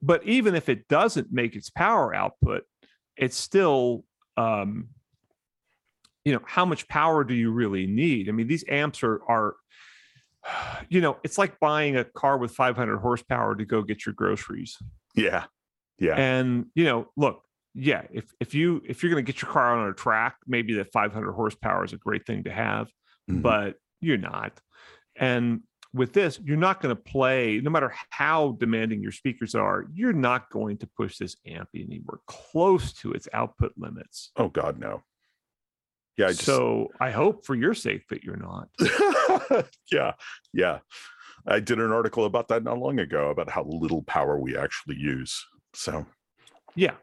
but 0.00 0.24
even 0.24 0.54
if 0.54 0.68
it 0.68 0.86
doesn't 0.88 1.32
make 1.32 1.56
its 1.56 1.70
power 1.70 2.14
output, 2.14 2.62
it's 3.16 3.36
still, 3.36 4.04
um, 4.36 4.88
you 6.24 6.32
know, 6.32 6.40
how 6.46 6.64
much 6.64 6.86
power 6.86 7.24
do 7.24 7.34
you 7.34 7.50
really 7.50 7.86
need? 7.86 8.28
I 8.28 8.32
mean, 8.32 8.46
these 8.46 8.64
amps 8.68 9.02
are 9.02 9.20
are 9.28 9.56
you 10.88 11.00
know, 11.00 11.18
it's 11.22 11.38
like 11.38 11.58
buying 11.60 11.96
a 11.96 12.04
car 12.04 12.38
with 12.38 12.52
500 12.54 12.98
horsepower 12.98 13.54
to 13.56 13.64
go 13.64 13.82
get 13.82 14.04
your 14.06 14.14
groceries. 14.14 14.76
Yeah. 15.14 15.44
Yeah. 15.98 16.14
And 16.16 16.66
you 16.74 16.84
know, 16.84 17.08
look, 17.16 17.42
yeah, 17.74 18.02
if 18.10 18.32
if 18.40 18.54
you 18.54 18.82
if 18.84 19.02
you're 19.02 19.10
going 19.12 19.24
to 19.24 19.32
get 19.32 19.40
your 19.42 19.50
car 19.50 19.78
on 19.78 19.88
a 19.88 19.94
track, 19.94 20.36
maybe 20.46 20.74
that 20.74 20.92
500 20.92 21.32
horsepower 21.32 21.84
is 21.84 21.92
a 21.92 21.96
great 21.96 22.26
thing 22.26 22.44
to 22.44 22.50
have, 22.52 22.88
Mhm. 23.30 23.42
but 23.42 23.76
you're 24.00 24.18
not. 24.18 24.60
And 25.16 25.60
with 25.94 26.12
this, 26.14 26.40
you're 26.42 26.56
not 26.56 26.80
going 26.80 26.94
to 26.96 27.00
play, 27.00 27.60
no 27.62 27.70
matter 27.70 27.92
how 28.10 28.52
demanding 28.58 29.02
your 29.02 29.12
speakers 29.12 29.54
are, 29.54 29.84
you're 29.92 30.14
not 30.14 30.48
going 30.50 30.78
to 30.78 30.86
push 30.96 31.18
this 31.18 31.36
amp 31.46 31.68
anywhere 31.74 32.18
close 32.26 32.92
to 32.94 33.12
its 33.12 33.28
output 33.34 33.72
limits. 33.76 34.30
oh 34.36 34.48
God, 34.48 34.78
no. 34.78 35.02
Yeah. 36.18 36.26
I 36.26 36.28
just, 36.30 36.44
so 36.44 36.88
I 37.00 37.10
hope 37.10 37.44
for 37.46 37.54
your 37.54 37.74
sake 37.74 38.06
that 38.10 38.22
you're 38.22 38.36
not. 38.36 38.68
yeah. 39.92 40.12
Yeah. 40.52 40.78
I 41.46 41.58
did 41.60 41.78
an 41.80 41.90
article 41.90 42.24
about 42.26 42.48
that 42.48 42.62
not 42.62 42.78
long 42.78 43.00
ago 43.00 43.30
about 43.30 43.50
how 43.50 43.64
little 43.64 44.02
power 44.02 44.38
we 44.38 44.56
actually 44.56 44.96
use. 44.96 45.44
So, 45.74 46.06
Yeah. 46.76 46.94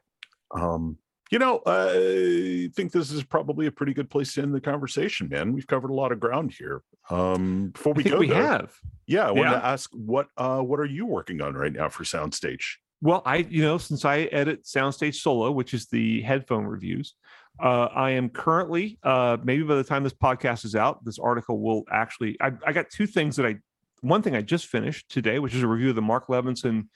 um, 0.52 0.98
you 1.32 1.38
know, 1.40 1.62
I 1.66 2.70
think 2.76 2.92
this 2.92 3.12
is 3.12 3.24
probably 3.24 3.68
a 3.68 3.72
pretty 3.72 3.94
good 3.94 4.10
place 4.10 4.34
to 4.34 4.42
end 4.42 4.54
the 4.56 4.62
conversation, 4.62 5.28
man. 5.30 5.54
We've 5.54 5.68
covered 5.68 5.92
a 5.92 5.94
lot 5.94 6.12
of 6.12 6.20
ground 6.20 6.54
here. 6.58 6.82
Um, 7.10 7.70
before 7.70 7.94
we 7.94 8.04
go, 8.04 8.18
we 8.20 8.28
though, 8.30 8.36
have. 8.36 8.74
yeah, 9.08 9.30
I 9.30 9.34
Yeah. 9.34 9.52
to 9.52 9.66
ask 9.66 9.90
what 9.94 10.28
uh 10.38 10.60
what 10.62 10.80
are 10.80 10.86
you 10.86 11.06
working 11.06 11.42
on 11.42 11.54
right 11.56 11.74
now 11.74 11.90
for 11.90 12.04
Soundstage? 12.04 12.64
Well, 13.02 13.22
I, 13.26 13.38
you 13.38 13.62
know, 13.62 13.78
since 13.78 14.04
I 14.06 14.22
edit 14.24 14.64
Soundstage 14.66 15.16
Solo, 15.16 15.52
which 15.52 15.74
is 15.74 15.86
the 15.88 16.22
headphone 16.22 16.66
reviews, 16.66 17.16
uh, 17.62 17.90
I 17.94 18.12
am 18.12 18.30
currently, 18.30 18.98
uh, 19.04 19.38
maybe 19.44 19.64
by 19.64 19.76
the 19.76 19.84
time 19.84 20.04
this 20.04 20.14
podcast 20.14 20.66
is 20.66 20.76
out, 20.76 21.04
this 21.04 21.20
article 21.20 21.60
will 21.60 21.84
actually, 21.92 22.38
I, 22.42 22.52
I 22.66 22.72
got 22.74 22.90
two 22.90 23.06
things 23.08 23.36
that 23.36 23.46
I, 23.46 23.58
one 24.02 24.22
thing 24.22 24.36
I 24.36 24.42
just 24.42 24.68
finished 24.68 25.10
today, 25.10 25.40
which 25.40 25.54
is 25.54 25.62
a 25.64 25.68
review 25.68 25.90
of 25.90 25.96
the 25.96 26.02
Mark 26.02 26.28
Levinson 26.28 26.88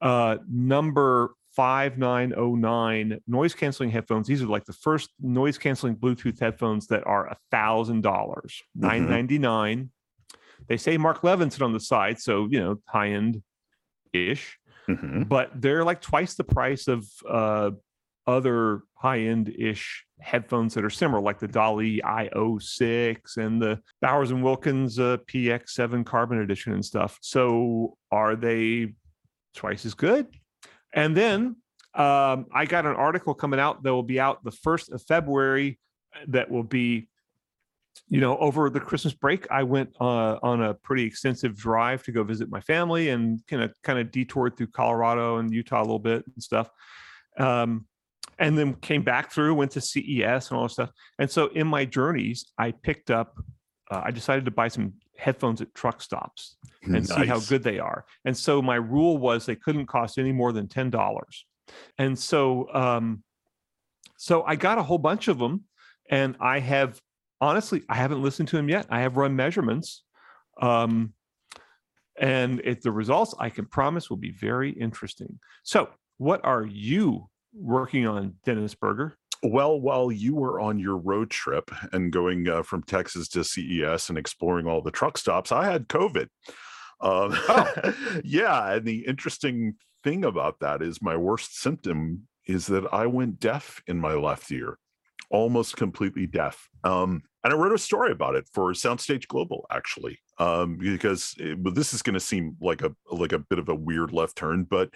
uh, 0.00 0.38
number 0.50 1.34
5909 1.54 3.20
noise 3.26 3.54
canceling 3.54 3.90
headphones. 3.90 4.26
These 4.26 4.42
are 4.42 4.46
like 4.46 4.64
the 4.64 4.72
first 4.72 5.10
noise 5.20 5.58
canceling 5.58 5.96
Bluetooth 5.96 6.40
headphones 6.40 6.86
that 6.88 7.06
are 7.06 7.26
a 7.28 7.36
thousand 7.50 8.02
dollars, 8.02 8.62
nine 8.74 9.08
ninety 9.08 9.38
nine. 9.38 9.90
They 10.68 10.76
say 10.76 10.96
Mark 10.96 11.22
Levinson 11.22 11.62
on 11.62 11.72
the 11.72 11.80
side, 11.80 12.20
so 12.20 12.48
you 12.50 12.60
know, 12.60 12.80
high 12.86 13.10
end 13.10 13.42
ish 14.12 14.58
Mhm. 14.88 15.28
but 15.28 15.50
they're 15.54 15.84
like 15.84 16.00
twice 16.00 16.34
the 16.34 16.42
price 16.44 16.88
of 16.88 17.06
uh, 17.28 17.70
other 18.26 18.82
high-end 18.94 19.54
ish 19.58 20.04
headphones 20.20 20.74
that 20.74 20.84
are 20.84 20.90
similar, 20.90 21.20
like 21.20 21.38
the 21.38 21.48
Dali 21.48 22.00
IO6 22.00 23.36
and 23.36 23.60
the 23.60 23.80
Bowers 24.00 24.30
and 24.30 24.42
Wilkins 24.42 24.98
uh, 24.98 25.18
PX7 25.26 26.06
Carbon 26.06 26.40
Edition 26.40 26.72
and 26.72 26.84
stuff. 26.84 27.18
So 27.20 27.96
are 28.10 28.36
they 28.36 28.94
twice 29.54 29.84
as 29.84 29.94
good? 29.94 30.28
And 30.94 31.16
then 31.16 31.56
um, 31.94 32.46
I 32.54 32.64
got 32.66 32.86
an 32.86 32.94
article 32.94 33.34
coming 33.34 33.60
out 33.60 33.82
that 33.82 33.92
will 33.92 34.02
be 34.02 34.20
out 34.20 34.44
the 34.44 34.52
first 34.52 34.92
of 34.92 35.02
February. 35.02 35.78
That 36.28 36.50
will 36.50 36.62
be 36.62 37.08
you 38.08 38.20
know, 38.20 38.36
over 38.38 38.70
the 38.70 38.80
Christmas 38.80 39.14
break, 39.14 39.50
I 39.50 39.62
went 39.62 39.90
uh, 40.00 40.38
on 40.42 40.62
a 40.62 40.74
pretty 40.74 41.04
extensive 41.04 41.56
drive 41.56 42.02
to 42.04 42.12
go 42.12 42.22
visit 42.24 42.50
my 42.50 42.60
family 42.60 43.10
and 43.10 43.40
kind 43.48 43.62
of 43.62 43.74
kind 43.82 43.98
of 43.98 44.10
detoured 44.10 44.56
through 44.56 44.68
Colorado 44.68 45.38
and 45.38 45.52
Utah 45.52 45.80
a 45.80 45.82
little 45.82 45.98
bit 45.98 46.24
and 46.26 46.42
stuff. 46.42 46.70
Um, 47.38 47.86
and 48.38 48.56
then 48.56 48.74
came 48.74 49.02
back 49.02 49.32
through, 49.32 49.54
went 49.54 49.70
to 49.72 49.80
CES 49.80 50.50
and 50.50 50.58
all 50.58 50.64
that 50.64 50.72
stuff. 50.72 50.90
And 51.18 51.30
so 51.30 51.46
in 51.48 51.66
my 51.66 51.84
journeys, 51.84 52.52
I 52.58 52.72
picked 52.72 53.10
up, 53.10 53.36
uh, 53.90 54.02
I 54.04 54.10
decided 54.10 54.44
to 54.46 54.50
buy 54.50 54.68
some 54.68 54.94
headphones 55.16 55.60
at 55.60 55.74
truck 55.74 56.02
stops 56.02 56.56
and 56.82 57.06
see 57.06 57.26
how 57.26 57.38
good 57.40 57.62
they 57.62 57.78
are. 57.78 58.04
And 58.24 58.36
so 58.36 58.60
my 58.60 58.76
rule 58.76 59.18
was 59.18 59.46
they 59.46 59.54
couldn't 59.54 59.86
cost 59.86 60.18
any 60.18 60.32
more 60.32 60.52
than 60.52 60.68
ten 60.68 60.90
dollars. 60.90 61.46
And 61.98 62.18
so, 62.18 62.72
um, 62.74 63.22
so 64.18 64.42
I 64.42 64.56
got 64.56 64.78
a 64.78 64.82
whole 64.82 64.98
bunch 64.98 65.28
of 65.28 65.38
them, 65.38 65.64
and 66.10 66.36
I 66.40 66.58
have 66.58 67.00
honestly 67.40 67.82
I 67.88 67.96
haven't 67.96 68.22
listened 68.22 68.48
to 68.48 68.56
them 68.56 68.68
yet. 68.68 68.86
I 68.90 69.00
have 69.00 69.16
run 69.16 69.36
measurements, 69.36 70.02
um, 70.60 71.12
and 72.18 72.60
if 72.64 72.82
the 72.82 72.92
results 72.92 73.34
I 73.38 73.50
can 73.50 73.66
promise 73.66 74.10
will 74.10 74.16
be 74.16 74.32
very 74.32 74.70
interesting. 74.70 75.38
So, 75.62 75.90
what 76.18 76.44
are 76.44 76.64
you 76.64 77.28
working 77.54 78.06
on, 78.06 78.34
Dennis 78.44 78.74
Burger? 78.74 79.16
Well, 79.42 79.80
while 79.80 80.12
you 80.12 80.36
were 80.36 80.60
on 80.60 80.78
your 80.78 80.96
road 80.96 81.30
trip 81.30 81.70
and 81.92 82.12
going 82.12 82.48
uh, 82.48 82.62
from 82.62 82.84
Texas 82.84 83.28
to 83.28 83.42
CES 83.42 84.08
and 84.08 84.16
exploring 84.16 84.66
all 84.66 84.82
the 84.82 84.92
truck 84.92 85.18
stops, 85.18 85.50
I 85.50 85.64
had 85.64 85.88
COVID. 85.88 86.28
Um, 87.00 87.36
yeah, 88.24 88.74
and 88.74 88.86
the 88.86 89.04
interesting 89.06 89.74
thing 90.04 90.24
about 90.24 90.60
that 90.60 90.80
is 90.80 91.02
my 91.02 91.16
worst 91.16 91.60
symptom 91.60 92.28
is 92.46 92.66
that 92.68 92.92
I 92.92 93.06
went 93.06 93.40
deaf 93.40 93.82
in 93.86 93.98
my 93.98 94.14
left 94.14 94.50
ear, 94.52 94.78
almost 95.30 95.76
completely 95.76 96.26
deaf. 96.26 96.68
Um, 96.84 97.22
and 97.42 97.52
I 97.52 97.56
wrote 97.56 97.74
a 97.74 97.78
story 97.78 98.12
about 98.12 98.36
it 98.36 98.48
for 98.52 98.70
Soundstage 98.72 99.26
Global, 99.26 99.66
actually, 99.70 100.20
um, 100.38 100.76
because 100.78 101.34
it, 101.38 101.58
well, 101.58 101.74
this 101.74 101.92
is 101.92 102.02
going 102.02 102.14
to 102.14 102.20
seem 102.20 102.56
like 102.60 102.82
a 102.82 102.94
like 103.10 103.32
a 103.32 103.40
bit 103.40 103.58
of 103.58 103.68
a 103.68 103.74
weird 103.74 104.12
left 104.12 104.36
turn, 104.36 104.64
but 104.64 104.90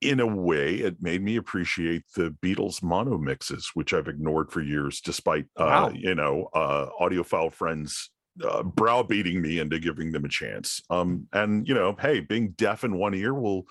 in 0.00 0.20
a 0.20 0.26
way, 0.26 0.76
it 0.76 1.02
made 1.02 1.22
me 1.22 1.36
appreciate 1.36 2.04
the 2.14 2.30
Beatles 2.42 2.82
mono 2.82 3.18
mixes, 3.18 3.70
which 3.74 3.92
I've 3.92 4.08
ignored 4.08 4.52
for 4.52 4.60
years, 4.60 5.00
despite 5.00 5.46
uh, 5.56 5.64
Wow. 5.64 5.90
you 5.90 6.14
know 6.14 6.48
uh, 6.54 6.88
audiophile 7.00 7.52
friends 7.52 8.10
uh, 8.44 8.62
browbeating 8.62 9.42
me 9.42 9.58
into 9.58 9.78
giving 9.80 10.12
them 10.12 10.24
a 10.24 10.28
chance. 10.28 10.80
Um, 10.90 11.26
and 11.32 11.66
you 11.66 11.74
know, 11.74 11.96
hey, 12.00 12.20
being 12.20 12.50
deaf 12.52 12.84
in 12.84 12.96
one 12.98 13.14
ear 13.14 13.34
will 13.34 13.64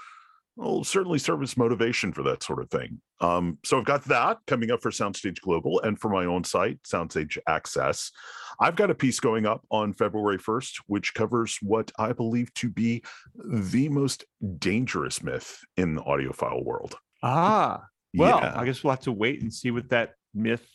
will 0.57 0.83
certainly 0.83 1.19
serve 1.19 1.43
as 1.43 1.55
motivation 1.55 2.11
for 2.11 2.23
that 2.23 2.43
sort 2.43 2.59
of 2.59 2.69
thing. 2.69 2.99
Um, 3.21 3.59
so 3.63 3.77
I've 3.77 3.85
got 3.85 4.03
that 4.05 4.39
coming 4.47 4.71
up 4.71 4.81
for 4.81 4.91
Soundstage 4.91 5.39
Global 5.41 5.79
and 5.81 5.99
for 5.99 6.09
my 6.09 6.25
own 6.25 6.43
site, 6.43 6.81
Soundstage 6.83 7.37
Access. 7.47 8.11
I've 8.59 8.75
got 8.75 8.89
a 8.89 8.95
piece 8.95 9.19
going 9.19 9.45
up 9.45 9.65
on 9.69 9.93
February 9.93 10.39
1st, 10.39 10.81
which 10.87 11.13
covers 11.13 11.59
what 11.61 11.91
I 11.99 12.11
believe 12.11 12.53
to 12.55 12.69
be 12.69 13.03
the 13.35 13.89
most 13.89 14.25
dangerous 14.57 15.21
myth 15.21 15.59
in 15.77 15.95
the 15.95 16.01
audiophile 16.01 16.63
world. 16.63 16.95
Ah, 17.21 17.83
well, 18.15 18.39
Yeah, 18.39 18.53
I 18.55 18.65
guess 18.65 18.83
we'll 18.83 18.91
have 18.91 19.01
to 19.01 19.11
wait 19.11 19.41
and 19.41 19.53
see 19.53 19.71
what 19.71 19.89
that 19.89 20.15
myth 20.33 20.67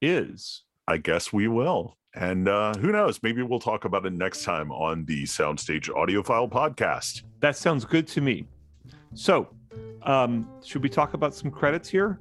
is. 0.00 0.62
I 0.88 0.96
guess 0.98 1.32
we 1.32 1.48
will. 1.48 1.98
And 2.14 2.48
uh, 2.48 2.72
who 2.74 2.92
knows? 2.92 3.22
Maybe 3.22 3.42
we'll 3.42 3.60
talk 3.60 3.84
about 3.84 4.06
it 4.06 4.14
next 4.14 4.44
time 4.44 4.72
on 4.72 5.04
the 5.04 5.24
Soundstage 5.24 5.90
Audiophile 5.90 6.50
podcast. 6.50 7.22
That 7.40 7.56
sounds 7.56 7.84
good 7.84 8.06
to 8.08 8.22
me. 8.22 8.46
So, 9.14 9.48
um, 10.02 10.48
should 10.64 10.82
we 10.82 10.88
talk 10.88 11.14
about 11.14 11.34
some 11.34 11.50
credits 11.50 11.88
here? 11.88 12.20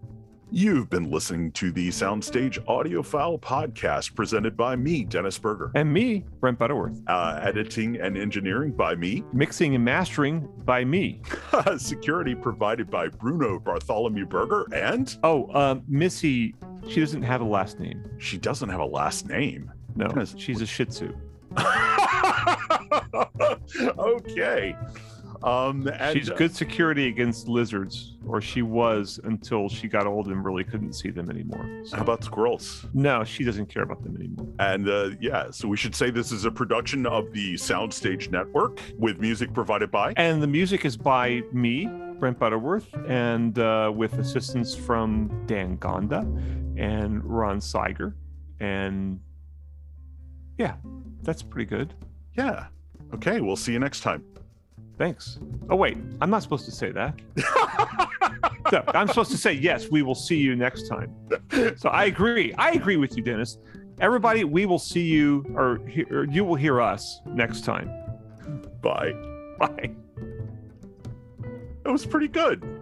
You've 0.51 0.89
been 0.89 1.09
listening 1.11 1.51
to 1.53 1.71
the 1.71 1.89
Soundstage 1.89 2.63
Audiophile 2.65 3.39
podcast 3.41 4.13
presented 4.15 4.55
by 4.55 4.75
me, 4.75 5.03
Dennis 5.03 5.37
Burger. 5.39 5.71
And 5.75 5.91
me, 5.91 6.23
Brent 6.39 6.59
Butterworth. 6.59 7.01
Uh, 7.07 7.39
editing 7.41 7.97
and 7.99 8.15
engineering 8.15 8.71
by 8.71 8.95
me. 8.95 9.23
Mixing 9.33 9.73
and 9.75 9.83
mastering 9.83 10.47
by 10.63 10.85
me. 10.85 11.21
Security 11.77 12.35
provided 12.35 12.89
by 12.89 13.07
Bruno 13.07 13.59
Bartholomew 13.59 14.27
Burger. 14.27 14.65
And 14.73 15.17
Oh, 15.23 15.51
um, 15.53 15.83
Missy, 15.87 16.55
she 16.87 16.99
doesn't 17.01 17.23
have 17.23 17.41
a 17.41 17.45
last 17.45 17.79
name. 17.79 18.03
she 18.19 18.37
doesn't 18.37 18.69
have 18.69 18.79
a 18.79 18.85
last 18.85 19.27
name. 19.27 19.71
No, 19.95 20.13
Yes. 20.15 20.35
she's 20.37 20.61
a 20.61 20.65
Shih 20.65 20.85
Tzu. 20.85 21.13
okay. 23.97 24.75
Um, 25.45 25.87
and, 25.99 26.17
she's 26.17 26.29
good 26.31 26.55
security 26.55 27.07
against 27.07 27.47
lizards, 27.47 28.17
or 28.25 28.41
she 28.41 28.63
was 28.63 29.19
until 29.25 29.69
she 29.69 29.87
got 29.87 30.07
old 30.07 30.27
and 30.27 30.43
really 30.43 30.63
couldn't 30.63 30.93
see 30.93 31.11
them 31.11 31.29
anymore. 31.29 31.81
So- 31.85 31.97
How 31.97 32.01
about 32.01 32.23
squirrels? 32.23 32.87
no, 32.93 33.23
she 33.23 33.43
doesn't 33.43 33.67
care 33.67 33.83
about 33.83 34.01
them 34.03 34.15
anymore. 34.15 34.47
And 34.59 34.89
uh, 34.89 35.11
yeah, 35.21 35.51
so 35.51 35.67
we 35.67 35.77
should 35.77 35.93
say 35.93 36.09
this 36.09 36.31
is 36.31 36.45
a 36.45 36.51
production 36.51 37.05
of 37.05 37.31
the 37.31 37.53
Soundstage 37.53 38.31
Network 38.31 38.79
with 38.97 39.19
music 39.19 39.53
provided 39.53 39.91
by. 39.91 40.13
And 40.17 40.41
the 40.41 40.47
music 40.47 40.83
is 40.83 40.97
by 40.97 41.43
me, 41.51 41.85
Brent 42.19 42.39
Butterworth, 42.39 42.91
and 43.07 43.59
uh, 43.59 43.91
with 43.95 44.17
assistance 44.17 44.73
from 44.73 45.43
Dan 45.45 45.77
Gonda 45.77 46.21
and 46.77 47.23
Ron 47.23 47.61
Seiger. 47.61 48.15
And 48.59 49.19
yeah, 50.57 50.75
that's 51.21 51.43
pretty 51.43 51.69
good. 51.69 51.93
Yeah. 52.35 52.65
Okay, 53.13 53.41
we'll 53.41 53.55
see 53.55 53.73
you 53.73 53.79
next 53.79 53.99
time. 53.99 54.23
Thanks. 54.97 55.39
Oh, 55.69 55.75
wait, 55.75 55.97
I'm 56.21 56.29
not 56.29 56.41
supposed 56.43 56.65
to 56.65 56.71
say 56.71 56.91
that. 56.91 57.19
I'm 58.95 59.07
supposed 59.07 59.31
to 59.31 59.37
say, 59.37 59.53
yes, 59.53 59.89
we 59.89 60.01
will 60.01 60.15
see 60.15 60.37
you 60.37 60.55
next 60.55 60.87
time. 60.87 61.13
So 61.77 61.89
I 61.89 62.05
agree. 62.05 62.53
I 62.53 62.71
agree 62.71 62.97
with 62.97 63.15
you, 63.17 63.23
Dennis. 63.23 63.57
Everybody, 64.01 64.43
we 64.43 64.65
will 64.65 64.79
see 64.79 65.03
you, 65.03 65.45
or, 65.55 65.79
he- 65.87 66.03
or 66.05 66.25
you 66.25 66.43
will 66.43 66.55
hear 66.55 66.81
us 66.81 67.21
next 67.27 67.63
time. 67.65 67.89
Bye. 68.81 69.13
Bye. 69.59 69.91
It 71.85 71.89
was 71.91 72.05
pretty 72.05 72.27
good. 72.27 72.74